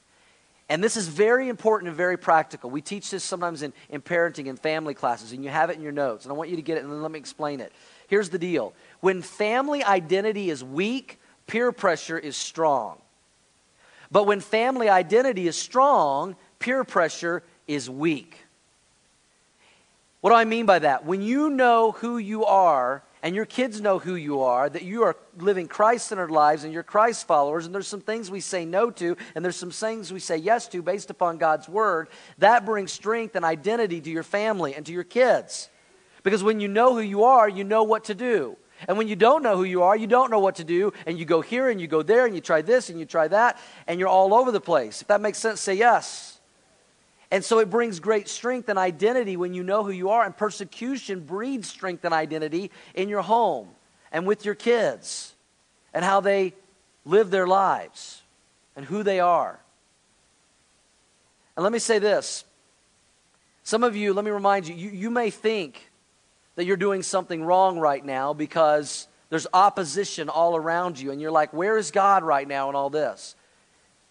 And 0.67 0.83
this 0.83 0.97
is 0.97 1.07
very 1.07 1.47
important 1.47 1.89
and 1.89 1.97
very 1.97 2.17
practical. 2.17 2.69
We 2.69 2.81
teach 2.81 3.11
this 3.11 3.23
sometimes 3.23 3.61
in, 3.61 3.71
in 3.89 4.01
parenting 4.01 4.49
and 4.49 4.59
family 4.59 4.95
classes, 4.95 5.31
and 5.31 5.43
you 5.43 5.49
have 5.49 5.69
it 5.69 5.75
in 5.75 5.83
your 5.83 5.91
notes. 5.91 6.25
And 6.25 6.31
I 6.31 6.35
want 6.35 6.49
you 6.49 6.55
to 6.55 6.61
get 6.61 6.77
it, 6.77 6.83
and 6.83 6.91
then 6.91 7.03
let 7.03 7.11
me 7.11 7.19
explain 7.19 7.59
it. 7.59 7.71
Here's 8.07 8.29
the 8.29 8.39
deal 8.39 8.73
when 8.99 9.21
family 9.21 9.83
identity 9.83 10.49
is 10.49 10.63
weak, 10.63 11.19
peer 11.45 11.71
pressure 11.71 12.17
is 12.17 12.35
strong. 12.35 12.99
But 14.11 14.25
when 14.25 14.39
family 14.39 14.89
identity 14.89 15.47
is 15.47 15.55
strong, 15.55 16.35
peer 16.57 16.83
pressure 16.83 17.43
is 17.67 17.89
weak. 17.89 18.44
What 20.25 20.31
do 20.31 20.38
I 20.38 20.45
mean 20.45 20.65
by 20.65 20.79
that? 20.79 21.05
When 21.05 21.21
you 21.21 21.51
know 21.51 21.91
who 21.91 22.17
you 22.17 22.45
are 22.45 23.03
and 23.21 23.35
your 23.35 23.45
kids 23.45 23.79
know 23.79 23.99
who 23.99 24.15
you 24.15 24.41
are, 24.41 24.67
that 24.67 24.81
you 24.81 25.03
are 25.03 25.15
living 25.38 25.67
Christ 25.67 26.07
centered 26.07 26.31
lives 26.31 26.63
and 26.63 26.73
you're 26.73 26.81
Christ 26.81 27.27
followers, 27.27 27.67
and 27.67 27.75
there's 27.75 27.88
some 27.88 28.01
things 28.01 28.31
we 28.31 28.39
say 28.39 28.65
no 28.65 28.89
to, 28.89 29.17
and 29.35 29.45
there's 29.45 29.55
some 29.55 29.69
things 29.69 30.11
we 30.11 30.19
say 30.19 30.38
yes 30.38 30.67
to 30.69 30.81
based 30.81 31.11
upon 31.11 31.38
God's 31.38 31.69
word, 31.69 32.09
that 32.39 32.65
brings 32.65 32.91
strength 32.91 33.35
and 33.35 33.45
identity 33.45 34.01
to 34.01 34.09
your 34.09 34.23
family 34.23 34.73
and 34.73 34.83
to 34.88 34.91
your 34.91 35.03
kids. 35.03 35.69
Because 36.23 36.41
when 36.43 36.59
you 36.59 36.69
know 36.69 36.95
who 36.95 37.01
you 37.01 37.25
are, 37.25 37.47
you 37.47 37.63
know 37.63 37.83
what 37.83 38.05
to 38.05 38.15
do. 38.15 38.57
And 38.88 38.97
when 38.97 39.07
you 39.07 39.15
don't 39.15 39.43
know 39.43 39.57
who 39.57 39.63
you 39.63 39.83
are, 39.83 39.95
you 39.95 40.07
don't 40.07 40.31
know 40.31 40.39
what 40.39 40.55
to 40.55 40.63
do, 40.63 40.91
and 41.05 41.19
you 41.19 41.25
go 41.25 41.41
here 41.41 41.69
and 41.69 41.79
you 41.79 41.85
go 41.85 42.01
there 42.01 42.25
and 42.25 42.33
you 42.33 42.41
try 42.41 42.63
this 42.63 42.89
and 42.89 42.99
you 42.99 43.05
try 43.05 43.27
that, 43.27 43.59
and 43.85 43.99
you're 43.99 44.09
all 44.09 44.33
over 44.33 44.51
the 44.51 44.59
place. 44.59 45.03
If 45.03 45.07
that 45.09 45.21
makes 45.21 45.38
sense, 45.38 45.61
say 45.61 45.75
yes. 45.75 46.35
And 47.31 47.43
so 47.43 47.59
it 47.59 47.69
brings 47.69 47.99
great 47.99 48.27
strength 48.27 48.69
and 48.69 48.77
identity 48.77 49.35
when 49.35 49.53
you 49.53 49.63
know 49.63 49.83
who 49.83 49.91
you 49.91 50.09
are, 50.09 50.23
and 50.23 50.35
persecution 50.35 51.21
breeds 51.21 51.67
strength 51.67 52.05
and 52.05 52.13
identity 52.13 52.71
in 52.93 53.09
your 53.09 53.21
home 53.21 53.69
and 54.11 54.27
with 54.27 54.45
your 54.45 54.55
kids 54.55 55.33
and 55.93 56.05
how 56.05 56.19
they 56.21 56.53
live 57.03 57.31
their 57.31 57.47
lives 57.47 58.21
and 58.75 58.85
who 58.85 59.03
they 59.03 59.19
are. 59.19 59.59
And 61.55 61.63
let 61.63 61.71
me 61.71 61.79
say 61.79 61.99
this. 61.99 62.43
Some 63.63 63.83
of 63.83 63.95
you, 63.95 64.13
let 64.13 64.23
me 64.23 64.31
remind 64.31 64.67
you, 64.67 64.75
you, 64.75 64.89
you 64.91 65.09
may 65.09 65.31
think 65.31 65.89
that 66.55 66.65
you're 66.65 66.77
doing 66.77 67.01
something 67.01 67.43
wrong 67.43 67.79
right 67.79 68.03
now 68.03 68.33
because 68.33 69.07
there's 69.29 69.47
opposition 69.53 70.29
all 70.29 70.55
around 70.55 70.99
you, 70.99 71.11
and 71.11 71.19
you're 71.19 71.31
like, 71.31 71.51
where 71.51 71.77
is 71.77 71.91
God 71.91 72.23
right 72.23 72.47
now 72.47 72.69
in 72.69 72.75
all 72.75 72.89
this? 72.89 73.35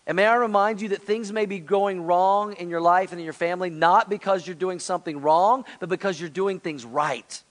And 0.07 0.17
may 0.17 0.27
I 0.27 0.35
remind 0.35 0.83
you 0.83 0.90
that 0.90 1.03
things 1.03 1.33
may 1.33 1.47
be 1.47 1.59
going 1.59 2.03
wrong 2.03 2.55
in 2.55 2.69
your 2.69 2.81
life 2.81 3.12
and 3.12 3.19
in 3.21 3.25
your 3.25 3.33
family, 3.33 3.71
not 3.71 4.11
because 4.11 4.47
you're 4.47 4.55
doing 4.55 4.79
something 4.79 5.23
wrong, 5.23 5.64
but 5.81 5.88
because 5.88 6.21
you're 6.21 6.29
doing 6.29 6.61
things 6.61 6.85
right. 6.85 7.43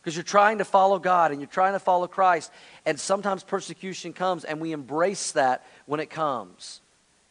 Because 0.00 0.14
you're 0.16 0.22
trying 0.22 0.58
to 0.58 0.64
follow 0.64 0.98
God 0.98 1.30
and 1.30 1.40
you're 1.40 1.48
trying 1.48 1.72
to 1.72 1.78
follow 1.78 2.06
Christ. 2.08 2.50
And 2.84 3.00
sometimes 3.00 3.42
persecution 3.42 4.12
comes, 4.12 4.44
and 4.44 4.60
we 4.60 4.72
embrace 4.72 5.32
that 5.32 5.64
when 5.86 6.00
it 6.00 6.10
comes. 6.10 6.80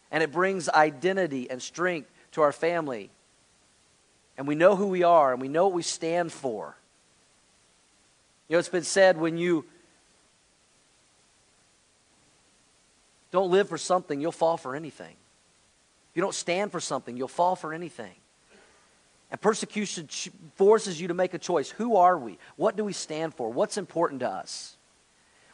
And 0.09 0.23
it 0.23 0.31
brings 0.31 0.67
identity 0.67 1.49
and 1.49 1.61
strength 1.61 2.09
to 2.31 2.41
our 2.41 2.51
family. 2.51 3.11
And 4.37 4.47
we 4.47 4.55
know 4.55 4.75
who 4.75 4.87
we 4.87 5.03
are 5.03 5.33
and 5.33 5.41
we 5.41 5.49
know 5.49 5.65
what 5.65 5.73
we 5.73 5.83
stand 5.83 6.31
for. 6.31 6.75
You 8.47 8.55
know, 8.55 8.59
it's 8.59 8.69
been 8.69 8.83
said 8.83 9.17
when 9.17 9.37
you 9.37 9.65
don't 13.31 13.49
live 13.49 13.69
for 13.69 13.77
something, 13.77 14.19
you'll 14.19 14.31
fall 14.31 14.57
for 14.57 14.75
anything. 14.75 15.15
If 16.11 16.15
you 16.17 16.21
don't 16.21 16.35
stand 16.35 16.71
for 16.71 16.79
something, 16.79 17.15
you'll 17.15 17.29
fall 17.29 17.55
for 17.55 17.73
anything. 17.73 18.13
And 19.31 19.39
persecution 19.39 20.09
forces 20.55 20.99
you 20.99 21.07
to 21.07 21.13
make 21.13 21.33
a 21.33 21.39
choice. 21.39 21.69
Who 21.69 21.95
are 21.95 22.17
we? 22.17 22.37
What 22.57 22.75
do 22.75 22.83
we 22.83 22.91
stand 22.91 23.33
for? 23.33 23.49
What's 23.49 23.77
important 23.77 24.19
to 24.19 24.29
us? 24.29 24.75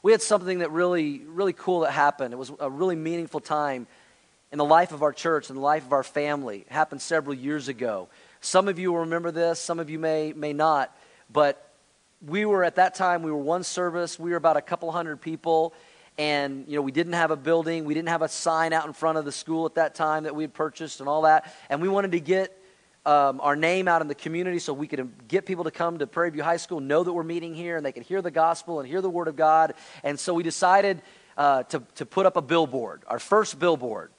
We 0.02 0.12
had 0.12 0.22
something 0.22 0.60
that 0.60 0.72
really, 0.72 1.20
really 1.28 1.54
cool 1.54 1.82
that 1.82 1.92
happened. 1.92 2.34
It 2.34 2.38
was 2.38 2.52
a 2.60 2.70
really 2.70 2.96
meaningful 2.96 3.40
time 3.40 3.86
in 4.52 4.58
the 4.58 4.66
life 4.66 4.92
of 4.92 5.04
our 5.04 5.14
church 5.14 5.50
and 5.50 5.58
the 5.58 5.62
life 5.62 5.86
of 5.86 5.94
our 5.94 6.04
family. 6.04 6.60
It 6.60 6.72
happened 6.72 7.02
several 7.02 7.36
years 7.36 7.68
ago. 7.68 8.08
Some 8.42 8.68
of 8.68 8.80
you 8.80 8.92
will 8.92 9.02
remember 9.02 9.30
this, 9.30 9.60
some 9.60 9.80
of 9.80 9.90
you 9.90 10.00
may, 10.00 10.34
may 10.34 10.54
not. 10.54 10.96
But 11.32 11.64
we 12.26 12.46
were 12.46 12.64
at 12.64 12.76
that 12.76 12.96
time, 12.96 13.22
we 13.22 13.32
were 13.32 13.38
one 13.38 13.64
service, 13.64 14.18
we 14.18 14.32
were 14.32 14.38
about 14.38 14.58
a 14.58 14.62
couple 14.62 14.92
hundred 14.92 15.22
people 15.22 15.74
and 16.18 16.66
you 16.68 16.76
know 16.76 16.82
we 16.82 16.92
didn't 16.92 17.14
have 17.14 17.32
a 17.32 17.36
building. 17.36 17.86
We 17.86 17.94
didn't 17.94 18.10
have 18.10 18.22
a 18.22 18.28
sign 18.28 18.74
out 18.74 18.88
in 18.88 18.94
front 18.94 19.18
of 19.18 19.26
the 19.26 19.32
school 19.32 19.66
at 19.66 19.76
that 19.76 19.96
time 19.96 20.24
that 20.24 20.36
we 20.36 20.44
had 20.44 20.54
purchased 20.54 21.00
and 21.00 21.08
all 21.08 21.24
that. 21.24 21.54
And 21.70 21.82
we 21.82 21.88
wanted 21.88 22.12
to 22.14 22.20
get 22.20 22.58
um, 23.06 23.40
our 23.42 23.56
name 23.56 23.88
out 23.88 24.02
in 24.02 24.08
the 24.08 24.16
community 24.16 24.60
so 24.60 24.74
we 24.74 24.88
could 24.88 25.28
get 25.28 25.46
people 25.46 25.64
to 25.64 25.72
come 25.72 26.00
to 26.00 26.08
prairie 26.08 26.30
view 26.32 26.44
high 26.44 26.58
school 26.58 26.80
know 26.80 27.04
that 27.04 27.14
we're 27.14 27.24
meeting 27.24 27.54
here 27.54 27.78
and 27.78 27.86
they 27.86 27.92
could 27.92 28.04
hear 28.04 28.22
the 28.22 28.32
gospel 28.32 28.80
and 28.80 28.90
hear 28.90 29.02
the 29.02 29.10
word 29.10 29.28
of 29.28 29.36
god. 29.36 29.76
And 30.04 30.20
so 30.20 30.34
we 30.34 30.44
decided 30.44 31.02
uh, 31.38 31.64
to, 31.64 31.84
to 31.96 32.06
put 32.06 32.26
up 32.26 32.36
a 32.36 32.42
billboard 32.42 33.04
our 33.08 33.20
first 33.20 33.60
billboard. 33.60 34.12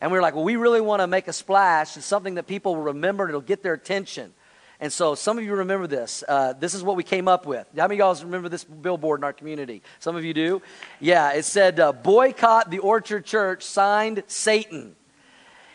And 0.00 0.12
we 0.12 0.18
were 0.18 0.22
like 0.22 0.34
well 0.34 0.44
we 0.44 0.56
really 0.56 0.80
want 0.80 1.00
to 1.00 1.06
make 1.06 1.26
a 1.26 1.32
splash. 1.32 1.96
And 1.96 2.04
something 2.04 2.34
that 2.34 2.46
people 2.46 2.76
will 2.76 2.82
remember 2.82 3.24
and 3.24 3.30
it'll 3.30 3.40
get 3.40 3.62
their 3.62 3.74
attention 3.74 4.32
and 4.80 4.92
so 4.92 5.14
some 5.14 5.38
of 5.38 5.44
you 5.44 5.54
remember 5.54 5.86
this. 5.86 6.22
Uh, 6.28 6.52
this 6.52 6.74
is 6.74 6.82
what 6.82 6.96
we 6.96 7.02
came 7.02 7.28
up 7.28 7.46
with. 7.46 7.66
How 7.76 7.88
many 7.88 8.00
of 8.00 8.18
y'all 8.18 8.24
remember 8.24 8.48
this 8.48 8.64
billboard 8.64 9.20
in 9.20 9.24
our 9.24 9.32
community? 9.32 9.82
Some 10.00 10.16
of 10.16 10.24
you 10.24 10.34
do. 10.34 10.60
Yeah, 11.00 11.32
it 11.32 11.44
said, 11.44 11.80
uh, 11.80 11.92
boycott 11.92 12.70
the 12.70 12.80
Orchard 12.80 13.24
Church, 13.24 13.62
signed 13.62 14.22
Satan. 14.26 14.94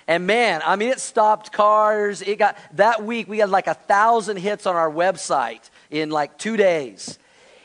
And 0.08 0.28
man, 0.28 0.62
I 0.66 0.76
mean, 0.76 0.90
it 0.90 1.00
stopped 1.00 1.52
cars. 1.52 2.22
It 2.22 2.38
got, 2.38 2.58
that 2.74 3.04
week, 3.04 3.28
we 3.28 3.40
had 3.40 3.50
like 3.50 3.68
a 3.68 3.74
thousand 3.74 4.38
hits 4.38 4.66
on 4.66 4.76
our 4.76 4.92
website 4.92 5.70
in 5.90 6.10
like 6.10 6.38
two 6.38 6.58
days. 6.58 7.18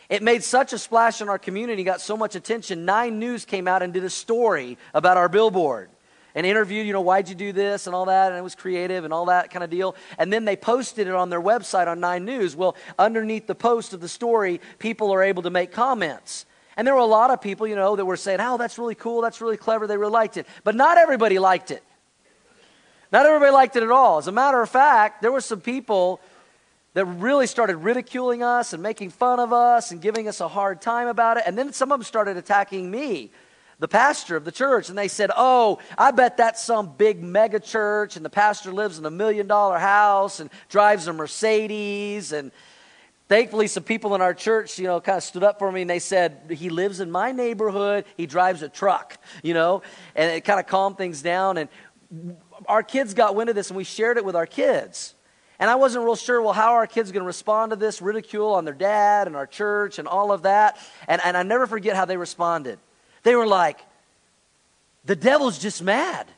It 0.08 0.22
made 0.22 0.44
such 0.44 0.72
a 0.72 0.78
splash 0.78 1.20
in 1.20 1.28
our 1.28 1.38
community, 1.38 1.82
got 1.82 2.00
so 2.00 2.16
much 2.16 2.36
attention. 2.36 2.84
Nine 2.84 3.18
News 3.18 3.44
came 3.44 3.66
out 3.66 3.82
and 3.82 3.92
did 3.92 4.04
a 4.04 4.10
story 4.10 4.78
about 4.94 5.16
our 5.16 5.28
billboard 5.28 5.90
and 6.36 6.44
interviewed, 6.44 6.86
you 6.86 6.92
know, 6.92 7.00
why'd 7.00 7.30
you 7.30 7.34
do 7.34 7.50
this 7.50 7.86
and 7.86 7.96
all 7.96 8.04
that, 8.04 8.28
and 8.28 8.38
it 8.38 8.42
was 8.42 8.54
creative 8.54 9.04
and 9.04 9.12
all 9.12 9.24
that 9.24 9.50
kind 9.50 9.64
of 9.64 9.70
deal. 9.70 9.96
And 10.18 10.30
then 10.30 10.44
they 10.44 10.54
posted 10.54 11.08
it 11.08 11.14
on 11.14 11.30
their 11.30 11.40
website 11.40 11.88
on 11.88 11.98
Nine 11.98 12.26
News. 12.26 12.54
Well, 12.54 12.76
underneath 12.98 13.46
the 13.46 13.54
post 13.54 13.94
of 13.94 14.00
the 14.00 14.08
story, 14.08 14.60
people 14.78 15.12
are 15.12 15.22
able 15.22 15.42
to 15.44 15.50
make 15.50 15.72
comments. 15.72 16.44
And 16.76 16.86
there 16.86 16.94
were 16.94 17.00
a 17.00 17.06
lot 17.06 17.30
of 17.30 17.40
people, 17.40 17.66
you 17.66 17.74
know, 17.74 17.96
that 17.96 18.04
were 18.04 18.18
saying, 18.18 18.40
oh, 18.42 18.58
that's 18.58 18.78
really 18.78 18.94
cool, 18.94 19.22
that's 19.22 19.40
really 19.40 19.56
clever, 19.56 19.86
they 19.86 19.96
really 19.96 20.12
liked 20.12 20.36
it. 20.36 20.46
But 20.62 20.74
not 20.74 20.98
everybody 20.98 21.38
liked 21.38 21.70
it. 21.70 21.82
Not 23.10 23.24
everybody 23.24 23.52
liked 23.52 23.76
it 23.76 23.82
at 23.82 23.90
all. 23.90 24.18
As 24.18 24.28
a 24.28 24.32
matter 24.32 24.60
of 24.60 24.68
fact, 24.68 25.22
there 25.22 25.32
were 25.32 25.40
some 25.40 25.62
people 25.62 26.20
that 26.92 27.06
really 27.06 27.46
started 27.46 27.78
ridiculing 27.78 28.42
us 28.42 28.74
and 28.74 28.82
making 28.82 29.08
fun 29.08 29.40
of 29.40 29.54
us 29.54 29.90
and 29.90 30.02
giving 30.02 30.28
us 30.28 30.42
a 30.42 30.48
hard 30.48 30.82
time 30.82 31.08
about 31.08 31.38
it. 31.38 31.44
And 31.46 31.56
then 31.56 31.72
some 31.72 31.92
of 31.92 31.98
them 31.98 32.04
started 32.04 32.36
attacking 32.36 32.90
me 32.90 33.30
the 33.78 33.88
pastor 33.88 34.36
of 34.36 34.44
the 34.44 34.52
church 34.52 34.88
and 34.88 34.96
they 34.96 35.08
said, 35.08 35.30
Oh, 35.36 35.78
I 35.98 36.10
bet 36.10 36.36
that's 36.36 36.62
some 36.62 36.94
big 36.96 37.22
mega 37.22 37.60
church 37.60 38.16
and 38.16 38.24
the 38.24 38.30
pastor 38.30 38.72
lives 38.72 38.98
in 38.98 39.04
a 39.04 39.10
million 39.10 39.46
dollar 39.46 39.78
house 39.78 40.40
and 40.40 40.50
drives 40.68 41.06
a 41.08 41.12
Mercedes. 41.12 42.32
And 42.32 42.52
thankfully, 43.28 43.66
some 43.66 43.82
people 43.82 44.14
in 44.14 44.22
our 44.22 44.32
church, 44.32 44.78
you 44.78 44.86
know, 44.86 45.00
kind 45.00 45.18
of 45.18 45.22
stood 45.22 45.42
up 45.42 45.58
for 45.58 45.70
me 45.70 45.82
and 45.82 45.90
they 45.90 45.98
said, 45.98 46.50
He 46.50 46.70
lives 46.70 47.00
in 47.00 47.10
my 47.10 47.32
neighborhood, 47.32 48.06
he 48.16 48.26
drives 48.26 48.62
a 48.62 48.68
truck, 48.68 49.18
you 49.42 49.52
know, 49.52 49.82
and 50.14 50.30
it 50.30 50.44
kind 50.44 50.58
of 50.58 50.66
calmed 50.66 50.96
things 50.96 51.20
down. 51.20 51.58
And 51.58 51.68
our 52.66 52.82
kids 52.82 53.12
got 53.12 53.34
wind 53.34 53.50
of 53.50 53.56
this 53.56 53.68
and 53.68 53.76
we 53.76 53.84
shared 53.84 54.16
it 54.16 54.24
with 54.24 54.36
our 54.36 54.46
kids. 54.46 55.14
And 55.58 55.70
I 55.70 55.74
wasn't 55.76 56.04
real 56.04 56.16
sure, 56.16 56.40
well, 56.42 56.52
how 56.52 56.72
are 56.72 56.78
our 56.78 56.86
kids 56.86 57.12
going 57.12 57.22
to 57.22 57.26
respond 57.26 57.70
to 57.70 57.76
this 57.76 58.02
ridicule 58.02 58.52
on 58.52 58.66
their 58.66 58.74
dad 58.74 59.26
and 59.26 59.34
our 59.34 59.46
church 59.46 59.98
and 59.98 60.06
all 60.06 60.30
of 60.30 60.42
that? 60.42 60.78
And, 61.08 61.20
and 61.24 61.34
I 61.36 61.42
never 61.44 61.66
forget 61.66 61.96
how 61.96 62.04
they 62.04 62.18
responded. 62.18 62.78
They 63.26 63.34
were 63.34 63.48
like, 63.48 63.80
the 65.04 65.16
devil's 65.16 65.58
just 65.58 65.82
mad. 65.82 66.28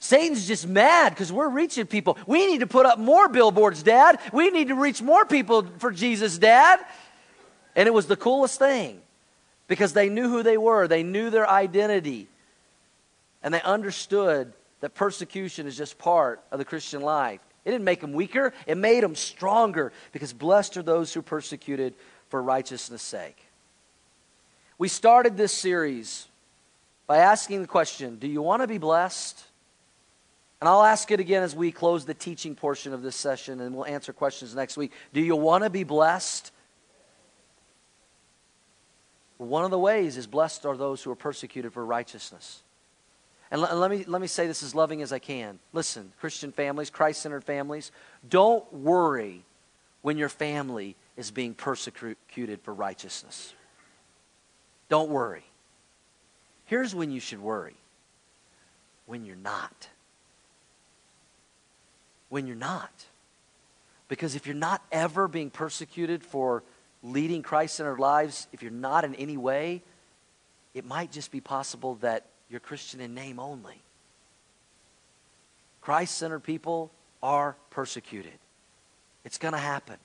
Satan's 0.00 0.48
just 0.48 0.66
mad 0.66 1.10
because 1.10 1.32
we're 1.32 1.48
reaching 1.48 1.86
people. 1.86 2.18
We 2.26 2.48
need 2.48 2.60
to 2.60 2.66
put 2.66 2.84
up 2.84 2.98
more 2.98 3.28
billboards, 3.28 3.84
Dad. 3.84 4.18
We 4.32 4.50
need 4.50 4.68
to 4.68 4.74
reach 4.74 5.00
more 5.00 5.24
people 5.24 5.64
for 5.78 5.92
Jesus, 5.92 6.36
Dad. 6.36 6.80
And 7.76 7.86
it 7.86 7.92
was 7.92 8.08
the 8.08 8.16
coolest 8.16 8.58
thing 8.58 9.00
because 9.68 9.92
they 9.92 10.08
knew 10.08 10.28
who 10.28 10.42
they 10.42 10.56
were, 10.56 10.88
they 10.88 11.04
knew 11.04 11.30
their 11.30 11.48
identity, 11.48 12.26
and 13.40 13.54
they 13.54 13.62
understood 13.62 14.52
that 14.80 14.96
persecution 14.96 15.68
is 15.68 15.76
just 15.76 15.96
part 15.96 16.42
of 16.50 16.58
the 16.58 16.64
Christian 16.64 17.02
life. 17.02 17.38
It 17.64 17.70
didn't 17.70 17.84
make 17.84 18.00
them 18.00 18.14
weaker, 18.14 18.52
it 18.66 18.76
made 18.76 19.04
them 19.04 19.14
stronger 19.14 19.92
because 20.10 20.32
blessed 20.32 20.76
are 20.76 20.82
those 20.82 21.14
who 21.14 21.22
persecuted 21.22 21.94
for 22.30 22.42
righteousness' 22.42 23.00
sake. 23.00 23.46
We 24.80 24.88
started 24.88 25.36
this 25.36 25.52
series 25.52 26.26
by 27.06 27.18
asking 27.18 27.60
the 27.60 27.68
question 27.68 28.16
Do 28.16 28.26
you 28.26 28.40
want 28.40 28.62
to 28.62 28.66
be 28.66 28.78
blessed? 28.78 29.44
And 30.58 30.68
I'll 30.70 30.82
ask 30.82 31.10
it 31.10 31.20
again 31.20 31.42
as 31.42 31.54
we 31.54 31.70
close 31.70 32.06
the 32.06 32.14
teaching 32.14 32.54
portion 32.54 32.94
of 32.94 33.02
this 33.02 33.14
session, 33.14 33.60
and 33.60 33.74
we'll 33.74 33.84
answer 33.84 34.14
questions 34.14 34.54
next 34.54 34.78
week. 34.78 34.92
Do 35.12 35.20
you 35.20 35.36
want 35.36 35.64
to 35.64 35.70
be 35.70 35.84
blessed? 35.84 36.50
one 39.36 39.64
of 39.64 39.70
the 39.70 39.78
ways 39.78 40.16
is 40.16 40.26
blessed 40.26 40.64
are 40.64 40.76
those 40.76 41.02
who 41.02 41.10
are 41.10 41.16
persecuted 41.16 41.74
for 41.74 41.84
righteousness. 41.84 42.62
And, 43.50 43.60
let, 43.60 43.90
me, 43.90 44.04
let 44.06 44.20
me 44.20 44.26
say 44.26 44.46
this 44.46 44.62
as 44.62 44.74
loving 44.74 45.02
as 45.02 45.12
I 45.12 45.18
can. 45.18 45.58
Listen, 45.74 46.12
Christian 46.20 46.52
families, 46.52 46.88
Christ 46.88 47.20
centered 47.22 47.44
families, 47.44 47.90
don't 48.28 48.70
worry 48.72 49.44
when 50.02 50.16
your 50.16 50.28
family 50.30 50.94
is 51.18 51.30
being 51.30 51.52
persecuted 51.52 52.60
for 52.62 52.72
righteousness. 52.72 53.54
Don't 54.90 55.08
worry. 55.08 55.44
Here's 56.66 56.94
when 56.94 57.10
you 57.10 57.20
should 57.20 57.40
worry 57.40 57.74
when 59.06 59.24
you're 59.24 59.34
not. 59.36 59.88
When 62.28 62.46
you're 62.46 62.54
not. 62.54 62.92
Because 64.08 64.36
if 64.36 64.46
you're 64.46 64.54
not 64.54 64.82
ever 64.92 65.26
being 65.26 65.50
persecuted 65.50 66.22
for 66.22 66.62
leading 67.02 67.42
Christ 67.42 67.76
centered 67.76 67.98
lives, 67.98 68.46
if 68.52 68.62
you're 68.62 68.70
not 68.70 69.04
in 69.04 69.14
any 69.14 69.36
way, 69.36 69.82
it 70.74 70.84
might 70.84 71.10
just 71.10 71.32
be 71.32 71.40
possible 71.40 71.96
that 72.02 72.26
you're 72.48 72.60
Christian 72.60 73.00
in 73.00 73.14
name 73.14 73.40
only. 73.40 73.80
Christ 75.80 76.18
centered 76.18 76.40
people 76.40 76.92
are 77.22 77.56
persecuted. 77.70 78.38
It's 79.24 79.38
going 79.38 79.54
to 79.54 79.58
happen. 79.58 79.96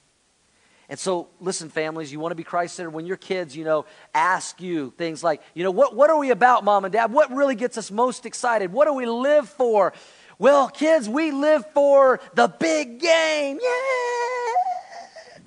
And 0.88 1.00
so, 1.00 1.30
listen, 1.40 1.70
families, 1.70 2.12
you 2.12 2.20
want 2.20 2.32
to 2.32 2.36
be 2.36 2.44
Christ 2.44 2.76
centered. 2.76 2.92
When 2.92 3.06
your 3.08 3.18
kids, 3.18 3.56
you 3.56 3.64
know, 3.64 3.86
ask 4.14 4.62
you 4.62 4.94
things 4.98 5.24
like, 5.24 5.42
you 5.56 5.64
know, 5.64 5.72
what, 5.72 5.96
what 5.96 6.10
are 6.10 6.18
we 6.18 6.30
about, 6.30 6.64
mom 6.64 6.86
and 6.86 6.94
dad? 6.94 7.12
What 7.12 7.32
really 7.32 7.56
gets 7.56 7.78
us 7.78 7.90
most 7.90 8.26
excited? 8.26 8.72
What 8.72 8.86
do 8.86 8.94
we 8.94 9.08
live 9.08 9.50
for? 9.50 9.94
Well, 10.38 10.70
kids, 10.70 11.10
we 11.10 11.32
live 11.32 11.66
for 11.74 12.20
the 12.36 12.48
big 12.48 13.00
game. 13.00 13.60
Yeah. 13.62 15.40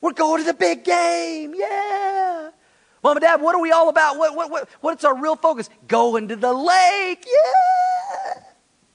We're 0.00 0.12
going 0.12 0.42
to 0.42 0.46
the 0.46 0.54
big 0.54 0.84
game. 0.84 1.54
Yeah. 1.56 2.50
Mom 3.02 3.16
and 3.16 3.22
dad, 3.22 3.40
what 3.40 3.54
are 3.54 3.60
we 3.60 3.72
all 3.72 3.88
about? 3.88 4.18
What, 4.18 4.36
what, 4.36 4.50
what, 4.50 4.68
what's 4.80 5.04
our 5.04 5.18
real 5.18 5.34
focus? 5.34 5.68
Going 5.88 6.28
to 6.28 6.36
the 6.36 6.52
lake. 6.52 7.26
Yeah. 7.26 8.42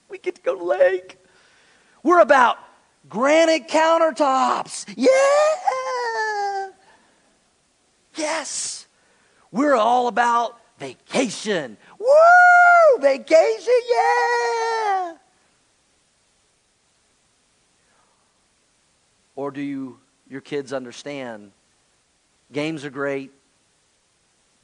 We 0.08 0.20
get 0.20 0.36
to 0.36 0.42
go 0.42 0.54
to 0.54 0.60
the 0.60 0.66
lake. 0.66 1.18
We're 2.02 2.22
about 2.22 2.58
granite 3.08 3.68
countertops. 3.68 4.86
Yeah. 4.96 5.10
Yes. 8.16 8.88
We're 9.52 9.76
all 9.76 10.08
about 10.08 10.60
vacation. 10.80 11.78
Woo! 12.00 13.02
Vacation, 13.02 13.74
yeah. 13.90 15.16
Or 19.36 19.52
do 19.52 19.62
you 19.62 20.00
your 20.30 20.42
kids 20.42 20.74
understand 20.74 21.52
games 22.52 22.86
are 22.86 22.90
great, 22.90 23.32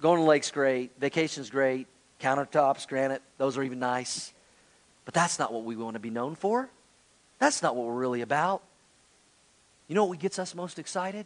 going 0.02 0.20
to 0.20 0.26
lake's 0.26 0.52
great, 0.52 0.92
vacation's 1.00 1.50
great, 1.50 1.88
countertops, 2.22 2.88
granite, 2.88 3.22
those 3.38 3.58
are 3.58 3.64
even 3.64 3.80
nice. 3.80 4.34
But 5.06 5.14
that's 5.14 5.40
not 5.40 5.54
what 5.54 5.64
we 5.64 5.76
want 5.76 5.96
to 5.96 6.00
be 6.00 6.10
known 6.10 6.36
for. 6.36 6.70
That's 7.40 7.62
not 7.62 7.76
what 7.76 7.86
we're 7.86 7.94
really 7.94 8.22
about. 8.22 8.62
You 9.88 9.96
know 9.96 10.06
what 10.06 10.20
gets 10.20 10.40
us 10.40 10.56
most 10.56 10.80
excited? 10.80 11.26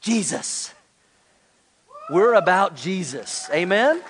Jesus. 0.00 0.74
We're 2.10 2.34
about 2.34 2.76
Jesus. 2.76 3.48
Amen? 3.52 4.02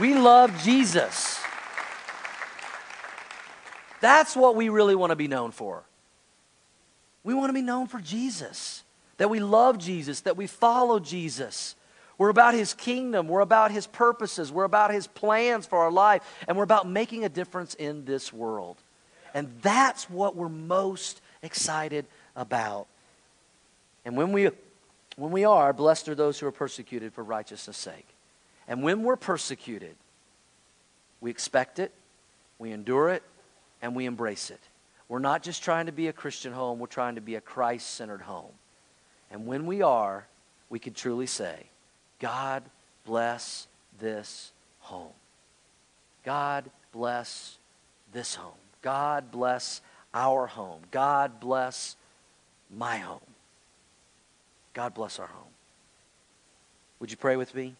We 0.00 0.14
love 0.14 0.62
Jesus. 0.62 1.40
That's 4.00 4.36
what 4.36 4.56
we 4.56 4.68
really 4.68 4.94
want 4.94 5.10
to 5.10 5.16
be 5.16 5.28
known 5.28 5.50
for. 5.50 5.82
We 7.22 7.32
want 7.32 7.48
to 7.48 7.54
be 7.54 7.62
known 7.62 7.86
for 7.86 8.00
Jesus. 8.00 8.82
That 9.16 9.30
we 9.30 9.40
love 9.40 9.78
Jesus, 9.78 10.22
that 10.22 10.36
we 10.36 10.46
follow 10.46 10.98
Jesus. 10.98 11.76
We're 12.18 12.28
about 12.28 12.54
his 12.54 12.74
kingdom. 12.74 13.28
We're 13.28 13.40
about 13.40 13.70
his 13.70 13.86
purposes. 13.86 14.52
We're 14.52 14.64
about 14.64 14.92
his 14.92 15.06
plans 15.06 15.66
for 15.66 15.78
our 15.78 15.90
life. 15.90 16.22
And 16.46 16.56
we're 16.56 16.64
about 16.64 16.88
making 16.88 17.24
a 17.24 17.28
difference 17.28 17.74
in 17.74 18.04
this 18.04 18.32
world. 18.32 18.76
And 19.34 19.50
that's 19.60 20.08
what 20.08 20.36
we're 20.36 20.48
most 20.48 21.20
excited 21.42 22.06
about. 22.36 22.86
And 24.04 24.16
when 24.16 24.32
we, 24.32 24.50
when 25.16 25.32
we 25.32 25.44
are, 25.44 25.72
blessed 25.72 26.08
are 26.08 26.14
those 26.14 26.38
who 26.38 26.46
are 26.46 26.52
persecuted 26.52 27.12
for 27.12 27.24
righteousness' 27.24 27.76
sake. 27.76 28.06
And 28.68 28.82
when 28.82 29.02
we're 29.02 29.16
persecuted, 29.16 29.96
we 31.20 31.30
expect 31.30 31.78
it, 31.78 31.92
we 32.58 32.70
endure 32.70 33.10
it, 33.10 33.22
and 33.82 33.94
we 33.94 34.06
embrace 34.06 34.50
it. 34.50 34.60
We're 35.08 35.18
not 35.18 35.42
just 35.42 35.62
trying 35.62 35.86
to 35.86 35.92
be 35.92 36.08
a 36.08 36.12
Christian 36.12 36.52
home, 36.52 36.78
we're 36.78 36.86
trying 36.86 37.16
to 37.16 37.20
be 37.20 37.34
a 37.34 37.40
Christ 37.40 37.90
centered 37.90 38.22
home. 38.22 38.52
And 39.30 39.46
when 39.46 39.66
we 39.66 39.82
are, 39.82 40.26
we 40.70 40.78
can 40.78 40.94
truly 40.94 41.26
say, 41.26 41.66
God 42.20 42.62
bless 43.04 43.66
this 43.98 44.52
home. 44.80 45.12
God 46.24 46.70
bless 46.92 47.58
this 48.12 48.34
home. 48.34 48.63
God 48.84 49.30
bless 49.30 49.80
our 50.12 50.46
home. 50.46 50.82
God 50.90 51.40
bless 51.40 51.96
my 52.70 52.98
home. 52.98 53.18
God 54.74 54.92
bless 54.92 55.18
our 55.18 55.26
home. 55.26 55.52
Would 57.00 57.10
you 57.10 57.16
pray 57.16 57.36
with 57.36 57.54
me? 57.54 57.76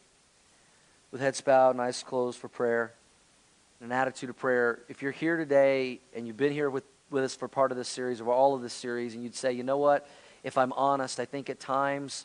With 1.12 1.20
heads 1.20 1.42
bowed 1.42 1.72
and 1.72 1.80
eyes 1.82 2.02
closed 2.02 2.38
for 2.38 2.48
prayer, 2.48 2.94
an 3.82 3.92
attitude 3.92 4.30
of 4.30 4.38
prayer. 4.38 4.78
If 4.88 5.02
you're 5.02 5.12
here 5.12 5.36
today 5.36 6.00
and 6.16 6.26
you've 6.26 6.38
been 6.38 6.54
here 6.54 6.70
with, 6.70 6.84
with 7.10 7.22
us 7.22 7.36
for 7.36 7.48
part 7.48 7.70
of 7.70 7.76
this 7.76 7.88
series 7.88 8.22
or 8.22 8.32
all 8.32 8.54
of 8.54 8.62
this 8.62 8.72
series, 8.72 9.12
and 9.12 9.22
you'd 9.22 9.34
say, 9.34 9.52
you 9.52 9.62
know 9.62 9.76
what? 9.76 10.08
If 10.42 10.56
I'm 10.56 10.72
honest, 10.72 11.20
I 11.20 11.26
think 11.26 11.50
at 11.50 11.60
times 11.60 12.24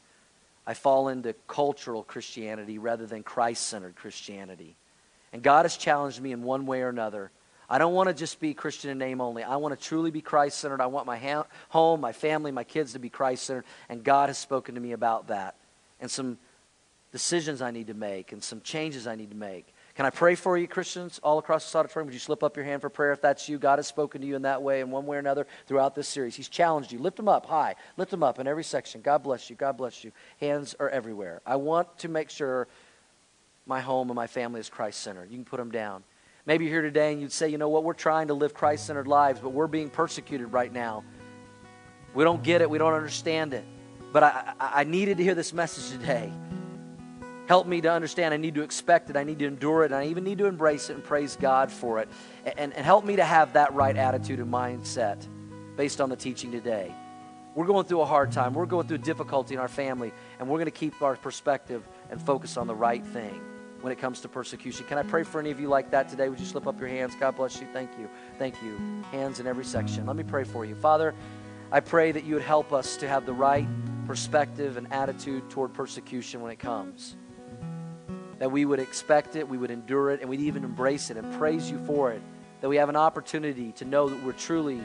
I 0.65 0.73
fall 0.73 1.09
into 1.09 1.33
cultural 1.49 2.01
Christianity 2.01 2.77
rather 2.77 3.05
than 3.05 3.23
Christ 3.23 3.67
centered 3.67 3.97
Christianity. 3.97 4.77
And 5.33 5.43
God 5.43 5.65
has 5.65 5.75
challenged 5.75 6.21
me 6.21 6.31
in 6.31 6.43
one 6.43 6.65
way 6.65 6.81
or 6.81 6.87
another. 6.87 7.29
I 7.69 7.77
don't 7.77 7.93
want 7.93 8.09
to 8.09 8.15
just 8.15 8.39
be 8.39 8.53
Christian 8.53 8.89
in 8.89 8.97
name 8.97 9.21
only. 9.21 9.43
I 9.43 9.57
want 9.57 9.77
to 9.77 9.85
truly 9.85 10.09
be 10.09 10.21
Christ 10.21 10.57
centered. 10.57 10.81
I 10.81 10.87
want 10.87 11.05
my 11.05 11.17
ha- 11.17 11.45
home, 11.69 12.01
my 12.01 12.13
family, 12.13 12.51
my 12.51 12.63
kids 12.63 12.93
to 12.93 12.99
be 12.99 13.09
Christ 13.09 13.43
centered. 13.43 13.65
And 13.89 14.03
God 14.03 14.29
has 14.29 14.37
spoken 14.37 14.75
to 14.75 14.81
me 14.81 14.93
about 14.93 15.27
that. 15.27 15.55
And 16.01 16.09
some 16.09 16.37
decisions 17.11 17.61
I 17.61 17.71
need 17.71 17.87
to 17.87 17.93
make 17.93 18.31
and 18.31 18.43
some 18.43 18.61
changes 18.61 19.05
I 19.07 19.15
need 19.15 19.29
to 19.31 19.37
make. 19.37 19.73
Can 19.95 20.05
I 20.05 20.11
pray 20.11 20.35
for 20.35 20.57
you, 20.57 20.67
Christians, 20.67 21.19
all 21.21 21.39
across 21.39 21.65
this 21.65 21.75
auditorium? 21.75 22.07
Would 22.07 22.13
you 22.13 22.19
slip 22.19 22.41
up 22.41 22.55
your 22.55 22.65
hand 22.65 22.81
for 22.81 22.89
prayer 22.89 23.11
if 23.11 23.21
that's 23.21 23.49
you? 23.49 23.59
God 23.59 23.79
has 23.79 23.87
spoken 23.87 24.21
to 24.21 24.27
you 24.27 24.35
in 24.35 24.43
that 24.43 24.61
way, 24.61 24.79
in 24.79 24.91
one 24.91 25.05
way 25.05 25.17
or 25.17 25.19
another, 25.19 25.45
throughout 25.67 25.93
this 25.93 26.07
series. 26.07 26.35
He's 26.35 26.47
challenged 26.47 26.93
you. 26.93 26.99
Lift 26.99 27.17
them 27.17 27.27
up 27.27 27.45
high. 27.45 27.75
Lift 27.97 28.09
them 28.09 28.23
up 28.23 28.39
in 28.39 28.47
every 28.47 28.63
section. 28.63 29.01
God 29.01 29.23
bless 29.23 29.49
you. 29.49 29.57
God 29.57 29.75
bless 29.75 30.03
you. 30.03 30.13
Hands 30.39 30.73
are 30.79 30.87
everywhere. 30.89 31.41
I 31.45 31.57
want 31.57 31.97
to 31.99 32.07
make 32.07 32.29
sure 32.29 32.67
my 33.65 33.81
home 33.81 34.09
and 34.09 34.15
my 34.15 34.27
family 34.27 34.61
is 34.61 34.69
Christ 34.69 35.01
centered. 35.01 35.29
You 35.29 35.37
can 35.37 35.45
put 35.45 35.57
them 35.57 35.71
down. 35.71 36.03
Maybe 36.49 36.65
you're 36.65 36.73
here 36.73 36.81
today 36.81 37.11
and 37.11 37.21
you'd 37.21 37.31
say, 37.31 37.49
you 37.49 37.59
know 37.59 37.69
what, 37.69 37.83
we're 37.83 37.93
trying 37.93 38.29
to 38.29 38.33
live 38.33 38.55
Christ 38.55 38.87
centered 38.87 39.07
lives, 39.07 39.39
but 39.39 39.49
we're 39.51 39.67
being 39.67 39.91
persecuted 39.91 40.51
right 40.51 40.73
now. 40.73 41.03
We 42.15 42.23
don't 42.23 42.41
get 42.41 42.63
it, 42.63 42.69
we 42.71 42.79
don't 42.79 42.95
understand 42.95 43.53
it. 43.53 43.63
But 44.11 44.23
I, 44.23 44.53
I, 44.59 44.83
needed 44.83 45.17
to 45.17 45.23
hear 45.23 45.35
this 45.35 45.53
message 45.53 45.91
today. 45.91 46.33
Help 47.47 47.67
me 47.67 47.81
to 47.81 47.91
understand. 47.91 48.33
I 48.33 48.37
need 48.37 48.55
to 48.55 48.63
expect 48.63 49.11
it. 49.11 49.15
I 49.15 49.23
need 49.23 49.37
to 49.37 49.45
endure 49.45 49.83
it. 49.83 49.91
And 49.91 49.95
I 50.01 50.07
even 50.07 50.23
need 50.23 50.39
to 50.39 50.47
embrace 50.47 50.89
it 50.89 50.95
and 50.95 51.03
praise 51.03 51.37
God 51.39 51.71
for 51.71 51.99
it. 51.99 52.09
And, 52.57 52.73
and 52.73 52.83
help 52.83 53.05
me 53.05 53.17
to 53.17 53.23
have 53.23 53.53
that 53.53 53.75
right 53.75 53.95
attitude 53.95 54.39
and 54.39 54.51
mindset 54.51 55.23
based 55.77 56.01
on 56.01 56.09
the 56.09 56.15
teaching 56.15 56.51
today. 56.51 56.91
We're 57.53 57.67
going 57.67 57.85
through 57.85 58.01
a 58.01 58.07
hard 58.07 58.31
time. 58.31 58.55
We're 58.55 58.65
going 58.65 58.87
through 58.87 58.99
difficulty 58.99 59.53
in 59.53 59.59
our 59.59 59.67
family. 59.67 60.11
And 60.39 60.49
we're 60.49 60.57
going 60.57 60.65
to 60.65 60.71
keep 60.71 60.99
our 61.03 61.15
perspective 61.15 61.87
and 62.09 62.19
focus 62.19 62.57
on 62.57 62.65
the 62.65 62.73
right 62.73 63.05
thing 63.05 63.39
when 63.81 63.91
it 63.91 63.99
comes 63.99 64.21
to 64.21 64.27
persecution. 64.27 64.85
Can 64.87 64.97
I 64.97 65.03
pray 65.03 65.23
for 65.23 65.39
any 65.39 65.51
of 65.51 65.59
you 65.59 65.67
like 65.67 65.91
that 65.91 66.09
today? 66.09 66.29
Would 66.29 66.39
you 66.39 66.45
slip 66.45 66.67
up 66.67 66.79
your 66.79 66.89
hands? 66.89 67.15
God 67.19 67.35
bless 67.35 67.59
you. 67.59 67.67
Thank 67.73 67.91
you. 67.97 68.09
Thank 68.37 68.61
you. 68.61 69.03
Hands 69.11 69.39
in 69.39 69.47
every 69.47 69.65
section. 69.65 70.05
Let 70.05 70.15
me 70.15 70.23
pray 70.23 70.43
for 70.43 70.65
you. 70.65 70.75
Father, 70.75 71.13
I 71.71 71.79
pray 71.79 72.11
that 72.11 72.23
you 72.23 72.35
would 72.35 72.43
help 72.43 72.73
us 72.73 72.97
to 72.97 73.07
have 73.07 73.25
the 73.25 73.33
right 73.33 73.67
perspective 74.07 74.77
and 74.77 74.91
attitude 74.91 75.49
toward 75.49 75.73
persecution 75.73 76.41
when 76.41 76.51
it 76.51 76.59
comes 76.59 77.15
that 78.39 78.49
we 78.49 78.65
would 78.65 78.79
expect 78.79 79.35
it, 79.35 79.47
we 79.47 79.57
would 79.57 79.69
endure 79.69 80.11
it, 80.11 80.21
and 80.21 80.29
we'd 80.29 80.39
even 80.39 80.63
embrace 80.63 81.11
it 81.11 81.17
and 81.17 81.31
praise 81.37 81.69
you 81.69 81.77
for 81.85 82.11
it. 82.11 82.21
That 82.61 82.69
we 82.69 82.77
have 82.77 82.89
an 82.89 82.95
opportunity 82.95 83.71
to 83.73 83.85
know 83.85 84.09
that 84.09 84.23
we're 84.23 84.33
truly 84.33 84.83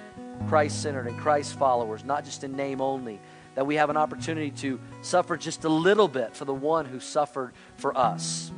Christ 0.49 0.83
centered 0.83 1.07
and 1.07 1.19
Christ 1.19 1.57
followers, 1.57 2.05
not 2.05 2.25
just 2.25 2.45
in 2.45 2.55
name 2.55 2.81
only. 2.81 3.21
That 3.55 3.67
we 3.67 3.77
have 3.77 3.91
an 3.91 3.97
opportunity 3.97 4.51
to 4.51 4.81
suffer 5.03 5.37
just 5.37 5.65
a 5.65 5.69
little 5.69 6.09
bit 6.09 6.37
for 6.37 6.45
the 6.45 6.55
one 6.55 6.87
who 6.87 7.01
suffered 7.01 7.53
for 7.77 7.97
us. 7.97 8.53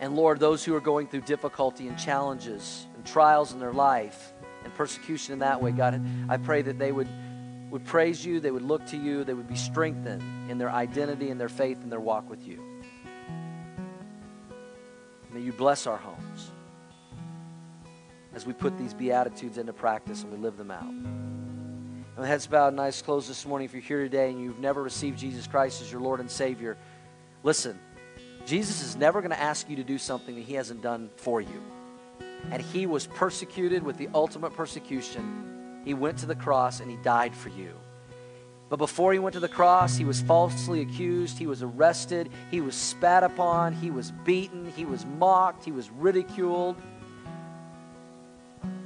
And 0.00 0.14
Lord, 0.14 0.40
those 0.40 0.64
who 0.64 0.74
are 0.74 0.80
going 0.80 1.06
through 1.06 1.22
difficulty 1.22 1.88
and 1.88 1.98
challenges 1.98 2.86
and 2.94 3.04
trials 3.06 3.52
in 3.52 3.60
their 3.60 3.72
life 3.72 4.32
and 4.64 4.74
persecution 4.74 5.34
in 5.34 5.38
that 5.38 5.62
way, 5.62 5.70
God, 5.70 6.04
I 6.28 6.36
pray 6.36 6.62
that 6.62 6.78
they 6.78 6.92
would, 6.92 7.08
would 7.70 7.84
praise 7.84 8.24
you, 8.24 8.40
they 8.40 8.50
would 8.50 8.62
look 8.62 8.84
to 8.86 8.96
you, 8.96 9.24
they 9.24 9.34
would 9.34 9.48
be 9.48 9.56
strengthened 9.56 10.50
in 10.50 10.58
their 10.58 10.70
identity 10.70 11.30
and 11.30 11.40
their 11.40 11.48
faith 11.48 11.78
and 11.82 11.90
their 11.90 12.00
walk 12.00 12.28
with 12.28 12.46
you. 12.46 12.62
May 15.32 15.40
you 15.40 15.52
bless 15.52 15.86
our 15.86 15.98
homes 15.98 16.50
as 18.34 18.46
we 18.46 18.52
put 18.52 18.76
these 18.76 18.92
Beatitudes 18.92 19.56
into 19.56 19.72
practice 19.72 20.22
and 20.22 20.30
we 20.30 20.38
live 20.38 20.58
them 20.58 20.70
out. 20.70 20.84
And 20.84 22.16
with 22.16 22.28
heads 22.28 22.46
bowed 22.46 22.68
and 22.68 22.80
eyes 22.80 23.00
closed 23.00 23.28
this 23.30 23.46
morning, 23.46 23.64
if 23.64 23.72
you're 23.72 23.82
here 23.82 24.02
today 24.02 24.30
and 24.30 24.40
you've 24.40 24.58
never 24.58 24.82
received 24.82 25.18
Jesus 25.18 25.46
Christ 25.46 25.80
as 25.80 25.90
your 25.90 26.02
Lord 26.02 26.20
and 26.20 26.30
Savior, 26.30 26.76
listen, 27.42 27.78
Jesus 28.46 28.82
is 28.82 28.96
never 28.96 29.20
going 29.20 29.32
to 29.32 29.40
ask 29.40 29.68
you 29.68 29.76
to 29.76 29.84
do 29.84 29.98
something 29.98 30.36
that 30.36 30.44
He 30.44 30.54
hasn't 30.54 30.80
done 30.80 31.10
for 31.16 31.40
you. 31.40 31.62
And 32.50 32.62
He 32.62 32.86
was 32.86 33.06
persecuted 33.06 33.82
with 33.82 33.98
the 33.98 34.08
ultimate 34.14 34.54
persecution. 34.54 35.82
He 35.84 35.94
went 35.94 36.18
to 36.18 36.26
the 36.26 36.36
cross 36.36 36.80
and 36.80 36.90
He 36.90 36.96
died 36.98 37.34
for 37.34 37.48
you. 37.50 37.74
But 38.68 38.78
before 38.78 39.12
he 39.12 39.20
went 39.20 39.34
to 39.34 39.40
the 39.40 39.48
cross, 39.48 39.96
he 39.96 40.04
was 40.04 40.20
falsely 40.20 40.80
accused, 40.80 41.38
he 41.38 41.46
was 41.46 41.62
arrested, 41.62 42.30
he 42.50 42.60
was 42.60 42.74
spat 42.74 43.22
upon, 43.22 43.72
he 43.72 43.92
was 43.92 44.10
beaten, 44.10 44.72
he 44.74 44.84
was 44.84 45.06
mocked, 45.06 45.64
he 45.64 45.70
was 45.70 45.88
ridiculed. 45.90 46.76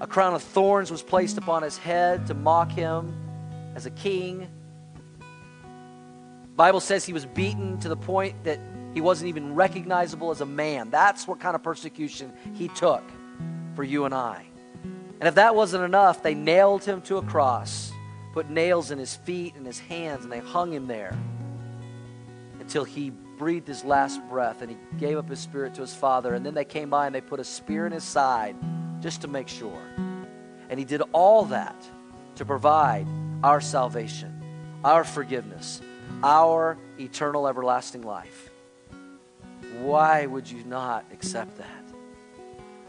A 0.01 0.07
crown 0.07 0.35
of 0.35 0.43
thorns 0.43 0.91
was 0.91 1.03
placed 1.03 1.39
upon 1.39 1.63
his 1.63 1.79
head 1.79 2.27
to 2.27 2.35
mock 2.35 2.71
him 2.71 3.15
as 3.75 3.87
a 3.87 3.91
king. 3.91 4.49
Bible 6.57 6.81
says 6.81 7.07
he 7.07 7.15
was 7.15 7.25
beaten 7.25 7.79
to 7.81 7.89
the 7.89 7.97
point 7.97 8.45
that 8.45 8.61
he 8.95 9.01
wasn't 9.01 9.29
even 9.29 9.55
recognizable 9.55 10.31
as 10.31 10.41
a 10.41 10.47
man. 10.47 10.91
That's 10.91 11.29
what 11.29 11.41
kind 11.41 11.55
of 11.55 11.63
persecution 11.63 12.33
he 12.55 12.69
took 12.69 13.05
for 13.75 13.85
you 13.85 14.05
and 14.05 14.15
I. 14.15 14.45
And 15.21 15.29
if 15.29 15.35
that 15.35 15.55
wasn't 15.55 15.85
enough, 15.85 16.23
they 16.23 16.35
nailed 16.35 16.85
him 16.85 17.03
to 17.03 17.19
a 17.19 17.23
cross, 17.23 17.93
put 18.33 18.49
nails 18.49 18.91
in 18.91 18.99
his 18.99 19.15
feet 19.15 19.55
and 19.55 19.67
his 19.67 19.79
hands, 19.79 20.25
and 20.25 20.33
they 20.33 20.41
hung 20.41 20.73
him 20.73 20.87
there 20.87 21.17
until 22.59 22.85
he 22.85 23.11
breathed 23.39 23.69
his 23.69 23.85
last 23.85 24.21
breath 24.29 24.61
and 24.61 24.71
he 24.71 24.77
gave 24.99 25.17
up 25.17 25.29
his 25.29 25.41
spirit 25.41 25.75
to 25.75 25.81
his 25.81 25.95
father. 25.95 26.35
And 26.35 26.45
then 26.45 26.55
they 26.55 26.65
came 26.65 26.91
by 26.91 27.07
and 27.07 27.15
they 27.15 27.21
put 27.21 27.41
a 27.41 27.45
spear 27.45 27.87
in 27.87 27.93
his 27.93 28.05
side 28.05 28.55
just 29.01 29.23
to 29.23 29.29
make 29.29 29.49
sure. 29.49 29.83
And 30.69 30.79
he 30.79 30.85
did 30.85 31.03
all 31.13 31.47
that 31.47 31.75
to 32.37 32.45
provide 32.45 33.07
our 33.43 33.61
salvation, 33.61 34.79
our 34.85 35.05
forgiveness, 35.05 35.81
our 36.23 36.77
eternal 36.99 37.49
everlasting 37.49 38.03
life. 38.03 38.50
Why 39.81 40.27
would 40.27 40.51
you 40.51 40.65
not 40.65 41.05
accept 41.13 41.59
that? 41.59 41.85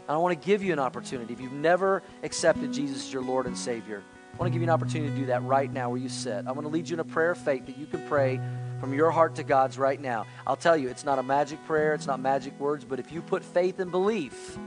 I 0.08 0.16
want 0.16 0.38
to 0.38 0.46
give 0.46 0.62
you 0.62 0.72
an 0.72 0.78
opportunity. 0.78 1.32
If 1.32 1.40
you've 1.40 1.52
never 1.52 2.02
accepted 2.22 2.72
Jesus 2.72 3.06
as 3.06 3.12
your 3.12 3.22
Lord 3.22 3.46
and 3.46 3.56
Savior, 3.56 4.02
I 4.34 4.36
want 4.36 4.50
to 4.50 4.52
give 4.52 4.62
you 4.62 4.68
an 4.68 4.74
opportunity 4.74 5.12
to 5.12 5.18
do 5.20 5.26
that 5.26 5.42
right 5.42 5.72
now 5.72 5.90
where 5.90 5.98
you 5.98 6.08
sit. 6.08 6.46
I 6.46 6.52
want 6.52 6.62
to 6.62 6.68
lead 6.68 6.88
you 6.88 6.94
in 6.94 7.00
a 7.00 7.04
prayer 7.04 7.32
of 7.32 7.38
faith 7.38 7.66
that 7.66 7.78
you 7.78 7.86
can 7.86 8.06
pray 8.08 8.40
from 8.80 8.92
your 8.92 9.10
heart 9.10 9.36
to 9.36 9.42
God's 9.42 9.78
right 9.78 10.00
now. 10.00 10.26
I'll 10.46 10.56
tell 10.56 10.76
you, 10.76 10.88
it's 10.88 11.04
not 11.04 11.18
a 11.18 11.22
magic 11.22 11.64
prayer, 11.66 11.94
it's 11.94 12.06
not 12.06 12.18
magic 12.18 12.58
words, 12.58 12.84
but 12.84 12.98
if 12.98 13.12
you 13.12 13.22
put 13.22 13.44
faith 13.44 13.78
and 13.78 13.90
belief 13.90 14.58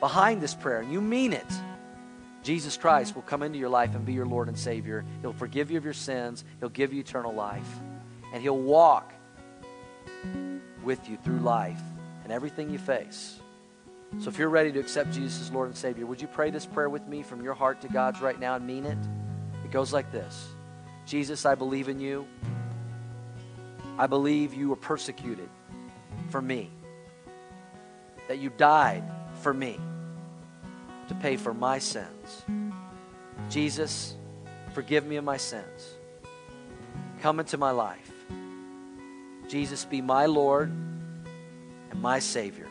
behind 0.00 0.40
this 0.40 0.54
prayer 0.54 0.80
and 0.80 0.92
you 0.92 1.00
mean 1.00 1.32
it, 1.32 1.46
Jesus 2.42 2.76
Christ 2.76 3.14
will 3.14 3.22
come 3.22 3.42
into 3.42 3.58
your 3.58 3.68
life 3.68 3.94
and 3.94 4.04
be 4.04 4.12
your 4.14 4.26
Lord 4.26 4.48
and 4.48 4.58
Savior. 4.58 5.04
He'll 5.20 5.32
forgive 5.32 5.70
you 5.70 5.78
of 5.78 5.84
your 5.84 5.92
sins, 5.92 6.44
He'll 6.60 6.70
give 6.70 6.92
you 6.92 7.00
eternal 7.00 7.34
life, 7.34 7.68
and 8.32 8.42
He'll 8.42 8.58
walk 8.58 9.12
with 10.82 11.08
you 11.08 11.16
through 11.18 11.38
life 11.38 11.80
and 12.24 12.32
everything 12.32 12.70
you 12.70 12.78
face. 12.78 13.38
So 14.18 14.28
if 14.28 14.38
you're 14.38 14.50
ready 14.50 14.72
to 14.72 14.78
accept 14.78 15.12
Jesus 15.12 15.40
as 15.40 15.50
Lord 15.50 15.68
and 15.68 15.76
Savior, 15.76 16.06
would 16.06 16.20
you 16.20 16.28
pray 16.28 16.50
this 16.50 16.66
prayer 16.66 16.88
with 16.88 17.06
me 17.06 17.22
from 17.22 17.42
your 17.42 17.54
heart 17.54 17.80
to 17.80 17.88
God's 17.88 18.20
right 18.20 18.38
now 18.38 18.56
and 18.56 18.66
mean 18.66 18.84
it? 18.84 18.98
It 19.64 19.70
goes 19.70 19.92
like 19.92 20.12
this 20.12 20.48
Jesus, 21.06 21.46
I 21.46 21.54
believe 21.54 21.88
in 21.88 21.98
you. 21.98 22.26
I 23.98 24.06
believe 24.06 24.54
you 24.54 24.68
were 24.68 24.76
persecuted 24.76 25.48
for 26.30 26.40
me, 26.40 26.70
that 28.28 28.38
you 28.38 28.50
died 28.50 29.04
for 29.40 29.52
me 29.52 29.78
to 31.08 31.14
pay 31.14 31.36
for 31.36 31.52
my 31.52 31.78
sins. 31.78 32.44
Jesus, 33.50 34.14
forgive 34.72 35.06
me 35.06 35.16
of 35.16 35.24
my 35.24 35.36
sins. 35.36 35.94
Come 37.20 37.38
into 37.38 37.58
my 37.58 37.70
life. 37.70 38.11
Jesus, 39.48 39.84
be 39.84 40.00
my 40.00 40.26
Lord 40.26 40.70
and 41.90 42.00
my 42.00 42.18
Savior. 42.18 42.68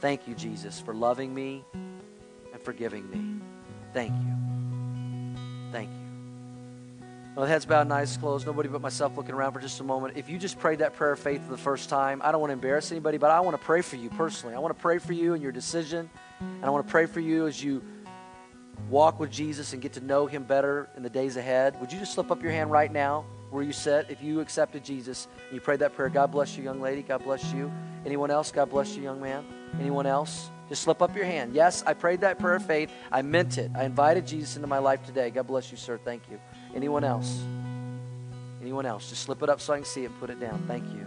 Thank 0.00 0.26
you, 0.26 0.34
Jesus, 0.34 0.80
for 0.80 0.94
loving 0.94 1.32
me 1.32 1.64
and 2.52 2.60
forgiving 2.60 3.08
me. 3.10 3.40
Thank 3.94 4.12
you. 4.12 5.70
Thank 5.70 5.88
you. 5.88 6.02
Well, 7.36 7.46
heads 7.46 7.64
bowed 7.64 7.82
and 7.82 7.92
eyes 7.92 8.16
closed. 8.16 8.46
Nobody 8.46 8.68
but 8.68 8.82
myself 8.82 9.16
looking 9.16 9.34
around 9.34 9.52
for 9.52 9.60
just 9.60 9.80
a 9.80 9.84
moment. 9.84 10.16
If 10.16 10.28
you 10.28 10.38
just 10.38 10.58
prayed 10.58 10.80
that 10.80 10.94
prayer 10.94 11.12
of 11.12 11.18
faith 11.18 11.44
for 11.44 11.52
the 11.52 11.58
first 11.58 11.88
time, 11.88 12.20
I 12.24 12.32
don't 12.32 12.40
want 12.40 12.50
to 12.50 12.54
embarrass 12.54 12.90
anybody, 12.90 13.16
but 13.16 13.30
I 13.30 13.40
want 13.40 13.56
to 13.56 13.64
pray 13.64 13.80
for 13.80 13.96
you 13.96 14.10
personally. 14.10 14.54
I 14.54 14.58
want 14.58 14.76
to 14.76 14.82
pray 14.82 14.98
for 14.98 15.12
you 15.12 15.32
and 15.34 15.42
your 15.42 15.52
decision. 15.52 16.10
And 16.40 16.64
I 16.64 16.70
want 16.70 16.86
to 16.86 16.90
pray 16.90 17.06
for 17.06 17.20
you 17.20 17.46
as 17.46 17.62
you 17.62 17.82
walk 18.90 19.18
with 19.20 19.30
Jesus 19.30 19.72
and 19.72 19.80
get 19.80 19.94
to 19.94 20.00
know 20.00 20.26
him 20.26 20.42
better 20.42 20.90
in 20.96 21.02
the 21.02 21.10
days 21.10 21.36
ahead. 21.36 21.80
Would 21.80 21.92
you 21.92 22.00
just 22.00 22.12
slip 22.14 22.30
up 22.30 22.42
your 22.42 22.52
hand 22.52 22.70
right 22.70 22.92
now 22.92 23.24
where 23.52 23.62
you 23.62 23.72
sit 23.72 24.06
if 24.08 24.22
you 24.22 24.40
accepted 24.40 24.82
Jesus 24.82 25.28
and 25.46 25.54
you 25.54 25.60
prayed 25.60 25.80
that 25.80 25.94
prayer? 25.94 26.08
God 26.08 26.32
bless 26.32 26.56
you, 26.56 26.64
young 26.64 26.80
lady. 26.80 27.02
God 27.02 27.22
bless 27.22 27.52
you. 27.52 27.70
Anyone 28.04 28.30
else? 28.30 28.50
God 28.50 28.70
bless 28.70 28.96
you, 28.96 29.02
young 29.02 29.20
man. 29.20 29.44
Anyone 29.78 30.06
else? 30.06 30.50
Just 30.68 30.82
slip 30.82 31.02
up 31.02 31.14
your 31.14 31.26
hand. 31.26 31.54
Yes, 31.54 31.84
I 31.86 31.92
prayed 31.92 32.22
that 32.22 32.38
prayer 32.38 32.56
of 32.56 32.64
faith. 32.64 32.90
I 33.10 33.20
meant 33.22 33.58
it. 33.58 33.70
I 33.74 33.84
invited 33.84 34.26
Jesus 34.26 34.56
into 34.56 34.68
my 34.68 34.78
life 34.78 35.04
today. 35.04 35.30
God 35.30 35.46
bless 35.46 35.70
you, 35.70 35.76
sir. 35.76 35.98
Thank 36.02 36.22
you. 36.30 36.40
Anyone 36.74 37.04
else? 37.04 37.42
Anyone 38.62 38.86
else? 38.86 39.10
Just 39.10 39.22
slip 39.22 39.42
it 39.42 39.50
up 39.50 39.60
so 39.60 39.74
I 39.74 39.76
can 39.76 39.84
see 39.84 40.04
it 40.04 40.06
and 40.06 40.18
put 40.18 40.30
it 40.30 40.40
down. 40.40 40.64
Thank 40.66 40.84
you. 40.94 41.06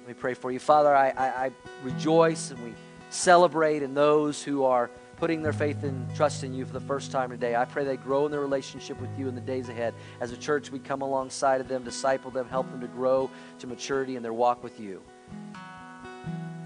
Let 0.00 0.08
me 0.08 0.14
pray 0.14 0.34
for 0.34 0.50
you. 0.50 0.58
Father, 0.58 0.94
I, 0.94 1.10
I, 1.10 1.44
I 1.44 1.50
rejoice 1.84 2.50
and 2.50 2.62
we 2.64 2.74
celebrate 3.10 3.84
in 3.84 3.94
those 3.94 4.42
who 4.42 4.64
are 4.64 4.90
putting 5.22 5.40
their 5.40 5.52
faith 5.52 5.84
and 5.84 6.12
trust 6.16 6.42
in 6.42 6.52
you 6.52 6.66
for 6.66 6.72
the 6.72 6.80
first 6.80 7.12
time 7.12 7.30
today. 7.30 7.54
I 7.54 7.64
pray 7.64 7.84
they 7.84 7.96
grow 7.96 8.26
in 8.26 8.32
their 8.32 8.40
relationship 8.40 9.00
with 9.00 9.16
you 9.16 9.28
in 9.28 9.36
the 9.36 9.40
days 9.40 9.68
ahead. 9.68 9.94
As 10.20 10.32
a 10.32 10.36
church, 10.36 10.72
we 10.72 10.80
come 10.80 11.00
alongside 11.00 11.60
of 11.60 11.68
them, 11.68 11.84
disciple 11.84 12.32
them, 12.32 12.48
help 12.48 12.68
them 12.72 12.80
to 12.80 12.88
grow 12.88 13.30
to 13.60 13.68
maturity 13.68 14.16
in 14.16 14.24
their 14.24 14.32
walk 14.32 14.64
with 14.64 14.80
you. 14.80 15.00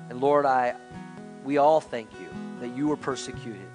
And 0.09 0.23
Lord, 0.23 0.47
I, 0.47 0.75
we 1.45 1.59
all 1.59 1.83
thank 1.83 2.11
you 2.19 2.29
that 2.61 2.75
you 2.75 2.89
were 2.89 2.97
persecuted 2.97 3.69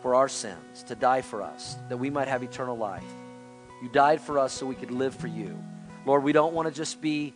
for 0.00 0.14
our 0.14 0.30
sins, 0.30 0.82
to 0.84 0.94
die 0.94 1.20
for 1.20 1.42
us, 1.42 1.76
that 1.90 1.98
we 1.98 2.08
might 2.08 2.28
have 2.28 2.42
eternal 2.42 2.78
life. 2.78 3.04
You 3.82 3.90
died 3.90 4.22
for 4.22 4.38
us 4.38 4.54
so 4.54 4.64
we 4.64 4.76
could 4.76 4.90
live 4.90 5.14
for 5.14 5.26
you. 5.26 5.62
Lord, 6.06 6.22
we 6.22 6.32
don't 6.32 6.54
want 6.54 6.68
to 6.68 6.74
just 6.74 7.02
be 7.02 7.34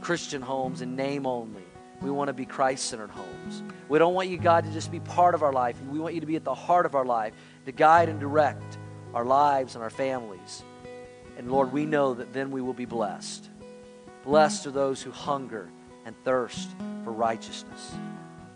Christian 0.00 0.42
homes 0.42 0.80
in 0.80 0.96
name 0.96 1.24
only. 1.24 1.63
We 2.04 2.10
want 2.10 2.28
to 2.28 2.34
be 2.34 2.44
Christ 2.44 2.84
centered 2.84 3.10
homes. 3.10 3.62
We 3.88 3.98
don't 3.98 4.12
want 4.12 4.28
you, 4.28 4.36
God, 4.36 4.64
to 4.64 4.70
just 4.70 4.92
be 4.92 5.00
part 5.00 5.34
of 5.34 5.42
our 5.42 5.54
life. 5.54 5.80
We 5.90 5.98
want 5.98 6.14
you 6.14 6.20
to 6.20 6.26
be 6.26 6.36
at 6.36 6.44
the 6.44 6.54
heart 6.54 6.84
of 6.84 6.94
our 6.94 7.04
life, 7.06 7.32
to 7.64 7.72
guide 7.72 8.10
and 8.10 8.20
direct 8.20 8.76
our 9.14 9.24
lives 9.24 9.74
and 9.74 9.82
our 9.82 9.88
families. 9.88 10.62
And 11.38 11.50
Lord, 11.50 11.72
we 11.72 11.86
know 11.86 12.12
that 12.12 12.34
then 12.34 12.50
we 12.50 12.60
will 12.60 12.74
be 12.74 12.84
blessed. 12.84 13.48
Blessed 14.22 14.66
are 14.66 14.70
those 14.70 15.02
who 15.02 15.12
hunger 15.12 15.70
and 16.04 16.14
thirst 16.24 16.68
for 17.04 17.12
righteousness. 17.12 17.94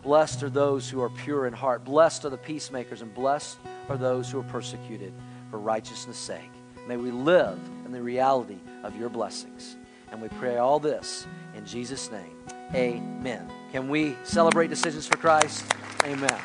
Blessed 0.03 0.43
are 0.43 0.51
those 0.51 0.91
who 0.91 1.01
are 1.01 1.09
pure 1.09 1.47
in 1.47 1.55
heart. 1.55 1.85
Blessed 1.85 2.27
are 2.27 2.31
the 2.31 2.37
peacemakers, 2.37 3.01
and 3.01 3.15
blessed 3.15 3.57
are 3.89 3.97
those 3.97 4.31
who 4.31 4.41
are 4.41 4.45
persecuted 4.45 5.15
for 5.51 5.59
righteousness' 5.59 6.19
sake. 6.19 6.53
May 6.87 6.99
we 6.99 7.11
live 7.11 7.59
in 7.87 7.93
the 7.93 8.03
reality 8.03 8.59
of 8.83 8.95
your 8.95 9.09
blessings. 9.09 9.79
And 10.11 10.21
we 10.21 10.29
pray 10.29 10.59
all 10.59 10.79
this 10.79 11.27
in 11.55 11.65
Jesus' 11.65 12.11
name. 12.11 12.37
Amen. 12.75 13.51
Can 13.73 13.89
we 13.89 14.17
celebrate 14.25 14.69
decisions 14.69 15.07
for 15.07 15.17
Christ? 15.17 15.65
Amen. 16.05 16.39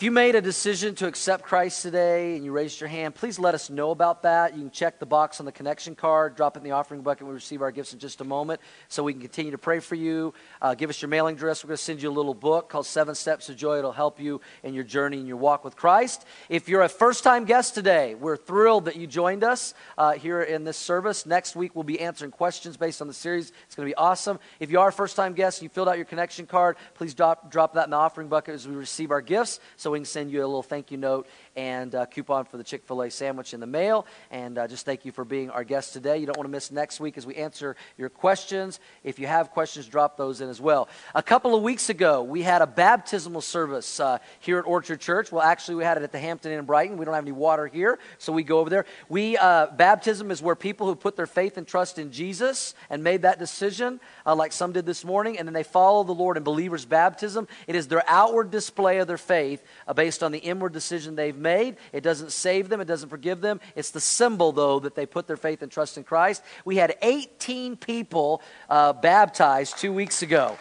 If 0.00 0.04
you 0.04 0.12
made 0.12 0.34
a 0.34 0.40
decision 0.40 0.94
to 0.94 1.06
accept 1.06 1.44
Christ 1.44 1.82
today 1.82 2.34
and 2.34 2.42
you 2.42 2.52
raised 2.52 2.80
your 2.80 2.88
hand, 2.88 3.14
please 3.14 3.38
let 3.38 3.54
us 3.54 3.68
know 3.68 3.90
about 3.90 4.22
that. 4.22 4.54
You 4.54 4.60
can 4.60 4.70
check 4.70 4.98
the 4.98 5.04
box 5.04 5.40
on 5.40 5.44
the 5.44 5.52
connection 5.52 5.94
card, 5.94 6.36
drop 6.36 6.56
it 6.56 6.60
in 6.60 6.64
the 6.64 6.70
offering 6.70 7.02
bucket. 7.02 7.26
We 7.26 7.34
receive 7.34 7.60
our 7.60 7.70
gifts 7.70 7.92
in 7.92 7.98
just 7.98 8.22
a 8.22 8.24
moment 8.24 8.62
so 8.88 9.02
we 9.02 9.12
can 9.12 9.20
continue 9.20 9.50
to 9.50 9.58
pray 9.58 9.78
for 9.78 9.96
you. 9.96 10.32
Uh, 10.62 10.74
give 10.74 10.88
us 10.88 11.02
your 11.02 11.10
mailing 11.10 11.34
address. 11.34 11.62
We're 11.62 11.68
going 11.68 11.76
to 11.76 11.82
send 11.82 12.00
you 12.00 12.08
a 12.08 12.16
little 12.16 12.32
book 12.32 12.70
called 12.70 12.86
Seven 12.86 13.14
Steps 13.14 13.44
to 13.48 13.54
Joy. 13.54 13.76
It'll 13.76 13.92
help 13.92 14.18
you 14.18 14.40
in 14.62 14.72
your 14.72 14.84
journey 14.84 15.18
and 15.18 15.28
your 15.28 15.36
walk 15.36 15.66
with 15.66 15.76
Christ. 15.76 16.24
If 16.48 16.66
you're 16.66 16.80
a 16.80 16.88
first 16.88 17.22
time 17.22 17.44
guest 17.44 17.74
today, 17.74 18.14
we're 18.14 18.38
thrilled 18.38 18.86
that 18.86 18.96
you 18.96 19.06
joined 19.06 19.44
us 19.44 19.74
uh, 19.98 20.12
here 20.12 20.40
in 20.40 20.64
this 20.64 20.78
service. 20.78 21.26
Next 21.26 21.54
week, 21.54 21.72
we'll 21.74 21.84
be 21.84 22.00
answering 22.00 22.30
questions 22.30 22.78
based 22.78 23.02
on 23.02 23.06
the 23.06 23.12
series. 23.12 23.52
It's 23.66 23.74
going 23.74 23.86
to 23.86 23.90
be 23.90 23.96
awesome. 23.96 24.40
If 24.60 24.70
you 24.70 24.80
are 24.80 24.88
a 24.88 24.92
first 24.92 25.14
time 25.14 25.34
guest 25.34 25.58
and 25.58 25.64
you 25.64 25.68
filled 25.68 25.90
out 25.90 25.96
your 25.96 26.06
connection 26.06 26.46
card, 26.46 26.78
please 26.94 27.12
drop, 27.12 27.50
drop 27.50 27.74
that 27.74 27.84
in 27.84 27.90
the 27.90 27.98
offering 27.98 28.28
bucket 28.28 28.54
as 28.54 28.66
we 28.66 28.74
receive 28.74 29.10
our 29.10 29.20
gifts 29.20 29.60
so 29.76 29.89
can 29.98 30.04
send 30.04 30.30
you 30.30 30.40
a 30.40 30.46
little 30.46 30.62
thank 30.62 30.90
you 30.90 30.96
note 30.96 31.26
and 31.56 31.94
a 31.94 32.06
coupon 32.06 32.44
for 32.44 32.56
the 32.56 32.64
Chick 32.64 32.84
fil 32.84 33.02
A 33.02 33.10
sandwich 33.10 33.54
in 33.54 33.60
the 33.60 33.66
mail. 33.66 34.06
And 34.30 34.58
uh, 34.58 34.68
just 34.68 34.84
thank 34.84 35.04
you 35.04 35.12
for 35.12 35.24
being 35.24 35.50
our 35.50 35.64
guest 35.64 35.92
today. 35.92 36.18
You 36.18 36.26
don't 36.26 36.36
want 36.36 36.46
to 36.46 36.52
miss 36.52 36.70
next 36.70 37.00
week 37.00 37.18
as 37.18 37.26
we 37.26 37.34
answer 37.36 37.76
your 37.98 38.08
questions. 38.08 38.80
If 39.04 39.18
you 39.18 39.26
have 39.26 39.50
questions, 39.50 39.86
drop 39.86 40.16
those 40.16 40.40
in 40.40 40.48
as 40.48 40.60
well. 40.60 40.88
A 41.14 41.22
couple 41.22 41.54
of 41.54 41.62
weeks 41.62 41.90
ago, 41.90 42.22
we 42.22 42.42
had 42.42 42.62
a 42.62 42.66
baptismal 42.66 43.40
service 43.40 44.00
uh, 44.00 44.18
here 44.38 44.58
at 44.58 44.66
Orchard 44.66 45.00
Church. 45.00 45.32
Well, 45.32 45.42
actually, 45.42 45.76
we 45.76 45.84
had 45.84 45.96
it 45.96 46.02
at 46.02 46.12
the 46.12 46.18
Hampton 46.18 46.52
Inn 46.52 46.60
in 46.60 46.64
Brighton. 46.64 46.96
We 46.96 47.04
don't 47.04 47.14
have 47.14 47.24
any 47.24 47.32
water 47.32 47.66
here, 47.66 47.98
so 48.18 48.32
we 48.32 48.42
go 48.42 48.58
over 48.60 48.70
there. 48.70 48.86
We 49.08 49.36
uh, 49.36 49.66
Baptism 49.76 50.30
is 50.30 50.42
where 50.42 50.54
people 50.54 50.86
who 50.86 50.94
put 50.94 51.16
their 51.16 51.26
faith 51.26 51.56
and 51.56 51.66
trust 51.66 51.98
in 51.98 52.12
Jesus 52.12 52.74
and 52.88 53.02
made 53.02 53.22
that 53.22 53.38
decision, 53.38 54.00
uh, 54.24 54.34
like 54.34 54.52
some 54.52 54.72
did 54.72 54.86
this 54.86 55.04
morning, 55.04 55.38
and 55.38 55.48
then 55.48 55.52
they 55.52 55.62
follow 55.62 56.04
the 56.04 56.12
Lord 56.12 56.36
in 56.36 56.42
believers' 56.42 56.84
baptism. 56.84 57.48
It 57.66 57.74
is 57.74 57.88
their 57.88 58.04
outward 58.06 58.50
display 58.50 58.98
of 58.98 59.06
their 59.06 59.18
faith 59.18 59.64
uh, 59.86 59.94
based 59.94 60.22
on 60.22 60.32
the 60.32 60.38
inward 60.38 60.72
decision 60.72 61.16
they've 61.16 61.36
made. 61.36 61.49
It 61.92 62.02
doesn't 62.02 62.32
save 62.32 62.68
them, 62.68 62.80
it 62.80 62.86
doesn't 62.86 63.08
forgive 63.08 63.40
them. 63.40 63.60
It's 63.74 63.90
the 63.90 64.00
symbol, 64.00 64.52
though, 64.52 64.80
that 64.80 64.94
they 64.94 65.06
put 65.06 65.26
their 65.26 65.36
faith 65.36 65.62
and 65.62 65.70
trust 65.70 65.96
in 65.96 66.04
Christ. 66.04 66.42
We 66.64 66.76
had 66.76 66.96
18 67.02 67.76
people 67.76 68.42
uh, 68.68 68.92
baptized 68.92 69.78
two 69.78 69.92
weeks 69.92 70.22
ago. 70.22 70.58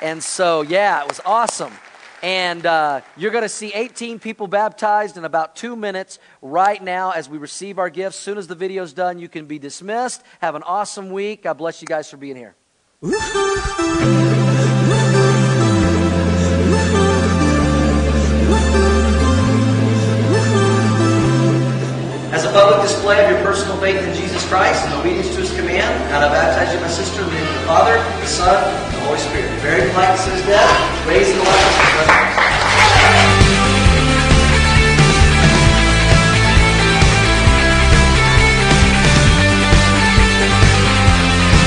And 0.00 0.22
so, 0.22 0.62
yeah, 0.62 1.02
it 1.02 1.08
was 1.08 1.20
awesome. 1.24 1.72
And 2.22 2.66
uh, 2.66 3.02
you're 3.16 3.30
going 3.30 3.42
to 3.42 3.48
see 3.48 3.72
18 3.72 4.18
people 4.18 4.48
baptized 4.48 5.16
in 5.16 5.24
about 5.24 5.54
two 5.54 5.76
minutes 5.76 6.18
right 6.42 6.82
now 6.82 7.12
as 7.12 7.28
we 7.28 7.38
receive 7.38 7.78
our 7.78 7.90
gifts. 7.90 8.16
Soon 8.16 8.38
as 8.38 8.48
the 8.48 8.56
video's 8.56 8.92
done, 8.92 9.18
you 9.18 9.28
can 9.28 9.46
be 9.46 9.58
dismissed. 9.58 10.22
Have 10.40 10.54
an 10.56 10.64
awesome 10.64 11.10
week. 11.10 11.44
God 11.44 11.54
bless 11.54 11.80
you 11.80 11.86
guys 11.86 12.10
for 12.10 12.16
being 12.16 12.36
here. 12.36 12.56
As 22.38 22.44
a 22.44 22.52
public 22.52 22.80
display 22.82 23.24
of 23.24 23.30
your 23.32 23.42
personal 23.42 23.76
faith 23.78 23.98
in 23.98 24.14
Jesus 24.14 24.46
Christ 24.46 24.86
and 24.86 24.94
obedience 24.94 25.26
to 25.34 25.40
his 25.40 25.50
command, 25.58 25.90
and 26.14 26.24
I 26.24 26.28
baptize 26.30 26.72
you, 26.72 26.78
my 26.78 26.86
sister, 26.86 27.22
in 27.22 27.26
the 27.26 27.34
name 27.34 27.42
of 27.42 27.54
the 27.54 27.66
Father, 27.66 27.98
the 27.98 28.26
Son, 28.26 28.62
and 28.62 28.94
the 28.94 29.00
Holy 29.00 29.18
Spirit. 29.18 29.50
Very 29.58 29.90
polite 29.90 30.16
to 30.22 30.30
his 30.30 30.46
death, 30.46 30.70
raised 31.08 31.34
in 31.34 31.38
of 31.40 31.44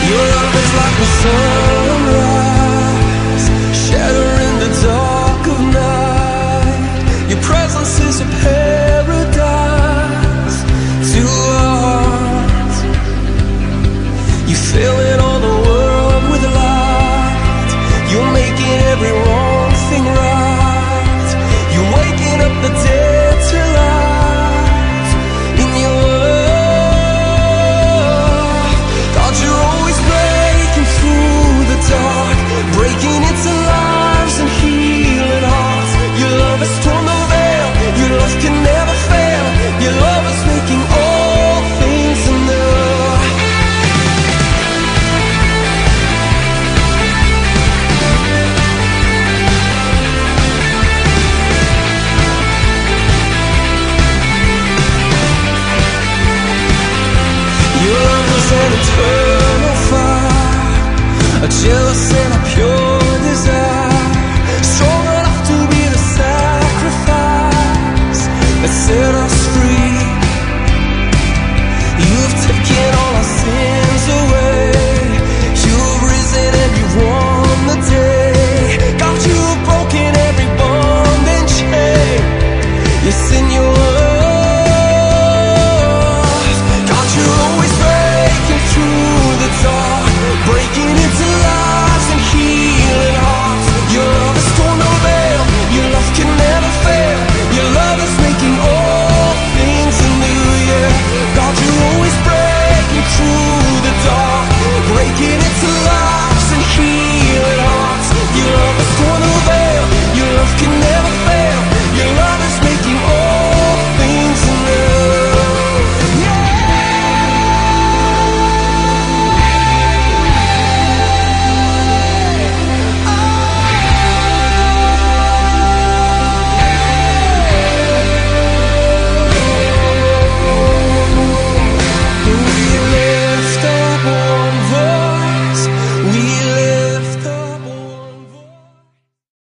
Your 0.08 0.24
love 0.24 0.56
is 0.56 0.72
like 0.80 0.96
sunrise, 1.20 2.31
Filling 14.72 15.20
all 15.20 15.40
the 15.42 15.58
world 15.68 16.24
with 16.32 16.44
light. 16.56 17.72
You're 18.10 18.32
making 18.32 18.80
every 18.92 19.12
wrong 19.12 19.41